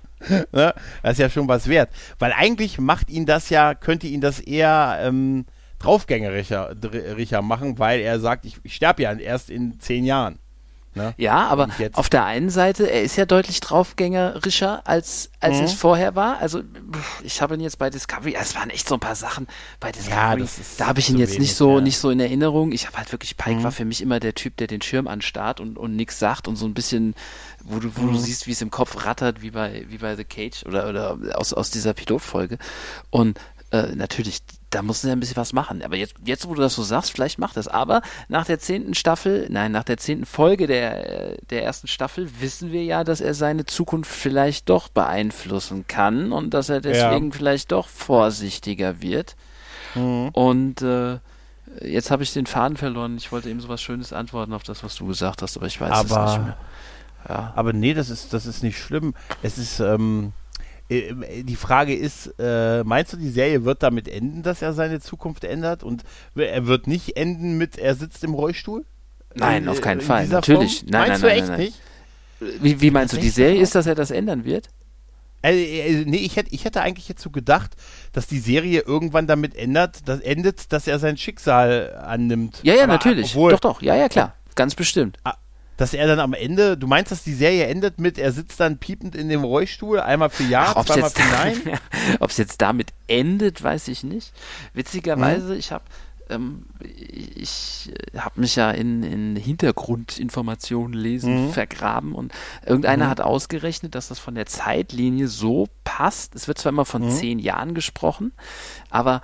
[0.51, 0.73] Ne?
[1.03, 1.89] Das ist ja schon was wert.
[2.19, 5.45] Weil eigentlich macht ihn das ja, könnte ihn das eher ähm,
[5.79, 10.39] draufgängerischer machen, weil er sagt, ich, ich sterbe ja erst in zehn Jahren.
[10.97, 11.13] Ne?
[11.17, 15.63] Ja, aber auf der einen Seite, er ist ja deutlich draufgängerischer, als, als mhm.
[15.63, 16.39] es vorher war.
[16.39, 16.61] Also,
[17.23, 19.47] ich habe ihn jetzt bei Discovery, es waren echt so ein paar Sachen
[19.79, 20.41] bei Discovery.
[20.41, 21.81] Ja, da habe ich ihn jetzt wenig, nicht so, ja.
[21.81, 22.71] nicht so in Erinnerung.
[22.71, 23.63] Ich habe halt wirklich, Pike mhm.
[23.63, 26.55] war für mich immer der Typ, der den Schirm anstarrt und, und nichts sagt und
[26.55, 27.15] so ein bisschen,
[27.63, 28.13] wo du, wo mhm.
[28.13, 31.17] du siehst, wie es im Kopf rattert, wie bei, wie bei The Cage oder, oder
[31.35, 32.57] aus, aus dieser Pilotfolge.
[33.09, 33.39] Und
[33.71, 34.39] äh, natürlich,
[34.69, 35.83] da mussten sie ein bisschen was machen.
[35.83, 37.67] Aber jetzt, jetzt, wo du das so sagst, vielleicht macht das.
[37.67, 42.71] Aber nach der zehnten Staffel, nein, nach der zehnten Folge der, der ersten Staffel wissen
[42.71, 47.37] wir ja, dass er seine Zukunft vielleicht doch beeinflussen kann und dass er deswegen ja.
[47.37, 49.35] vielleicht doch vorsichtiger wird.
[49.95, 50.29] Mhm.
[50.29, 51.19] Und äh,
[51.81, 53.17] jetzt habe ich den Faden verloren.
[53.17, 55.79] Ich wollte eben so was Schönes antworten auf das, was du gesagt hast, aber ich
[55.79, 56.57] weiß aber, es nicht mehr.
[57.27, 57.53] Ja.
[57.55, 59.13] Aber nee, das ist, das ist nicht schlimm.
[59.41, 60.46] Es ist, ähm, äh,
[60.89, 65.43] die Frage ist, äh, meinst du, die Serie wird damit enden, dass er seine Zukunft
[65.43, 66.03] ändert und
[66.35, 68.85] er wird nicht enden mit, er sitzt im Rollstuhl?
[69.35, 70.27] Nein, in, auf keinen Fall.
[70.27, 70.79] Natürlich.
[70.79, 70.89] Form?
[70.91, 72.61] Nein, meinst nein, du nein, echt nicht?
[72.61, 74.69] Wie, wie meinst du, die Serie ist, dass er das ändern wird?
[75.43, 77.71] Äh, äh, nee, ich hätte, ich hätte eigentlich jetzt so gedacht,
[78.11, 82.59] dass die Serie irgendwann damit ändert, dass, endet, dass er sein Schicksal annimmt.
[82.63, 83.31] Ja, ja, Aber, natürlich.
[83.31, 83.81] Obwohl, doch, doch.
[83.81, 84.35] Ja, ja, klar.
[84.55, 85.19] Ganz bestimmt.
[85.77, 88.77] Dass er dann am Ende, du meinst, dass die Serie endet mit, er sitzt dann
[88.77, 91.79] piepend in dem Rollstuhl, einmal für Ja, Ach, zweimal für Nein?
[92.19, 94.33] Ob es jetzt damit endet, weiß ich nicht.
[94.73, 95.59] Witzigerweise, hm.
[95.59, 95.85] ich habe
[96.29, 101.51] ähm, ich habe mich ja in, in Hintergrundinformationen lesen mhm.
[101.51, 102.33] vergraben und
[102.65, 103.09] irgendeiner mhm.
[103.09, 106.35] hat ausgerechnet, dass das von der Zeitlinie so passt.
[106.35, 107.11] Es wird zwar immer von mhm.
[107.11, 108.33] zehn Jahren gesprochen,
[108.89, 109.21] aber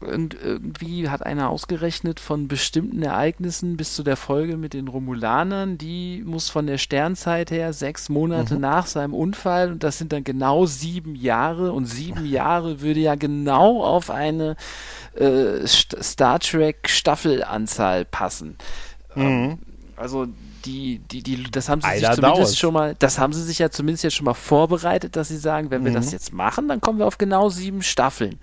[0.00, 5.76] Irgend, irgendwie hat einer ausgerechnet von bestimmten Ereignissen bis zu der Folge mit den Romulanern,
[5.76, 8.60] die muss von der Sternzeit her sechs Monate mhm.
[8.60, 13.16] nach seinem Unfall und das sind dann genau sieben Jahre und sieben Jahre würde ja
[13.16, 14.54] genau auf eine
[15.16, 18.56] äh, Star Trek Staffelanzahl passen.
[19.16, 19.22] Mhm.
[19.22, 19.58] Ähm,
[19.96, 20.28] also
[20.64, 22.56] die, die, die, das haben sie Einer sich zumindest dauert.
[22.56, 25.70] schon mal, das haben sie sich ja zumindest jetzt schon mal vorbereitet, dass sie sagen,
[25.70, 26.12] wenn wir das mhm.
[26.12, 28.38] jetzt machen, dann kommen wir auf genau sieben Staffeln.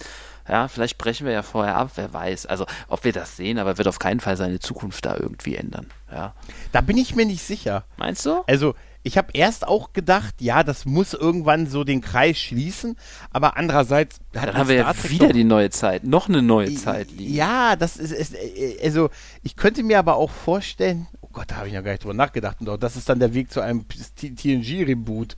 [0.48, 2.46] Ja, vielleicht brechen wir ja vorher ab, wer weiß.
[2.46, 5.88] Also, ob wir das sehen, aber wird auf keinen Fall seine Zukunft da irgendwie ändern.
[6.12, 6.34] Ja.
[6.72, 7.86] Da bin ich mir nicht sicher.
[7.98, 8.44] Meinst du?
[8.46, 8.76] Also,
[9.06, 12.98] ich habe erst auch gedacht, ja, das muss irgendwann so den Kreis schließen,
[13.30, 17.12] aber andererseits hat dann haben wir ja wieder die neue Zeit, noch eine neue Zeit
[17.12, 17.36] liegen.
[17.36, 18.36] Ja, das ist, ist,
[18.84, 19.12] also
[19.44, 22.16] ich könnte mir aber auch vorstellen, oh Gott, da habe ich noch gar nicht drüber
[22.16, 25.38] nachgedacht, und auch das ist dann der Weg zu einem TNG Reboot.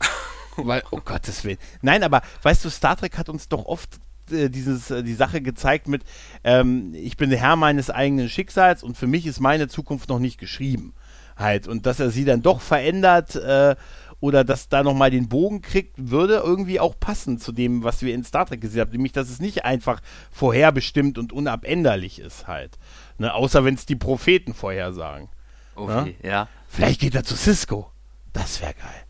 [0.56, 1.58] Weil, oh Gottes Willen.
[1.82, 3.98] Nein, aber weißt du, Star Trek hat uns doch oft
[4.32, 6.02] äh, dieses, äh, die Sache gezeigt mit,
[6.44, 10.18] ähm, ich bin der Herr meines eigenen Schicksals und für mich ist meine Zukunft noch
[10.18, 10.94] nicht geschrieben.
[11.36, 11.66] Halt.
[11.68, 13.74] Und dass er sie dann doch verändert äh,
[14.20, 18.14] oder dass da nochmal den Bogen kriegt, würde irgendwie auch passen zu dem, was wir
[18.14, 18.92] in Star Trek gesehen haben.
[18.92, 20.00] Nämlich, dass es nicht einfach
[20.30, 22.78] vorherbestimmt und unabänderlich ist halt.
[23.18, 23.32] Ne?
[23.32, 25.28] Außer wenn es die Propheten vorhersagen.
[25.74, 26.28] Okay, ne?
[26.28, 26.48] ja.
[26.68, 27.90] Vielleicht geht er zu Cisco.
[28.32, 29.04] Das wäre geil.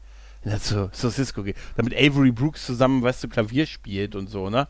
[0.45, 1.57] Wenn er zu, zu Cisco geht.
[1.77, 4.69] Damit Avery Brooks zusammen, weißt du, Klavier spielt und so, ne?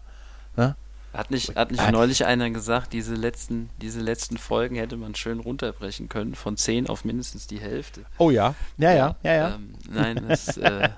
[0.61, 0.77] Ne?
[1.15, 5.41] Hat nicht, hat nicht neulich einer gesagt, diese letzten, diese letzten Folgen hätte man schön
[5.41, 8.03] runterbrechen können, von 10 auf mindestens die Hälfte.
[8.19, 9.55] Oh ja, ja, ja, ja, ja.
[9.55, 10.91] Ähm, nein, das, äh,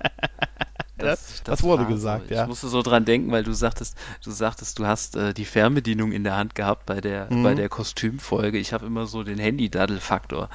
[0.97, 2.35] das, das, das, wurde gesagt, so.
[2.35, 2.43] ja.
[2.43, 6.11] Ich musste so dran denken, weil du sagtest, du sagtest, du hast äh, die Fernbedienung
[6.11, 7.41] in der Hand gehabt bei der, mhm.
[7.41, 8.59] bei der Kostümfolge.
[8.59, 10.49] Ich habe immer so den Handy-Daddel-Faktor.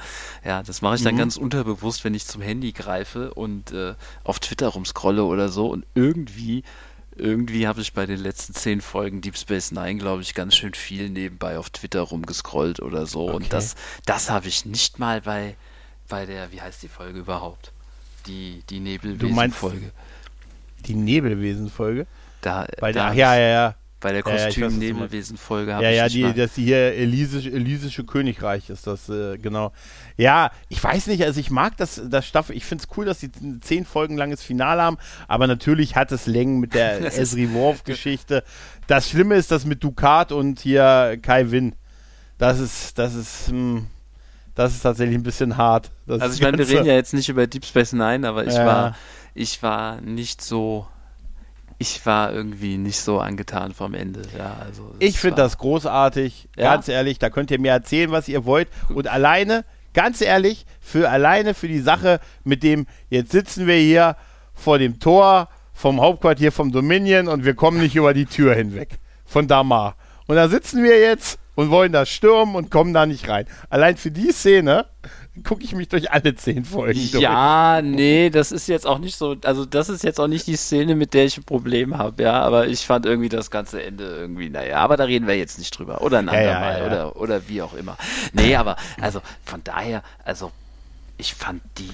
[0.45, 1.19] Ja, das mache ich dann mhm.
[1.19, 5.85] ganz unterbewusst, wenn ich zum Handy greife und äh, auf Twitter rumscrolle oder so und
[5.95, 6.63] irgendwie
[7.15, 10.73] irgendwie habe ich bei den letzten zehn Folgen Deep Space Nine, glaube ich, ganz schön
[10.73, 13.27] viel nebenbei auf Twitter rumgescrollt oder so.
[13.27, 13.35] Okay.
[13.35, 15.55] Und das, das habe ich nicht mal bei,
[16.07, 17.71] bei der, wie heißt die Folge überhaupt?
[18.27, 19.91] Die, die Nebelwesen-Folge.
[20.85, 22.07] Die Nebelwesen-Folge?
[22.41, 23.75] Da, bei der, ach, ja, ja, ja.
[24.01, 29.37] Bei der Kostüm-Nebelwesen-Folge habe ja, Ja, ja, das hier Elysische, Elysische Königreich ist das, äh,
[29.37, 29.73] genau.
[30.15, 33.19] Ja, ich weiß nicht, also ich mag das, das Staffel, ich finde es cool, dass
[33.19, 34.97] sie ein zehn Folgen langes Finale haben,
[35.27, 38.43] aber natürlich hat es Längen mit der Esri Worf-Geschichte.
[38.87, 41.75] Das Schlimme ist das mit Ducat und hier Kai Win.
[42.37, 43.87] Das ist, das ist, mh, hm,
[44.55, 45.91] das ist tatsächlich ein bisschen hart.
[46.05, 48.53] Das also ich meine, wir reden ja jetzt nicht über Deep Space Nine, aber ich
[48.53, 48.65] ja.
[48.65, 48.95] war,
[49.33, 50.87] ich war nicht so
[51.79, 54.21] ich war irgendwie nicht so angetan vom Ende.
[54.37, 56.73] Ja, also ich finde das großartig, ja?
[56.73, 57.19] ganz ehrlich.
[57.19, 58.67] Da könnt ihr mir erzählen, was ihr wollt.
[58.89, 59.63] Und alleine,
[59.93, 64.17] ganz ehrlich, für alleine für die Sache mit dem, jetzt sitzen wir hier
[64.53, 68.99] vor dem Tor vom Hauptquartier vom Dominion und wir kommen nicht über die Tür hinweg.
[69.25, 69.95] Von Damar.
[70.27, 73.45] Und da sitzen wir jetzt und wollen das stürmen und kommen da nicht rein.
[73.69, 74.85] Allein für die Szene
[75.43, 77.21] gucke ich mich durch alle zehn Folgen durch.
[77.21, 80.55] Ja, nee, das ist jetzt auch nicht so, also das ist jetzt auch nicht die
[80.55, 84.03] Szene, mit der ich ein Problem habe, ja, aber ich fand irgendwie das ganze Ende
[84.05, 86.01] irgendwie, naja, aber da reden wir jetzt nicht drüber.
[86.01, 86.85] Oder ein andermal, ja, ja, ja.
[86.85, 87.97] oder, oder wie auch immer.
[88.33, 90.51] Nee, aber, also von daher, also
[91.17, 91.91] ich fand die,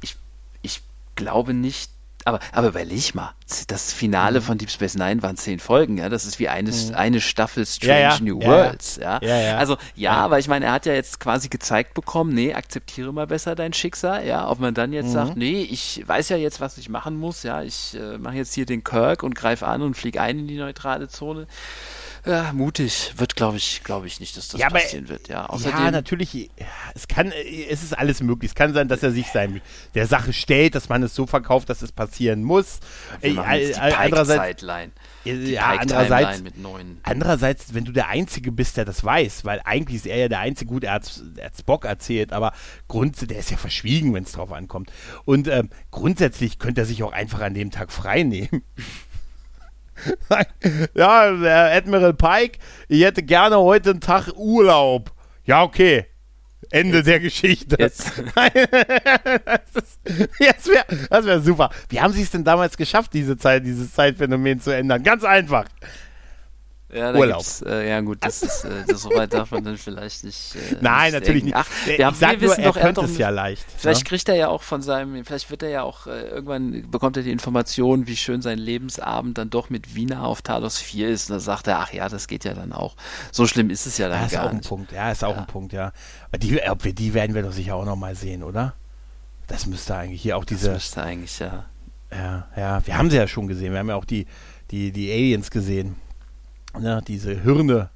[0.00, 0.16] ich,
[0.62, 0.82] ich
[1.14, 1.90] glaube nicht,
[2.24, 3.32] aber, aber überleg mal,
[3.68, 4.44] das Finale mhm.
[4.44, 6.08] von Deep Space Nine waren zehn Folgen, ja.
[6.08, 6.94] Das ist wie eine, mhm.
[6.94, 8.20] eine Staffel Strange ja, ja.
[8.20, 9.18] New ja, Worlds, ja.
[9.56, 13.26] Also, ja, aber ich meine, er hat ja jetzt quasi gezeigt bekommen, nee, akzeptiere mal
[13.26, 14.48] besser dein Schicksal, ja.
[14.48, 15.12] Ob man dann jetzt mhm.
[15.12, 17.62] sagt, nee, ich weiß ja jetzt, was ich machen muss, ja.
[17.62, 20.58] Ich äh, mache jetzt hier den Kirk und greife an und fliege ein in die
[20.58, 21.46] neutrale Zone
[22.26, 25.28] ja, mutig wird, glaube ich, glaube ich nicht, dass das ja, passieren aber, wird.
[25.28, 26.50] Ja, Außerdem, ja, natürlich,
[26.94, 28.50] es kann, es ist alles möglich.
[28.50, 29.60] Es kann sein, dass er sich sein,
[29.94, 32.80] der Sache stellt, dass man es so verkauft, dass es passieren muss.
[33.20, 34.64] Wir äh, jetzt die andererseits,
[35.24, 36.42] die ja, andererseits,
[37.02, 40.40] andererseits, wenn du der Einzige bist, der das weiß, weil eigentlich ist er ja der
[40.40, 41.10] Einzige, gut, er hat
[41.58, 42.52] Spock erzählt, aber
[42.88, 44.92] Grund, der ist ja verschwiegen, wenn es drauf ankommt.
[45.24, 48.62] Und ähm, grundsätzlich könnte er sich auch einfach an dem Tag frei nehmen.
[50.94, 55.12] Ja, der Admiral Pike, ich hätte gerne heute einen Tag Urlaub.
[55.44, 56.06] Ja, okay.
[56.70, 57.76] Ende jetzt, der Geschichte.
[57.78, 58.12] Jetzt.
[58.34, 58.74] das
[60.66, 61.70] wäre wär super.
[61.88, 65.02] Wie haben sie es denn damals geschafft, diese Zeit, dieses Zeitphänomen zu ändern?
[65.02, 65.64] Ganz einfach.
[66.90, 67.44] Ja, Urlaub.
[67.66, 70.54] Äh, ja gut, das ist, äh, das, so weit darf man dann vielleicht nicht.
[70.54, 71.46] Äh, Nein, nicht natürlich denken.
[71.46, 71.54] nicht.
[71.56, 73.66] Ach, wir, haben, ich sag wir wissen nur, er könnte es ja leicht.
[73.76, 74.08] Vielleicht ja?
[74.08, 77.22] kriegt er ja auch von seinem, vielleicht wird er ja auch äh, irgendwann bekommt er
[77.22, 81.28] die Information, wie schön sein Lebensabend dann doch mit Wiener auf Talos 4 ist.
[81.28, 82.96] Und dann sagt er, ach ja, das geht ja dann auch.
[83.32, 84.64] So schlimm ist es ja dann ja, ist gar auch nicht.
[84.64, 84.92] Ein Punkt.
[84.92, 85.42] Ja, ist auch ja.
[85.42, 85.92] ein Punkt, ja.
[86.28, 88.74] Aber die, ob wir die werden wir doch sicher auch noch mal sehen, oder?
[89.46, 90.68] Das müsste eigentlich hier auch diese.
[90.68, 91.66] Das müsste eigentlich ja.
[92.10, 92.86] Ja, ja.
[92.86, 93.72] Wir haben sie ja schon gesehen.
[93.72, 94.26] Wir haben ja auch die,
[94.70, 95.96] die, die Aliens gesehen
[96.80, 97.90] ja, diese Hirne,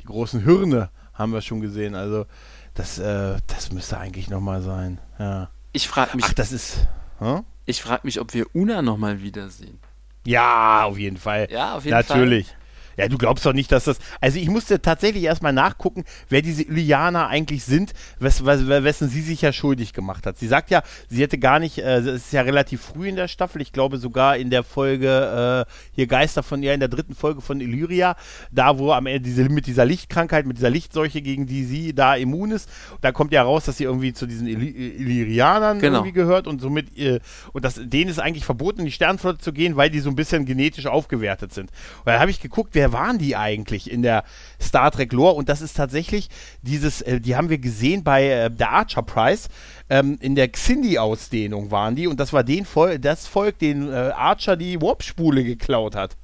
[0.00, 1.94] die großen Hirne haben wir schon gesehen.
[1.94, 2.26] Also
[2.74, 4.98] das, äh, das müsste eigentlich nochmal sein.
[5.18, 5.50] Ja.
[5.72, 6.26] Ich frage mich.
[6.28, 6.86] Ach, das ist.
[7.18, 7.44] Hm?
[7.66, 9.78] Ich frage mich, ob wir Una nochmal wiedersehen.
[10.24, 11.48] Ja, auf jeden Fall.
[11.50, 12.48] Ja, auf jeden Natürlich.
[12.48, 12.57] Fall.
[12.98, 13.98] Ja, du glaubst doch nicht, dass das.
[14.20, 19.20] Also ich musste tatsächlich erstmal nachgucken, wer diese Ilianer eigentlich sind, wes, wes, wessen sie
[19.22, 20.36] sich ja schuldig gemacht hat.
[20.36, 23.28] Sie sagt ja, sie hätte gar nicht, äh, es ist ja relativ früh in der
[23.28, 27.14] Staffel, ich glaube sogar in der Folge, äh, hier Geister von ihr, in der dritten
[27.14, 28.16] Folge von Illyria,
[28.50, 32.16] da wo am Ende diese, mit dieser Lichtkrankheit, mit dieser Lichtseuche, gegen die sie da
[32.16, 32.68] immun ist,
[33.00, 35.98] da kommt ja raus, dass sie irgendwie zu diesen Illyrianern genau.
[35.98, 37.20] irgendwie gehört und somit, äh,
[37.52, 40.16] und das, denen ist eigentlich verboten, in die Sternflotte zu gehen, weil die so ein
[40.16, 41.70] bisschen genetisch aufgewertet sind.
[41.98, 44.24] Und dann habe ich geguckt, wer waren die eigentlich in der
[44.60, 45.34] Star Trek Lore?
[45.34, 46.28] Und das ist tatsächlich
[46.62, 49.48] dieses, äh, die haben wir gesehen bei äh, der Archer Prize.
[49.90, 54.12] Ähm, in der Xindi-Ausdehnung waren die und das war den Vol das Volk, den äh,
[54.14, 56.16] Archer die Warp-Spule geklaut hat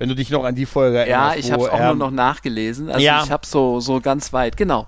[0.00, 1.34] wenn du dich noch an die Folge erinnerst.
[1.34, 2.88] Ja, ich habe es auch ähm, nur noch nachgelesen.
[2.88, 3.22] Also ja.
[3.22, 4.86] ich habe so so ganz weit, genau.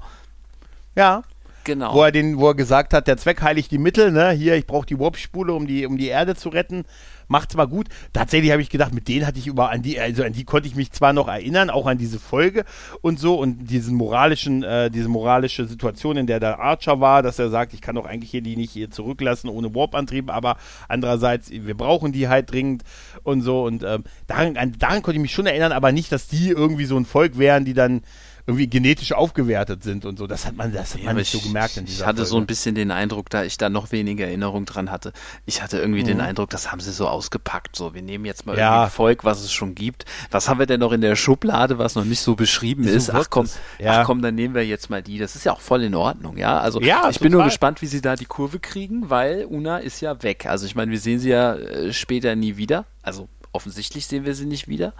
[0.94, 1.22] Ja.
[1.64, 1.94] Genau.
[1.94, 4.30] Wo er den, wo er gesagt hat, der Zweck heiligt die Mittel, ne?
[4.30, 6.84] Hier, ich brauche die Warp-Spule, um die, um die Erde zu retten
[7.32, 7.88] macht's mal gut.
[8.12, 10.68] Tatsächlich habe ich gedacht, mit denen hatte ich über an die, also an die konnte
[10.68, 12.64] ich mich zwar noch erinnern, auch an diese Folge
[13.00, 17.38] und so und diesen moralischen, äh, diese moralische Situation, in der der Archer war, dass
[17.38, 20.56] er sagt, ich kann doch eigentlich hier die nicht hier zurücklassen ohne Warp-Antrieb, aber
[20.88, 22.82] andererseits, wir brauchen die halt dringend
[23.24, 26.50] und so und ähm, daran, daran konnte ich mich schon erinnern, aber nicht, dass die
[26.50, 28.02] irgendwie so ein Volk wären, die dann
[28.46, 30.26] irgendwie genetisch aufgewertet sind und so.
[30.26, 32.18] Das hat man, das hat ja, man nicht ich, so gemerkt in dieser Ich hatte
[32.18, 32.30] Folge.
[32.30, 35.12] so ein bisschen den Eindruck, da ich da noch weniger Erinnerung dran hatte.
[35.46, 36.06] Ich hatte irgendwie mhm.
[36.06, 37.76] den Eindruck, das haben sie so ausgepackt.
[37.76, 38.88] So, wir nehmen jetzt mal ja.
[38.88, 40.04] Volk, was es schon gibt.
[40.30, 43.10] Was haben wir denn noch in der Schublade, was noch nicht so beschrieben so ist?
[43.10, 43.48] Ach komm,
[43.78, 44.00] ja.
[44.00, 45.18] ach komm, dann nehmen wir jetzt mal die.
[45.18, 46.58] Das ist ja auch voll in Ordnung, ja.
[46.58, 47.22] Also ja, ich total.
[47.22, 50.46] bin nur gespannt, wie sie da die Kurve kriegen, weil Una ist ja weg.
[50.46, 52.86] Also ich meine, wir sehen sie ja äh, später nie wieder.
[53.02, 54.94] Also offensichtlich sehen wir sie nicht wieder.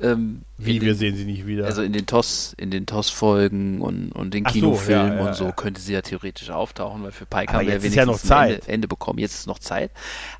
[0.00, 1.66] Ähm, Wie, wir sehen sie nicht wieder.
[1.66, 5.34] Also in den TOS, in den TOS-Folgen und, und den Kinofilmen so, ja, ja, und
[5.34, 8.18] so könnte sie ja theoretisch auftauchen, weil für Pike haben wir ja wenigstens ja noch
[8.18, 8.60] Zeit.
[8.60, 9.18] Ende, Ende, bekommen.
[9.18, 9.90] Jetzt ist noch Zeit.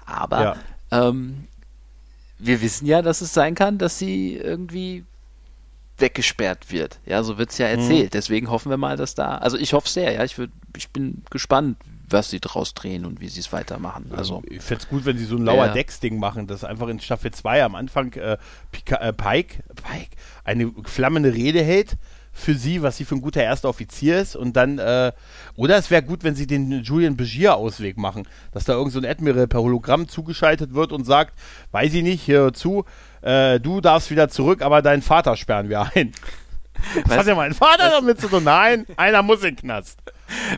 [0.07, 0.57] Aber
[0.91, 1.45] ähm,
[2.39, 5.05] wir wissen ja, dass es sein kann, dass sie irgendwie
[5.99, 7.01] weggesperrt wird.
[7.05, 8.07] Ja, so wird es ja erzählt.
[8.07, 8.11] Mhm.
[8.11, 9.39] Deswegen hoffen wir mal, dass da.
[9.39, 10.25] Also ich hoffe sehr, ja.
[10.25, 11.77] Ich, würd, ich bin gespannt,
[12.11, 14.11] was sie draus drehen und wie sie es weitermachen.
[14.17, 17.01] Also, ich fände es gut, wenn sie so ein Lauer Decks-Ding machen, dass einfach in
[17.01, 18.39] Staffel 2 am Anfang äh,
[18.73, 21.97] Pika, äh, Pike, Pike eine flammende Rede hält
[22.33, 25.13] für sie, was sie für ein guter erster Offizier ist und dann, äh,
[25.57, 29.05] oder es wäre gut, wenn sie den Julian Begier-Ausweg machen, dass da irgend so ein
[29.05, 31.37] Admiral per Hologramm zugeschaltet wird und sagt,
[31.73, 32.85] weiß ich nicht, hör zu,
[33.23, 36.13] äh, du darfst wieder zurück, aber deinen Vater sperren wir ein.
[37.07, 38.45] Was hat ja mein Vater damit zu tun?
[38.45, 39.99] Nein, einer muss in den Knast.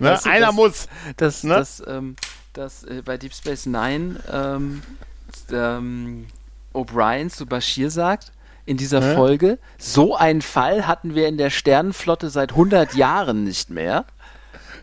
[0.01, 0.11] Ne?
[0.11, 0.89] Weißt du, Einer das, muss.
[1.17, 1.55] Das, ne?
[1.55, 2.17] das, ähm,
[2.53, 4.83] das äh, bei Deep Space Nine ähm,
[5.53, 6.27] ähm,
[6.75, 8.33] O'Brien zu Bashir sagt,
[8.67, 9.15] in dieser ja.
[9.15, 14.05] Folge, so einen Fall hatten wir in der Sternenflotte seit 100 Jahren nicht mehr.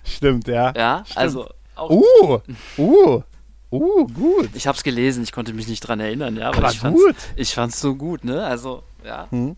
[0.04, 0.74] Stimmt, ja.
[0.76, 1.18] Ja, Stimmt.
[1.18, 1.50] also.
[1.76, 2.40] Auch uh,
[2.78, 3.22] uh.
[3.70, 4.50] Uh, gut.
[4.54, 7.16] Ich hab's gelesen, ich konnte mich nicht dran erinnern, ja, aber, aber ich, fand's, gut.
[7.36, 8.44] ich fand's so gut, ne?
[8.46, 9.28] Also, ja.
[9.30, 9.58] Hm.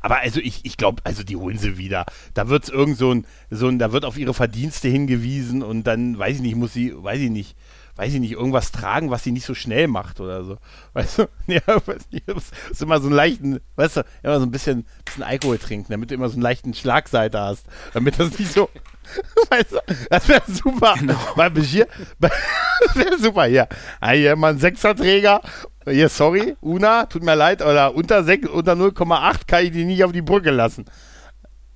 [0.00, 2.06] Aber also ich, ich glaube, also die holen sie wieder.
[2.34, 5.84] Da wird es irgend so ein, so ein, da wird auf ihre Verdienste hingewiesen und
[5.86, 7.56] dann, weiß ich nicht, muss sie, weiß ich nicht,
[7.98, 10.56] weiß ich nicht, irgendwas tragen, was sie nicht so schnell macht oder so.
[10.94, 11.28] Weißt du?
[11.46, 15.22] Ja, weiß nicht, ist immer so einen leichten, weißt du, immer so ein bisschen, bisschen
[15.22, 17.66] Alkohol trinken, damit du immer so einen leichten Schlagseite hast.
[17.94, 18.68] Damit das nicht so,
[19.50, 19.78] weißt du,
[20.10, 20.94] das wäre super.
[20.98, 21.18] Genau.
[21.36, 21.88] Weil hier,
[22.20, 22.30] das
[22.94, 23.66] wäre super hier.
[24.00, 25.40] Ah, hier mal ein Sechserträger
[25.90, 30.12] hier, sorry, Una, tut mir leid, oder unter, unter 0,8 kann ich die nicht auf
[30.12, 30.84] die Brücke lassen.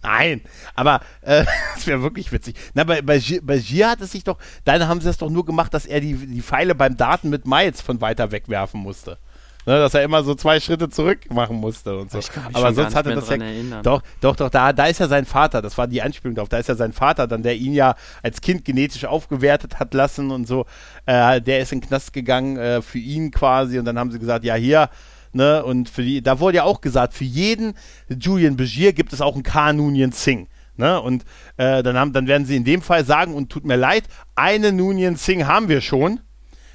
[0.02, 0.42] Nein,
[0.74, 1.44] aber äh,
[1.74, 2.56] das wäre wirklich witzig.
[2.74, 5.44] Na, bei, bei, bei Gia hat es sich doch, dann haben sie es doch nur
[5.44, 9.18] gemacht, dass er die, die Pfeile beim Daten mit Miles von weiter wegwerfen musste.
[9.64, 12.18] Ne, dass er immer so zwei Schritte zurück machen musste und so.
[12.52, 13.36] Aber sonst hatte das ja.
[13.36, 13.82] Erinnern.
[13.84, 16.58] Doch, doch, doch, da, da ist ja sein Vater, das war die Anspielung darauf, da
[16.58, 17.94] ist ja sein Vater dann, der ihn ja
[18.24, 20.66] als Kind genetisch aufgewertet hat lassen und so.
[21.06, 24.18] Äh, der ist in den Knast gegangen äh, für ihn quasi und dann haben sie
[24.18, 24.90] gesagt, ja, hier,
[25.32, 27.74] ne, und für die, da wurde ja auch gesagt, für jeden
[28.08, 30.48] Julian Begier gibt es auch einen Kanunien Singh.
[30.76, 31.00] Ne?
[31.00, 31.24] Und
[31.58, 34.72] äh, dann, haben, dann werden sie in dem Fall sagen, und tut mir leid, eine
[34.72, 36.20] Nunien Singh haben wir schon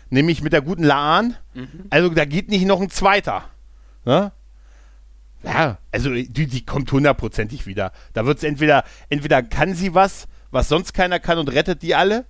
[0.09, 1.35] nämlich mit der guten Laan.
[1.53, 1.85] Mhm.
[1.89, 3.45] Also da geht nicht noch ein zweiter.
[4.05, 4.31] Ne?
[5.43, 7.91] Ja, also die, die kommt hundertprozentig wieder.
[8.13, 11.95] Da wird es entweder, entweder kann sie was, was sonst keiner kann und rettet die
[11.95, 12.25] alle,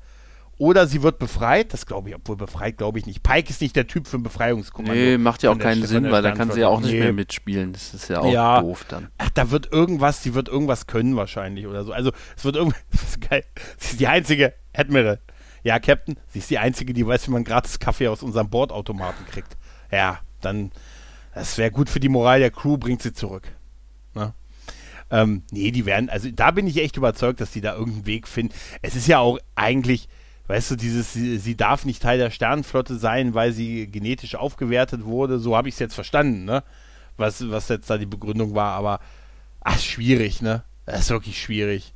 [0.59, 1.73] oder sie wird befreit.
[1.73, 3.23] Das glaube ich, obwohl befreit glaube ich nicht.
[3.23, 4.99] Pike ist nicht der Typ für ein Befreiungskommando.
[4.99, 6.99] Nee, macht ja auch keinen Sinn, weil dann kann sie ja auch nicht nee.
[6.99, 7.73] mehr mitspielen.
[7.73, 8.61] Das ist ja auch ja.
[8.61, 9.09] doof dann.
[9.17, 11.93] Ach, da wird irgendwas, sie wird irgendwas können wahrscheinlich oder so.
[11.93, 13.43] Also es wird irgendwas, geil.
[13.77, 15.19] Sie ist die einzige Admiral
[15.67, 19.25] ja, Captain, sie ist die Einzige, die weiß, wie man gratis Kaffee aus unserem Bordautomaten
[19.25, 19.57] kriegt.
[19.91, 20.71] Ja, dann,
[21.33, 23.51] das wäre gut für die Moral der Crew, bringt sie zurück.
[24.13, 24.33] Ne?
[25.11, 28.29] Ähm, nee, die werden, also da bin ich echt überzeugt, dass die da irgendeinen Weg
[28.29, 28.53] finden.
[28.81, 30.07] Es ist ja auch eigentlich,
[30.47, 35.03] weißt du, dieses, sie, sie darf nicht Teil der Sternenflotte sein, weil sie genetisch aufgewertet
[35.03, 36.63] wurde, so habe ich es jetzt verstanden, ne?
[37.17, 39.01] was, was jetzt da die Begründung war, aber
[39.59, 40.63] ach, schwierig, ne?
[40.85, 41.93] Das ist wirklich schwierig.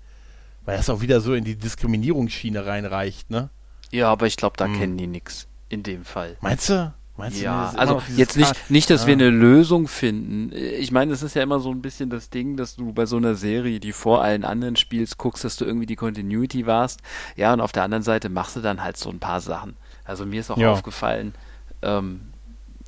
[0.65, 3.49] Weil das auch wieder so in die Diskriminierungsschiene reinreicht, ne?
[3.91, 4.77] Ja, aber ich glaube, da hm.
[4.77, 6.38] kennen die nichts in dem Fall.
[6.41, 6.93] Meinst du?
[7.18, 9.07] Meinst ja, also jetzt nicht, nicht, dass ah.
[9.07, 10.51] wir eine Lösung finden.
[10.55, 13.18] Ich meine, es ist ja immer so ein bisschen das Ding, dass du bei so
[13.18, 17.01] einer Serie, die vor allen anderen spielst, guckst, dass du irgendwie die Continuity warst.
[17.35, 19.76] Ja, und auf der anderen Seite machst du dann halt so ein paar Sachen.
[20.03, 20.72] Also mir ist auch ja.
[20.72, 21.35] aufgefallen,
[21.81, 22.22] ähm,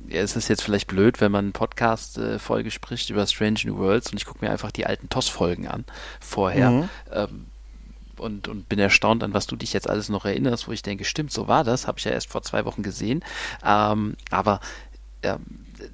[0.08, 4.10] ja, es ist jetzt vielleicht blöd, wenn man eine Podcast-Folge spricht über Strange New Worlds
[4.10, 5.84] und ich gucke mir einfach die alten TOS-Folgen an
[6.20, 6.70] vorher.
[6.70, 6.88] Mhm.
[7.12, 7.46] Ähm,
[8.20, 11.04] und, und bin erstaunt, an was du dich jetzt alles noch erinnerst, wo ich denke,
[11.04, 13.24] stimmt, so war das, habe ich ja erst vor zwei Wochen gesehen.
[13.64, 14.60] Ähm, aber
[15.22, 15.40] ähm,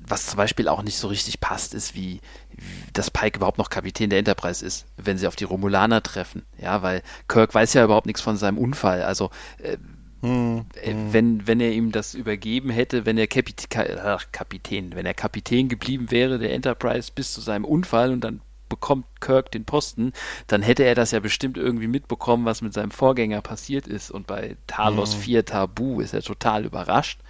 [0.06, 2.20] was zum Beispiel auch nicht so richtig passt, ist, wie,
[2.52, 6.44] wie dass Pike überhaupt noch Kapitän der Enterprise ist, wenn sie auf die Romulaner treffen.
[6.58, 9.02] Ja, weil Kirk weiß ja überhaupt nichts von seinem Unfall.
[9.02, 9.76] Also äh,
[10.22, 11.12] hm, hm.
[11.12, 13.68] Wenn, wenn er ihm das übergeben hätte, wenn er Kapit
[14.04, 18.42] Ach, Kapitän, wenn er Kapitän geblieben wäre der Enterprise bis zu seinem Unfall und dann
[18.70, 20.14] bekommt Kirk den Posten,
[20.46, 24.10] dann hätte er das ja bestimmt irgendwie mitbekommen, was mit seinem Vorgänger passiert ist.
[24.10, 25.20] Und bei Talos hm.
[25.20, 27.20] 4 Tabu ist er total überrascht.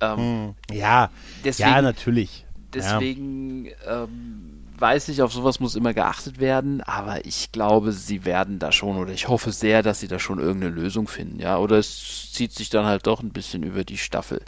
[0.00, 0.54] Ähm, hm.
[0.76, 1.10] ja,
[1.44, 2.46] deswegen, ja, natürlich.
[2.72, 4.04] Deswegen ja.
[4.04, 8.72] Ähm, weiß ich, auf sowas muss immer geachtet werden, aber ich glaube, sie werden da
[8.72, 11.58] schon, oder ich hoffe sehr, dass sie da schon irgendeine Lösung finden, ja.
[11.58, 14.42] Oder es zieht sich dann halt doch ein bisschen über die Staffel.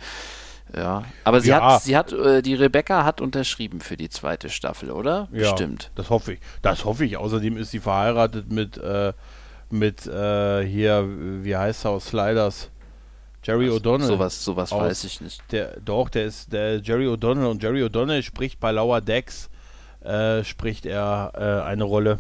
[0.77, 1.75] Ja, aber sie ja.
[1.75, 5.29] hat, sie hat, äh, die Rebecca hat unterschrieben für die zweite Staffel, oder?
[5.33, 5.55] Ja.
[5.95, 6.41] Das hoffe ich.
[6.63, 7.17] Das hoffe ich.
[7.17, 9.13] Außerdem ist sie verheiratet mit, äh,
[9.71, 11.09] mit äh, hier,
[11.43, 12.71] wie heißt er aus Sliders?
[13.43, 14.07] Jerry also, O'Donnell.
[14.07, 15.41] Sowas, sowas aus, weiß ich nicht.
[15.53, 19.49] Der, doch, der ist der Jerry O'Donnell und Jerry O'Donnell spricht bei Lower Decks,
[20.01, 22.19] äh, spricht er äh, eine Rolle.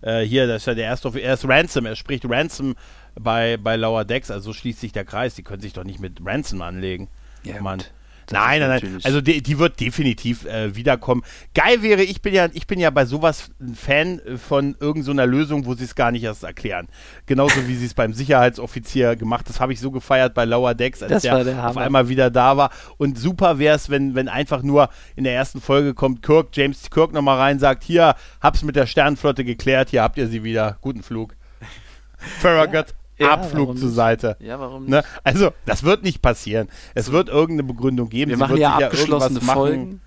[0.00, 2.74] Äh, hier, das ist ja der erste, er ist Ransom, er spricht Ransom
[3.14, 5.34] bei, bei Lower Decks, also schließt sich der Kreis.
[5.36, 7.08] Die können sich doch nicht mit Ransom anlegen.
[7.44, 7.82] Ja, Mann.
[8.30, 8.98] Nein, nein, nein.
[9.02, 11.22] Also die, die wird definitiv äh, wiederkommen.
[11.54, 15.30] Geil wäre, ich bin ja, ich bin ja bei sowas ein Fan von irgendeiner so
[15.30, 16.88] Lösung, wo sie es gar nicht erst erklären.
[17.26, 19.48] Genauso wie sie es beim Sicherheitsoffizier gemacht.
[19.48, 22.56] Das habe ich so gefeiert bei Lower Decks, als der, der auf einmal wieder da
[22.56, 22.70] war.
[22.96, 26.90] Und super wäre es, wenn, wenn einfach nur in der ersten Folge kommt Kirk, James
[26.90, 30.78] Kirk nochmal rein, sagt, hier, hab's mit der Sternenflotte geklärt, hier habt ihr sie wieder.
[30.80, 31.34] Guten Flug.
[32.40, 32.88] Farragut.
[32.88, 33.01] Ja.
[33.18, 34.36] Ja, Abflug zur Seite.
[34.40, 35.04] Ja, warum ne?
[35.22, 36.68] Also, das wird nicht passieren.
[36.94, 38.30] Es wird irgendeine Begründung geben.
[38.30, 40.00] Wir Sie machen ja abgeschlossene ja Folgen.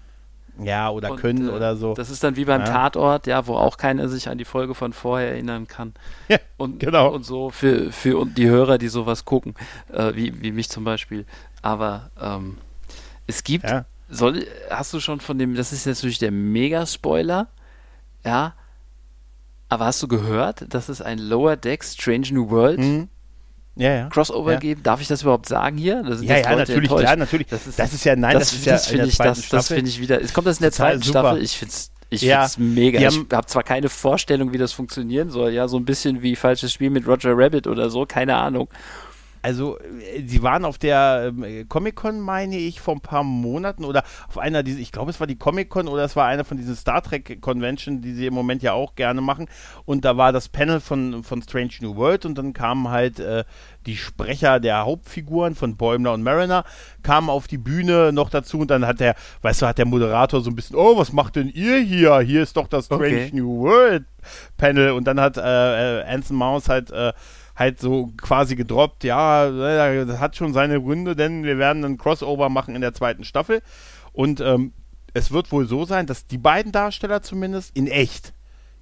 [0.63, 1.93] Ja, oder und, können äh, oder so.
[1.93, 2.67] Das ist dann wie beim ja.
[2.67, 5.93] Tatort, ja, wo auch keiner sich an die Folge von vorher erinnern kann.
[6.27, 7.13] Ja, und, genau.
[7.13, 9.53] Und so für, für die Hörer, die sowas gucken,
[9.93, 11.25] äh, wie, wie mich zum Beispiel.
[11.61, 12.57] Aber ähm,
[13.27, 13.65] es gibt,
[14.09, 17.47] soll, hast du schon von dem, das ist jetzt natürlich der Mega-Spoiler,
[18.25, 18.53] ja,
[19.69, 23.09] aber hast du gehört, dass es ein Lower Deck Strange New World mhm.
[23.75, 24.09] ja, ja.
[24.09, 24.59] Crossover ja.
[24.59, 24.83] geben?
[24.83, 26.03] Darf ich das überhaupt sagen hier?
[26.21, 27.47] Ja, ja, natürlich, klar, natürlich.
[27.47, 29.49] Das ist, das ist ja, nein, das, das ist ja das in der ich, das,
[29.49, 30.21] das finde ich wieder.
[30.21, 31.19] Es kommt das in der Total zweiten super.
[31.19, 31.43] Staffel.
[31.43, 32.99] Ich finde es ich ja, mega.
[32.99, 35.51] Ich habe zwar keine Vorstellung, wie das funktionieren soll.
[35.51, 38.69] Ja, so ein bisschen wie falsches Spiel mit Roger Rabbit oder so, keine Ahnung
[39.45, 44.03] also äh, sie waren auf der ähm, Comic-Con, meine ich, vor ein paar Monaten oder
[44.27, 46.75] auf einer dieser, ich glaube, es war die Comic-Con oder es war eine von diesen
[46.75, 49.47] Star Trek-Convention, die sie im Moment ja auch gerne machen.
[49.85, 53.43] Und da war das Panel von, von Strange New World und dann kamen halt äh,
[53.85, 56.63] die Sprecher der Hauptfiguren von Bäumler und Mariner
[57.03, 59.13] kamen auf die Bühne noch dazu und dann hat der,
[59.43, 62.19] weißt du, hat der Moderator so ein bisschen, oh, was macht denn ihr hier?
[62.21, 63.29] Hier ist doch das Strange okay.
[63.31, 64.05] New World
[64.57, 67.13] Panel und dann hat äh, äh Anson Mouse halt äh,
[67.55, 69.49] halt so quasi gedroppt, ja,
[70.05, 73.61] das hat schon seine Gründe, denn wir werden einen Crossover machen in der zweiten Staffel.
[74.11, 74.73] Und ähm,
[75.13, 78.33] es wird wohl so sein, dass die beiden Darsteller zumindest in echt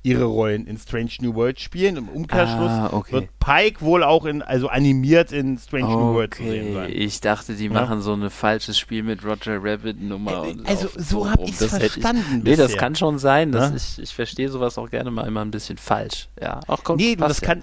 [0.03, 1.95] ihre Rollen in Strange New World spielen.
[1.95, 3.13] Im Umkehrschluss ah, okay.
[3.13, 5.95] wird Pike wohl auch in, also animiert in Strange okay.
[5.95, 6.91] New World zu sehen sein.
[6.93, 7.71] Ich dachte, die ja?
[7.71, 10.45] machen so ein falsches Spiel mit Roger Rabbit Nummer.
[10.45, 12.39] Äh, also so habe ich es verstanden.
[12.39, 13.53] Ich, nee, das kann schon sein.
[13.53, 13.73] Ja?
[13.73, 16.27] ich, ich verstehe sowas auch gerne mal immer ein bisschen falsch.
[16.41, 17.55] Ja, auch kommt, Nee, das ja.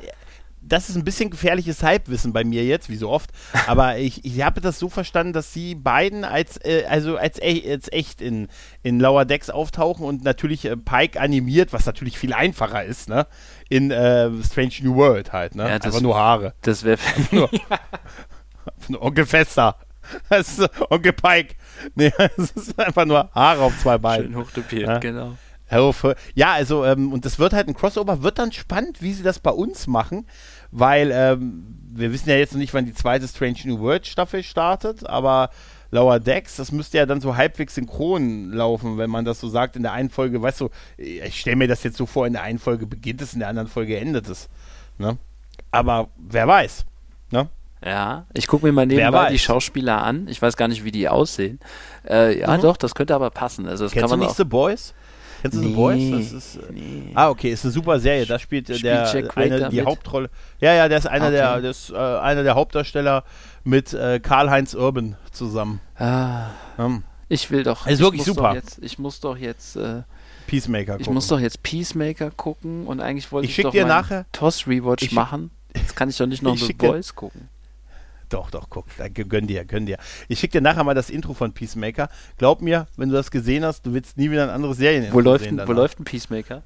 [0.70, 3.30] Das ist ein bisschen gefährliches Halbwissen bei mir jetzt, wie so oft.
[3.66, 7.70] Aber ich, ich habe das so verstanden, dass sie beiden als, äh, also als, e
[7.70, 8.48] als echt in,
[8.82, 13.26] in Lower Decks auftauchen und natürlich äh, Pike animiert, was natürlich viel einfacher ist, ne?
[13.68, 15.68] In äh, Strange New World halt, ne?
[15.68, 16.54] Ja, das, Einfach nur Haare.
[16.62, 16.98] Das wäre
[17.30, 17.50] nur,
[18.88, 19.76] nur Onkel Fester.
[20.28, 21.54] Das ist Onkel Pike.
[21.94, 24.26] Nee, das ist einfach nur Haare auf zwei Beinen.
[24.26, 24.98] Schön hochtopiert, ja?
[24.98, 25.36] genau.
[26.34, 29.38] Ja, also, ähm, und das wird halt ein Crossover, wird dann spannend, wie sie das
[29.38, 30.26] bei uns machen,
[30.70, 34.42] weil ähm, wir wissen ja jetzt noch nicht, wann die zweite Strange New World Staffel
[34.42, 35.50] startet, aber
[35.90, 39.76] Lower Decks, das müsste ja dann so halbwegs synchron laufen, wenn man das so sagt
[39.76, 42.42] in der einen Folge, weißt du, ich stelle mir das jetzt so vor, in der
[42.42, 44.48] einen Folge beginnt es, in der anderen Folge endet es.
[44.98, 45.18] Ne?
[45.72, 46.84] Aber wer weiß.
[47.32, 47.48] Ne?
[47.84, 50.28] Ja, ich gucke mir mal nebenbei die Schauspieler an.
[50.28, 51.58] Ich weiß gar nicht, wie die aussehen.
[52.08, 52.60] Äh, ja, mhm.
[52.60, 53.66] doch, das könnte aber passen.
[53.66, 54.94] Also das Kennst kann man du nicht auch The Boys?
[55.40, 56.32] Kennst du nee, The Boys?
[56.32, 57.12] Ist, äh, nee.
[57.14, 58.26] Ah, okay, ist eine super Serie.
[58.26, 59.86] Da spielt, spielt der eine, die mit?
[59.86, 60.30] Hauptrolle.
[60.60, 61.36] Ja, ja, der ist einer okay.
[61.36, 63.24] der, der, ist, äh, einer der Hauptdarsteller
[63.64, 65.80] mit äh, Karl-Heinz Urban zusammen.
[65.96, 66.50] Ah.
[66.76, 67.04] Um.
[67.28, 67.86] Ich will doch.
[67.86, 68.54] Ist wirklich super.
[68.54, 69.76] Jetzt, ich muss doch jetzt.
[69.76, 70.02] Äh,
[70.46, 71.02] Peacemaker gucken.
[71.02, 74.66] Ich muss doch jetzt Peacemaker gucken und eigentlich wollte ich, ich doch dir nachher Toss
[74.66, 75.52] Rewatch machen.
[75.76, 77.48] Jetzt kann ich doch nicht noch The Boys gucken.
[78.30, 78.86] Doch, doch, guck,
[79.28, 79.98] gönn dir, gönn dir.
[80.28, 82.08] Ich schicke dir nachher mal das Intro von Peacemaker.
[82.38, 85.20] Glaub mir, wenn du das gesehen hast, du willst nie wieder ein anderes Serien wo
[85.20, 85.60] läuft sehen.
[85.66, 86.62] Wo läuft ein Peacemaker?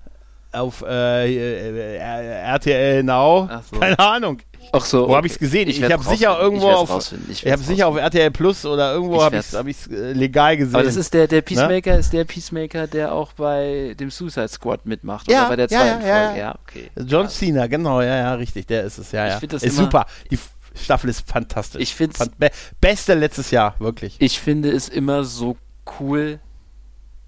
[0.53, 3.49] Auf äh, äh, RTL Now.
[3.69, 3.81] So.
[3.81, 4.41] Keine Ahnung.
[4.73, 5.01] Ach so.
[5.01, 5.15] Wo okay.
[5.15, 5.69] habe ich es gesehen?
[5.69, 7.13] Ich, ich habe sicher irgendwo ich auf.
[7.29, 10.57] Ich, ich habe sicher auf RTL Plus oder irgendwo habe ich es hab äh, legal
[10.57, 10.75] gesehen.
[10.75, 11.99] Aber das ist der, der Peacemaker, ne?
[11.99, 15.31] ist der Peacemaker, der auch bei dem Suicide Squad mitmacht.
[15.31, 16.41] Ja, oder bei der zweiten ja, ja, Folge.
[16.41, 16.91] Ja, okay.
[17.07, 19.39] John Cena, genau, ja, ja, richtig, der ist es, ja, ja.
[19.41, 20.07] Ich das ist super.
[20.31, 20.39] Die
[20.75, 21.81] Staffel ist fantastisch.
[21.81, 24.17] Ich finde be Beste letztes Jahr, wirklich.
[24.19, 25.57] Ich finde es immer so
[26.01, 26.41] cool,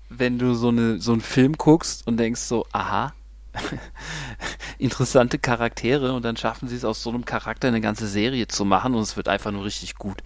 [0.09, 3.13] wenn du so, eine, so einen Film guckst und denkst so, aha,
[4.79, 8.65] interessante Charaktere und dann schaffen sie es aus so einem Charakter eine ganze Serie zu
[8.65, 10.23] machen und es wird einfach nur richtig gut.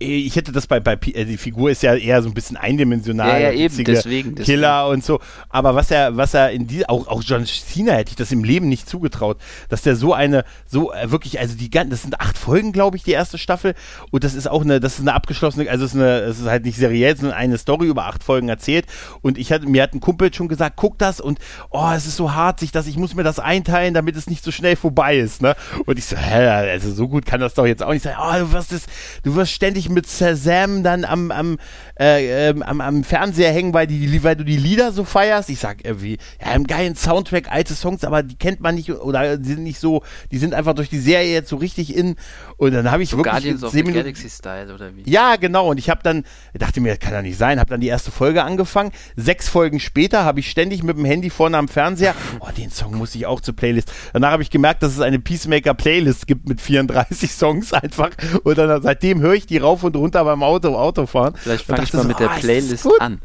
[0.00, 2.56] Äh, ich hätte das bei, bei äh, die Figur ist ja eher so ein bisschen
[2.56, 3.40] eindimensional.
[3.40, 4.34] Ja, ja eben, deswegen, deswegen.
[4.36, 5.20] Killer und so.
[5.48, 8.44] Aber was er, was er in die, auch, auch John Cena hätte ich das im
[8.44, 9.38] Leben nicht zugetraut,
[9.68, 12.96] dass der so eine, so äh, wirklich, also die ganzen, das sind acht Folgen, glaube
[12.96, 13.74] ich, die erste Staffel.
[14.10, 16.46] Und das ist auch eine, das ist eine abgeschlossene, also es ist eine, es ist
[16.46, 18.86] halt nicht seriell, sondern eine Story über acht Folgen erzählt.
[19.22, 21.38] Und ich hatte, mir hat ein Kumpel schon gesagt, guck das und
[21.70, 24.44] oh, es ist so hart, sich das, ich muss mir das einteilen, damit es nicht
[24.44, 25.56] so schnell vorbei ist, ne?
[25.86, 28.16] Und ich so, hä, also so gut kann das doch jetzt auch nicht sein.
[28.20, 28.86] Oh, du wirst das,
[29.22, 31.58] du wirst ständig mit Shazam dann am, am,
[31.98, 35.50] äh, ähm, am, am Fernseher hängen, weil, die, weil du die Lieder so feierst.
[35.50, 39.36] Ich sag irgendwie, ja, einen geilen Soundtrack, alte Songs, aber die kennt man nicht oder
[39.36, 42.16] die sind nicht so, die sind einfach durch die Serie jetzt so richtig in.
[42.56, 45.08] Und dann habe ich so wirklich Guardians of the Galaxy Style oder wie?
[45.08, 45.70] Ja, genau.
[45.70, 46.24] Und ich habe dann,
[46.54, 48.92] dachte mir, das kann ja nicht sein, habe dann die erste Folge angefangen.
[49.16, 52.96] Sechs Folgen später habe ich ständig mit dem Handy vorne am Fernseher, oh, den Song
[52.96, 53.92] muss ich auch zur Playlist.
[54.12, 58.10] Danach habe ich gemerkt, dass es eine Peacemaker Playlist gibt mit 34 Songs einfach.
[58.44, 61.34] Und dann seitdem höre ich die rauf und runter beim Auto, Autofahren.
[61.36, 63.20] Vielleicht fange ich mal so, mit der oh, Playlist an.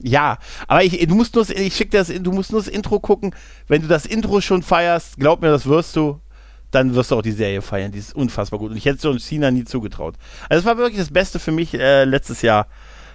[0.00, 3.00] Ja, aber ich, du musst nur, ich schick dir das, du musst nur das Intro
[3.00, 3.34] gucken.
[3.68, 6.20] Wenn du das Intro schon feierst, glaub mir, das wirst du,
[6.70, 7.92] dann wirst du auch die Serie feiern.
[7.92, 8.70] Die ist unfassbar gut.
[8.72, 10.16] Und ich hätte so Cena nie zugetraut.
[10.48, 12.66] Also es war wirklich das Beste für mich äh, letztes Jahr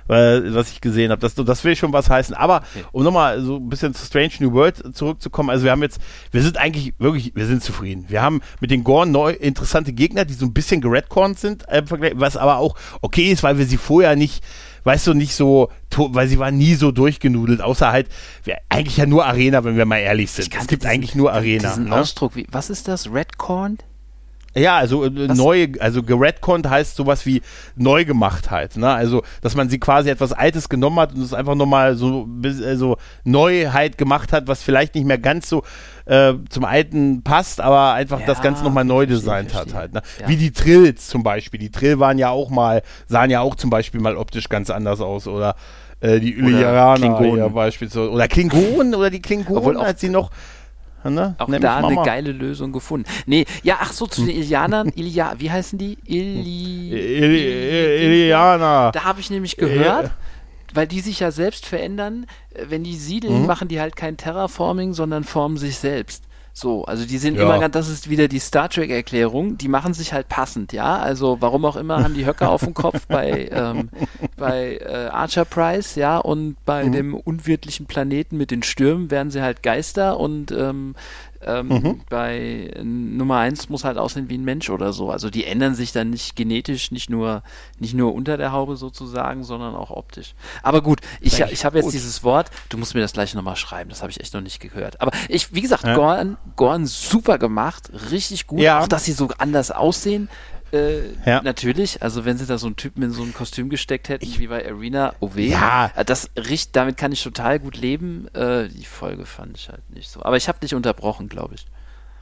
[0.09, 1.21] was ich gesehen habe.
[1.21, 2.35] Das, das will schon was heißen.
[2.35, 2.85] Aber okay.
[2.91, 5.99] um nochmal so ein bisschen zu Strange New World zurückzukommen, also wir haben jetzt,
[6.31, 8.05] wir sind eigentlich wirklich, wir sind zufrieden.
[8.07, 11.83] Wir haben mit den Gorn neu interessante Gegner, die so ein bisschen geredcornt sind, äh,
[12.15, 14.43] was aber auch okay ist, weil wir sie vorher nicht
[14.83, 18.07] weißt du, nicht so, weil sie waren nie so durchgenudelt, außer halt,
[18.69, 20.53] eigentlich ja nur Arena, wenn wir mal ehrlich sind.
[20.53, 21.69] Es gibt diesen, eigentlich nur Arena.
[21.69, 21.95] Diesen ne?
[21.95, 23.11] Ausdruck, wie, was ist das?
[23.11, 23.77] Redcorn?
[24.59, 27.41] Ja, also äh, neu, also geredconnt heißt sowas wie
[27.75, 28.89] neu gemacht halt, ne?
[28.89, 32.27] Also, dass man sie quasi etwas Altes genommen hat und es einfach nochmal so
[32.65, 35.63] also Neuheit gemacht hat, was vielleicht nicht mehr ganz so
[36.05, 39.93] äh, zum Alten passt, aber einfach ja, das Ganze nochmal neu designt hat halt.
[39.93, 40.01] Ne?
[40.19, 40.27] Ja.
[40.27, 41.59] Wie die Trills zum Beispiel.
[41.59, 45.01] Die Trill waren ja auch mal, sahen ja auch zum Beispiel mal optisch ganz anders
[45.01, 45.55] aus oder
[46.01, 48.09] äh, die Illyrianer beispielsweise.
[48.09, 50.31] Oder Klingonen oder die Klingonen, als sie noch
[51.09, 51.35] Ne?
[51.37, 53.09] Auch Nenn da eine geile Lösung gefunden.
[53.25, 55.97] Nee, ja, ach so, zu den Ilianern, Ilia, wie heißen die?
[56.05, 56.89] Ili,
[58.25, 58.91] Ilianer.
[58.93, 60.11] Da habe ich nämlich gehört,
[60.73, 63.47] weil die sich ja selbst verändern, äh, wenn die siedeln, mhm.
[63.47, 66.23] machen die halt kein Terraforming, sondern formen sich selbst.
[66.53, 67.43] So, also die sind ja.
[67.43, 70.97] immer ganz, das ist wieder die Star Trek Erklärung, die machen sich halt passend, ja.
[70.97, 73.89] Also warum auch immer haben die Höcker auf dem Kopf bei, ähm,
[74.37, 76.91] bei äh, Archer Price, ja, und bei mhm.
[76.91, 80.95] dem unwirtlichen Planeten mit den Stürmen werden sie halt Geister und ähm,
[81.41, 82.01] ähm, mhm.
[82.09, 85.09] Bei Nummer 1 muss halt aussehen wie ein Mensch oder so.
[85.09, 87.43] Also die ändern sich dann nicht genetisch, nicht nur,
[87.79, 90.35] nicht nur unter der Haube sozusagen, sondern auch optisch.
[90.63, 93.89] Aber gut, ich, ich habe jetzt dieses Wort, du musst mir das gleich nochmal schreiben,
[93.89, 94.99] das habe ich echt noch nicht gehört.
[95.01, 95.95] Aber ich, wie gesagt, ja.
[95.95, 98.59] Gorn, Gorn super gemacht, richtig gut.
[98.59, 98.81] Ja.
[98.81, 100.27] Auch, dass sie so anders aussehen.
[100.73, 101.41] Äh, ja.
[101.41, 104.39] Natürlich, also wenn sie da so einen Typen in so ein Kostüm gesteckt hätten, ich,
[104.39, 105.91] wie bei Arena OW, ja.
[105.95, 108.27] Äh, das riecht, damit kann ich total gut leben.
[108.33, 110.21] Äh, die Folge fand ich halt nicht so.
[110.23, 111.65] Aber ich habe dich unterbrochen, glaube ich.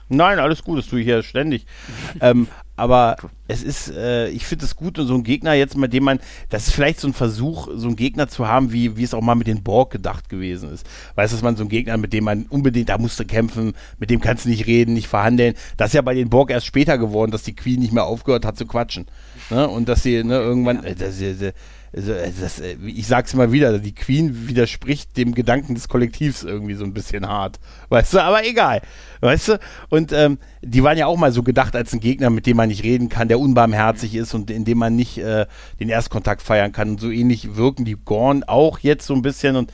[0.09, 1.65] Nein, alles gut, das tue ich ja ständig.
[2.21, 2.47] ähm,
[2.77, 3.17] aber
[3.47, 6.19] es ist, äh, ich finde es gut, so ein Gegner jetzt, mit dem man,
[6.49, 9.21] das ist vielleicht so ein Versuch, so einen Gegner zu haben, wie, wie es auch
[9.21, 10.85] mal mit den Borg gedacht gewesen ist.
[11.15, 13.73] Weißt du, dass man so einen Gegner, mit dem man unbedingt, da musst du kämpfen,
[13.97, 15.55] mit dem kannst du nicht reden, nicht verhandeln.
[15.75, 18.45] Das ist ja bei den Borg erst später geworden, dass die Queen nicht mehr aufgehört
[18.45, 19.07] hat zu quatschen.
[19.49, 19.67] Ne?
[19.67, 21.53] Und dass sie ne, irgendwann, äh, das, das,
[21.97, 26.75] also, das, äh, ich sag's immer wieder, die Queen widerspricht dem Gedanken des Kollektivs irgendwie
[26.75, 27.59] so ein bisschen hart.
[27.89, 28.81] Weißt du, aber egal.
[29.21, 29.59] Weißt du?
[29.89, 32.69] Und ähm, die waren ja auch mal so gedacht als ein Gegner, mit dem man
[32.69, 35.47] nicht reden kann, der unbarmherzig ist und in dem man nicht äh,
[35.79, 36.91] den Erstkontakt feiern kann.
[36.91, 39.71] Und so ähnlich wirken die Gorn auch jetzt so ein bisschen und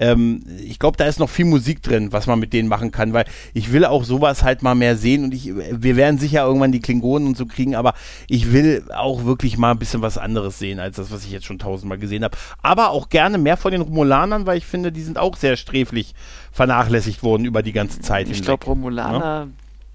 [0.00, 3.12] ähm, ich glaube, da ist noch viel Musik drin, was man mit denen machen kann,
[3.12, 6.72] weil ich will auch sowas halt mal mehr sehen und ich, wir werden sicher irgendwann
[6.72, 7.94] die Klingonen und so kriegen, aber
[8.26, 11.44] ich will auch wirklich mal ein bisschen was anderes sehen, als das, was ich jetzt
[11.44, 12.36] schon tausendmal gesehen habe.
[12.62, 16.14] Aber auch gerne mehr von den Romulanern, weil ich finde, die sind auch sehr sträflich
[16.50, 18.28] vernachlässigt worden über die ganze Zeit.
[18.30, 19.48] Ich glaube, Romulaner ja?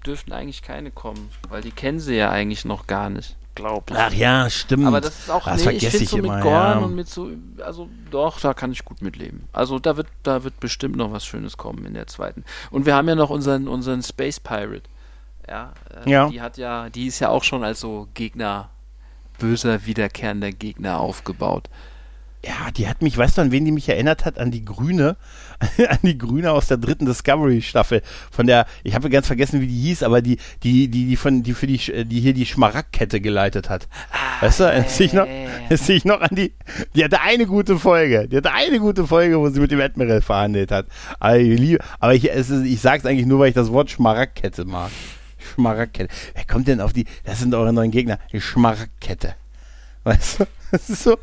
[0.06, 3.98] dürften eigentlich keine kommen, weil die kennen sie ja eigentlich noch gar nicht glaube ich.
[3.98, 4.86] Ach ja, stimmt.
[4.86, 6.78] Aber das ist auch, das nee, vergesse ich finde ich so immer, mit Gorn ja.
[6.78, 7.30] und mit so,
[7.64, 9.48] also doch, da kann ich gut mitleben.
[9.52, 12.44] Also da wird, da wird bestimmt noch was Schönes kommen in der zweiten.
[12.70, 14.82] Und wir haben ja noch unseren, unseren Space Pirate.
[15.48, 15.72] Ja,
[16.04, 16.28] äh, Ja.
[16.28, 18.70] die hat ja, die ist ja auch schon als so Gegner,
[19.38, 21.68] böser, wiederkehrender Gegner aufgebaut.
[22.46, 24.38] Ja, die hat mich, weißt du, an wen die mich erinnert hat?
[24.38, 25.16] An die Grüne,
[25.88, 28.02] an die Grüne aus der dritten Discovery-Staffel.
[28.30, 31.42] Von der, ich habe ganz vergessen, wie die hieß, aber die, die, die, die von,
[31.42, 33.88] die für die, die hier die Schmaragdkette geleitet hat.
[34.40, 36.52] weißt du, erinnerst du dich noch, erinnerst du dich noch an die,
[36.94, 38.28] die hatte eine gute Folge.
[38.28, 40.86] Die hatte eine gute Folge, wo sie mit dem Admiral verhandelt hat.
[41.18, 43.90] Aber ich, liebe, aber ich, es ist, ich sag's eigentlich nur, weil ich das Wort
[43.90, 44.92] Schmaragdkette mag.
[45.54, 46.14] Schmaragdkette.
[46.34, 49.34] Wer kommt denn auf die, das sind eure neuen Gegner, die Schmaragdkette.
[50.04, 50.46] Weißt du?
[50.88, 51.16] So.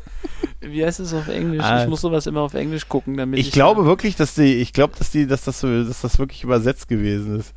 [0.60, 1.62] Wie heißt es auf Englisch?
[1.62, 1.82] Ah.
[1.82, 3.48] ich muss sowas immer auf Englisch gucken, damit ich.
[3.48, 6.42] Ich glaube wirklich, dass die, ich glaube, dass die, dass das so, dass das wirklich
[6.42, 7.54] übersetzt gewesen ist.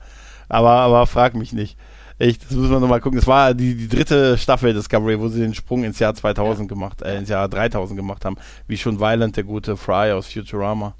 [0.49, 1.77] Aber, aber frag mich nicht.
[2.19, 3.19] Ich, das müssen wir nochmal gucken.
[3.19, 7.01] Das war die, die dritte Staffel Discovery, wo sie den Sprung ins Jahr 2000 gemacht,
[7.03, 8.37] äh, ins Jahr 3000 gemacht haben.
[8.67, 10.95] Wie schon Violent, der gute Fry aus Futurama.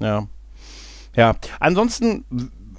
[0.00, 0.26] Ja.
[1.14, 1.36] Ja.
[1.60, 2.24] Ansonsten,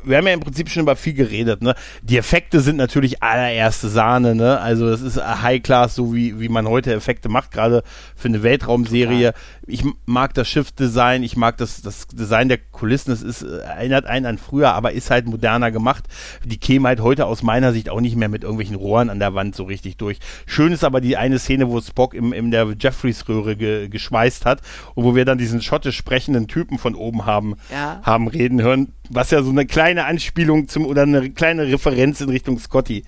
[0.04, 1.76] wir haben ja im Prinzip schon über viel geredet, ne?
[2.02, 4.60] Die Effekte sind natürlich allererste Sahne, ne?
[4.60, 7.84] Also das ist High Class, so wie, wie man heute Effekte macht, gerade
[8.16, 9.34] für eine Weltraumserie.
[9.68, 14.26] Ich mag das Schiffsdesign, ich mag das, das Design der Kulissen, das ist, erinnert einen
[14.26, 16.06] an früher, aber ist halt moderner gemacht.
[16.46, 19.34] Die kämen halt heute aus meiner Sicht auch nicht mehr mit irgendwelchen Rohren an der
[19.34, 20.20] Wand so richtig durch.
[20.46, 24.62] Schön ist aber die eine Szene, wo Spock im, in der Jeffreys-Röhre ge, geschweißt hat
[24.96, 28.00] und wo wir dann diesen schottisch sprechenden Typen von oben haben, Ja.
[28.04, 32.30] haben reden hören, was ja so eine kleine Anspielung zum oder eine kleine Referenz in
[32.30, 33.04] Richtung Scotty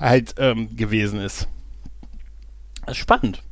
[0.00, 1.48] halt ähm, gewesen ist.
[2.92, 3.42] Spannend.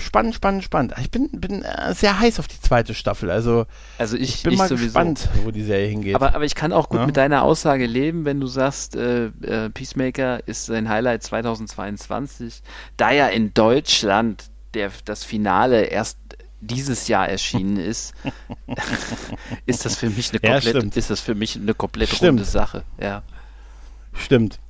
[0.00, 0.94] Spannend, spannend, spannend.
[1.00, 3.30] Ich bin, bin äh, sehr heiß auf die zweite Staffel.
[3.30, 3.64] Also
[3.96, 4.86] Also ich, ich bin ich mal sowieso.
[4.86, 6.16] gespannt, wo die Serie hingeht.
[6.16, 7.06] Aber, aber ich kann auch gut Ja.
[7.06, 12.62] mit deiner Aussage leben, wenn du sagst, äh, äh, Peacemaker ist sein Highlight 2022.
[12.96, 16.18] Da ja in Deutschland der, das Finale erst
[16.66, 18.14] dieses Jahr erschienen ist,
[19.66, 20.96] ist das für mich eine Ja, komplett, stimmt.
[20.96, 22.40] ist das für mich eine komplett Stimmt.
[22.40, 22.84] runde Sache.
[23.00, 23.22] Ja.
[24.12, 24.60] Stimmt.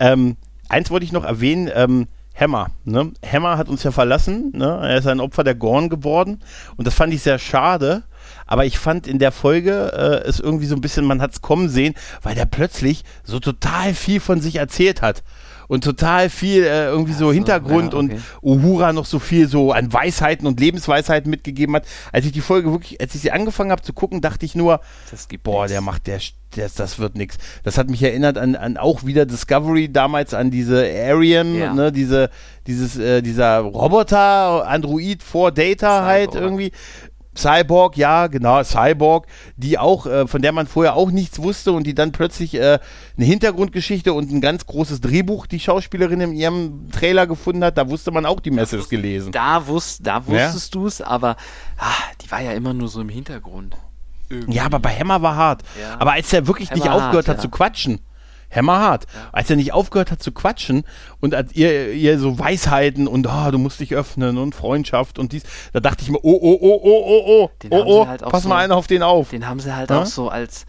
[0.00, 0.36] Ähm,
[0.68, 2.08] eins wollte ich noch erwähnen, ähm,
[2.38, 3.12] Hammer, ne?
[3.24, 4.80] Hammer hat uns ja verlassen, ne?
[4.82, 6.40] Er ist ein Opfer der Gorn geworden
[6.76, 8.02] und das fand ich sehr schade,
[8.46, 11.42] aber ich fand in der Folge äh, es irgendwie so ein bisschen, man hat es
[11.42, 15.22] kommen sehen, weil der plötzlich so total viel von sich erzählt hat
[15.74, 18.18] und total viel äh, irgendwie so, so, Hintergrund ja, okay.
[18.42, 21.84] und Uhura noch so viel so an Weisheiten und Lebensweisheiten mitgegeben hat.
[22.12, 24.80] Als ich die Folge wirklich, als ich sie angefangen habe zu gucken, dachte ich nur,
[25.42, 25.72] Boah, nix.
[25.72, 26.20] der macht, der,
[26.54, 27.38] der das wird nix.
[27.64, 31.74] Das hat mich erinnert an, an auch wieder Discovery damals an diese Arian, Ja.
[31.74, 32.30] ne, diese,
[32.68, 36.44] dieses, äh, dieser Roboter, Android vor Data halt Cyborg.
[36.44, 36.72] irgendwie.
[37.36, 41.86] Cyborg, ja, genau, Cyborg, die auch, äh, von der man vorher auch nichts wusste und
[41.86, 42.78] die dann plötzlich äh,
[43.16, 47.88] eine Hintergrundgeschichte und ein ganz großes Drehbuch, die Schauspielerin in ihrem Trailer gefunden hat, da
[47.88, 49.32] wusste man auch die Messages gelesen.
[49.32, 51.36] Da, wusst, da wusstest du es, aber
[51.78, 51.92] ah,
[52.22, 53.76] die war ja immer nur so im Hintergrund.
[54.30, 54.56] Irgendwie.
[54.56, 55.62] Ja, aber bei Hammer war hart.
[55.80, 55.96] Ja.
[55.98, 57.42] Aber als er wirklich nicht Hammer aufgehört hart, hat ja.
[57.42, 58.00] zu quatschen,
[58.54, 60.84] hammerhart, als er nicht aufgehört hat zu quatschen
[61.20, 65.32] und als ihr, ihr so Weisheiten und ah, du musst dich öffnen und Freundschaft und
[65.32, 68.42] dies, da dachte ich mir, oh, oh, oh, oh, oh, oh, oh, oh, halt pass
[68.44, 69.30] so- mal einer auf den auf.
[69.30, 70.02] Den haben sie halt Ja?
[70.02, 70.66] auch so als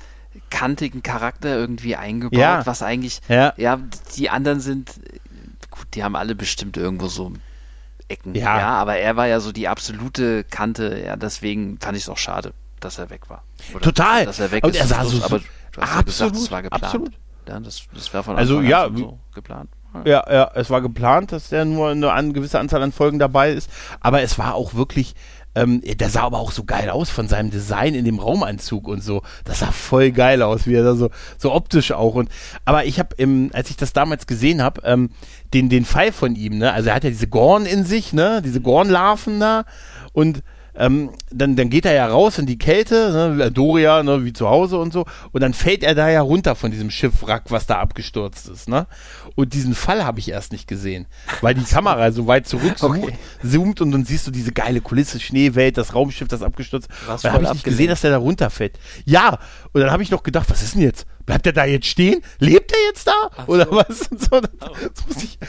[0.49, 2.65] kantigen Charakter irgendwie eingebaut, Ja.
[2.65, 3.53] was eigentlich, Ja.
[3.57, 3.79] ja,
[4.17, 4.91] die anderen sind,
[5.71, 7.31] gut, die haben alle bestimmt irgendwo so
[8.07, 8.59] Ecken, Ja.
[8.59, 12.17] ja, aber er war ja so die absolute Kante, ja, deswegen fand ich es auch
[12.19, 13.43] schade, dass er weg war.
[13.73, 14.25] Oder Total.
[14.25, 16.51] Dass er weg Und ist, er sah so- aber du hast ja gesagt, Absolut, es
[16.51, 16.83] war geplant.
[16.83, 17.11] absolut.
[17.47, 19.69] Ja, das, das war von Also, Anfang ja, an so geplant.
[20.03, 23.51] Ja, ja, es war geplant, dass der nur eine, an gewisse Anzahl an Folgen dabei
[23.51, 23.69] ist,
[24.01, 25.15] aber es war auch wirklich,
[25.55, 29.01] ähm, der sah aber auch so geil aus von seinem Design in dem Raumanzug und
[29.01, 29.21] so.
[29.45, 32.15] Das sah voll geil aus, wie er da so, so optisch auch.
[32.15, 32.29] Und
[32.65, 33.15] aber ich habe,
[33.53, 35.11] als ich das damals gesehen habe, ähm,
[35.53, 38.41] den den Fall von ihm, ne, also er hat ja diese Gorn in sich, ne,
[38.43, 39.63] diese Gornlarven da
[40.11, 40.43] und
[40.77, 44.49] ähm, dann, dann geht er ja raus in die Kälte, ne, Doria, ne, wie zu
[44.49, 47.79] Hause und so, und dann fällt er da ja runter von diesem Schiffwrack, was da
[47.79, 48.87] abgestürzt ist, ne?
[49.35, 51.07] Und diesen Fall habe ich erst nicht gesehen,
[51.41, 53.17] weil die Kamera so weit zurück okay.
[53.43, 56.87] zoomt und dann siehst du diese geile Kulisse, Schneewelt, das Raumschiff, das abgestürzt.
[57.05, 58.79] Was dann habe ich nicht gesehen, dass der da runterfällt.
[59.05, 59.39] Ja,
[59.73, 61.05] und dann habe ich noch gedacht, was ist denn jetzt?
[61.25, 62.21] Bleibt er da jetzt stehen?
[62.39, 63.29] Lebt er jetzt da?
[63.35, 63.75] Ach Oder so.
[63.75, 64.07] was?
[64.11, 65.39] Und, so, das, ich,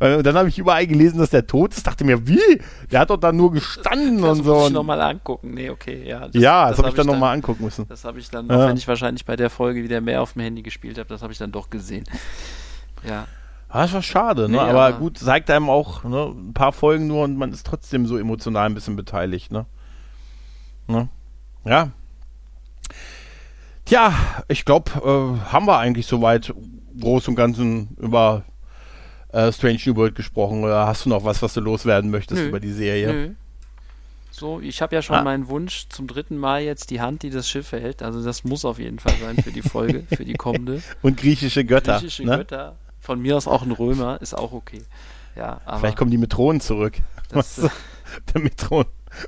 [0.00, 1.86] und dann habe ich überall gelesen, dass der tot ist.
[1.86, 2.60] Dachte mir, wie?
[2.90, 4.50] Der hat doch da nur gestanden das und so.
[4.52, 5.54] Das muss ich nochmal angucken.
[5.54, 6.28] Nee, okay, ja.
[6.28, 7.86] Das, ja, das, das habe hab ich dann nochmal angucken müssen.
[7.88, 8.68] Das habe ich dann, ja.
[8.68, 11.32] wenn ich wahrscheinlich bei der Folge wieder mehr auf dem Handy gespielt habe, das habe
[11.32, 12.04] ich dann doch gesehen.
[13.06, 13.26] Ja.
[13.68, 14.56] Ah, das war schade, ne?
[14.56, 17.66] Nee, aber, aber, gut, zeigt einem auch ne, ein paar Folgen nur und man ist
[17.66, 19.66] trotzdem so emotional ein bisschen beteiligt, ne?
[20.88, 21.08] ne?
[21.64, 21.90] Ja,
[23.90, 24.14] Tja,
[24.46, 26.54] ich glaube, äh, haben wir eigentlich soweit
[27.00, 28.44] groß und ganzen über
[29.32, 30.62] äh, Strange New World gesprochen.
[30.62, 32.48] Oder hast du noch was, was du loswerden möchtest Nö.
[32.50, 33.12] über die Serie?
[33.12, 33.30] Nö.
[34.30, 35.22] So, ich habe ja schon ah.
[35.22, 38.00] meinen Wunsch zum dritten Mal jetzt die Hand, die das Schiff hält.
[38.04, 40.84] Also das muss auf jeden Fall sein für die Folge, für die kommende.
[41.02, 41.98] Und griechische Götter.
[41.98, 42.36] Griechische ne?
[42.36, 42.76] Götter.
[43.00, 44.82] Von mir aus auch ein Römer, ist auch okay.
[45.34, 46.98] Ja, Vielleicht kommen die Metronen zurück.
[47.30, 47.56] Das,
[48.34, 48.84] der Metron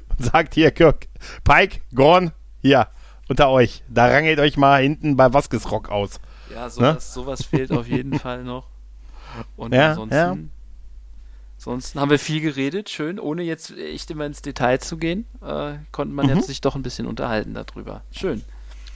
[0.09, 1.09] und sagt hier, Kirk,
[1.43, 2.31] Pike, Gorn,
[2.61, 2.87] hier,
[3.33, 3.83] unter euch.
[3.89, 6.21] Da rangelt euch mal hinten bei Vasquez Rock aus.
[6.55, 7.01] Ja, sowas, ne?
[7.01, 8.67] sowas fehlt auf jeden Fall noch.
[9.57, 10.37] Und ja, ansonsten, ja.
[11.57, 15.77] ansonsten haben wir viel geredet, schön, ohne jetzt echt immer ins Detail zu gehen, äh,
[15.93, 16.37] konnte man mhm.
[16.37, 18.03] jetzt sich doch ein bisschen unterhalten darüber.
[18.11, 18.43] Schön.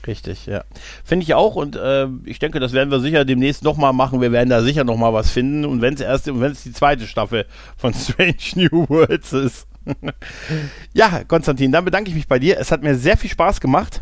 [0.05, 0.63] Richtig, ja.
[1.03, 4.21] Finde ich auch und äh, ich denke, das werden wir sicher demnächst nochmal machen.
[4.21, 7.07] Wir werden da sicher nochmal was finden und wenn es erst, wenn es die zweite
[7.07, 9.67] Staffel von Strange New Worlds ist.
[10.93, 12.59] ja, Konstantin, dann bedanke ich mich bei dir.
[12.59, 14.01] Es hat mir sehr viel Spaß gemacht.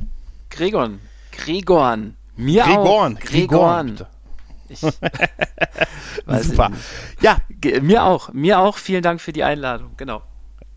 [0.55, 0.89] Gregor.
[1.31, 2.15] Gregorn.
[2.37, 3.15] Mir Gregorn.
[3.17, 3.19] auch.
[3.19, 3.99] Gregorn.
[4.69, 4.79] Ich
[6.41, 6.71] Super.
[7.21, 7.37] Ja.
[7.81, 8.33] Mir auch.
[8.33, 8.77] Mir auch.
[8.77, 9.91] Vielen Dank für die Einladung.
[9.97, 10.21] Genau.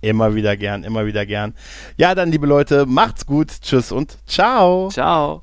[0.00, 1.54] Immer wieder gern, immer wieder gern.
[1.96, 3.48] Ja, dann, liebe Leute, macht's gut.
[3.60, 4.88] Tschüss und ciao.
[4.90, 5.42] Ciao.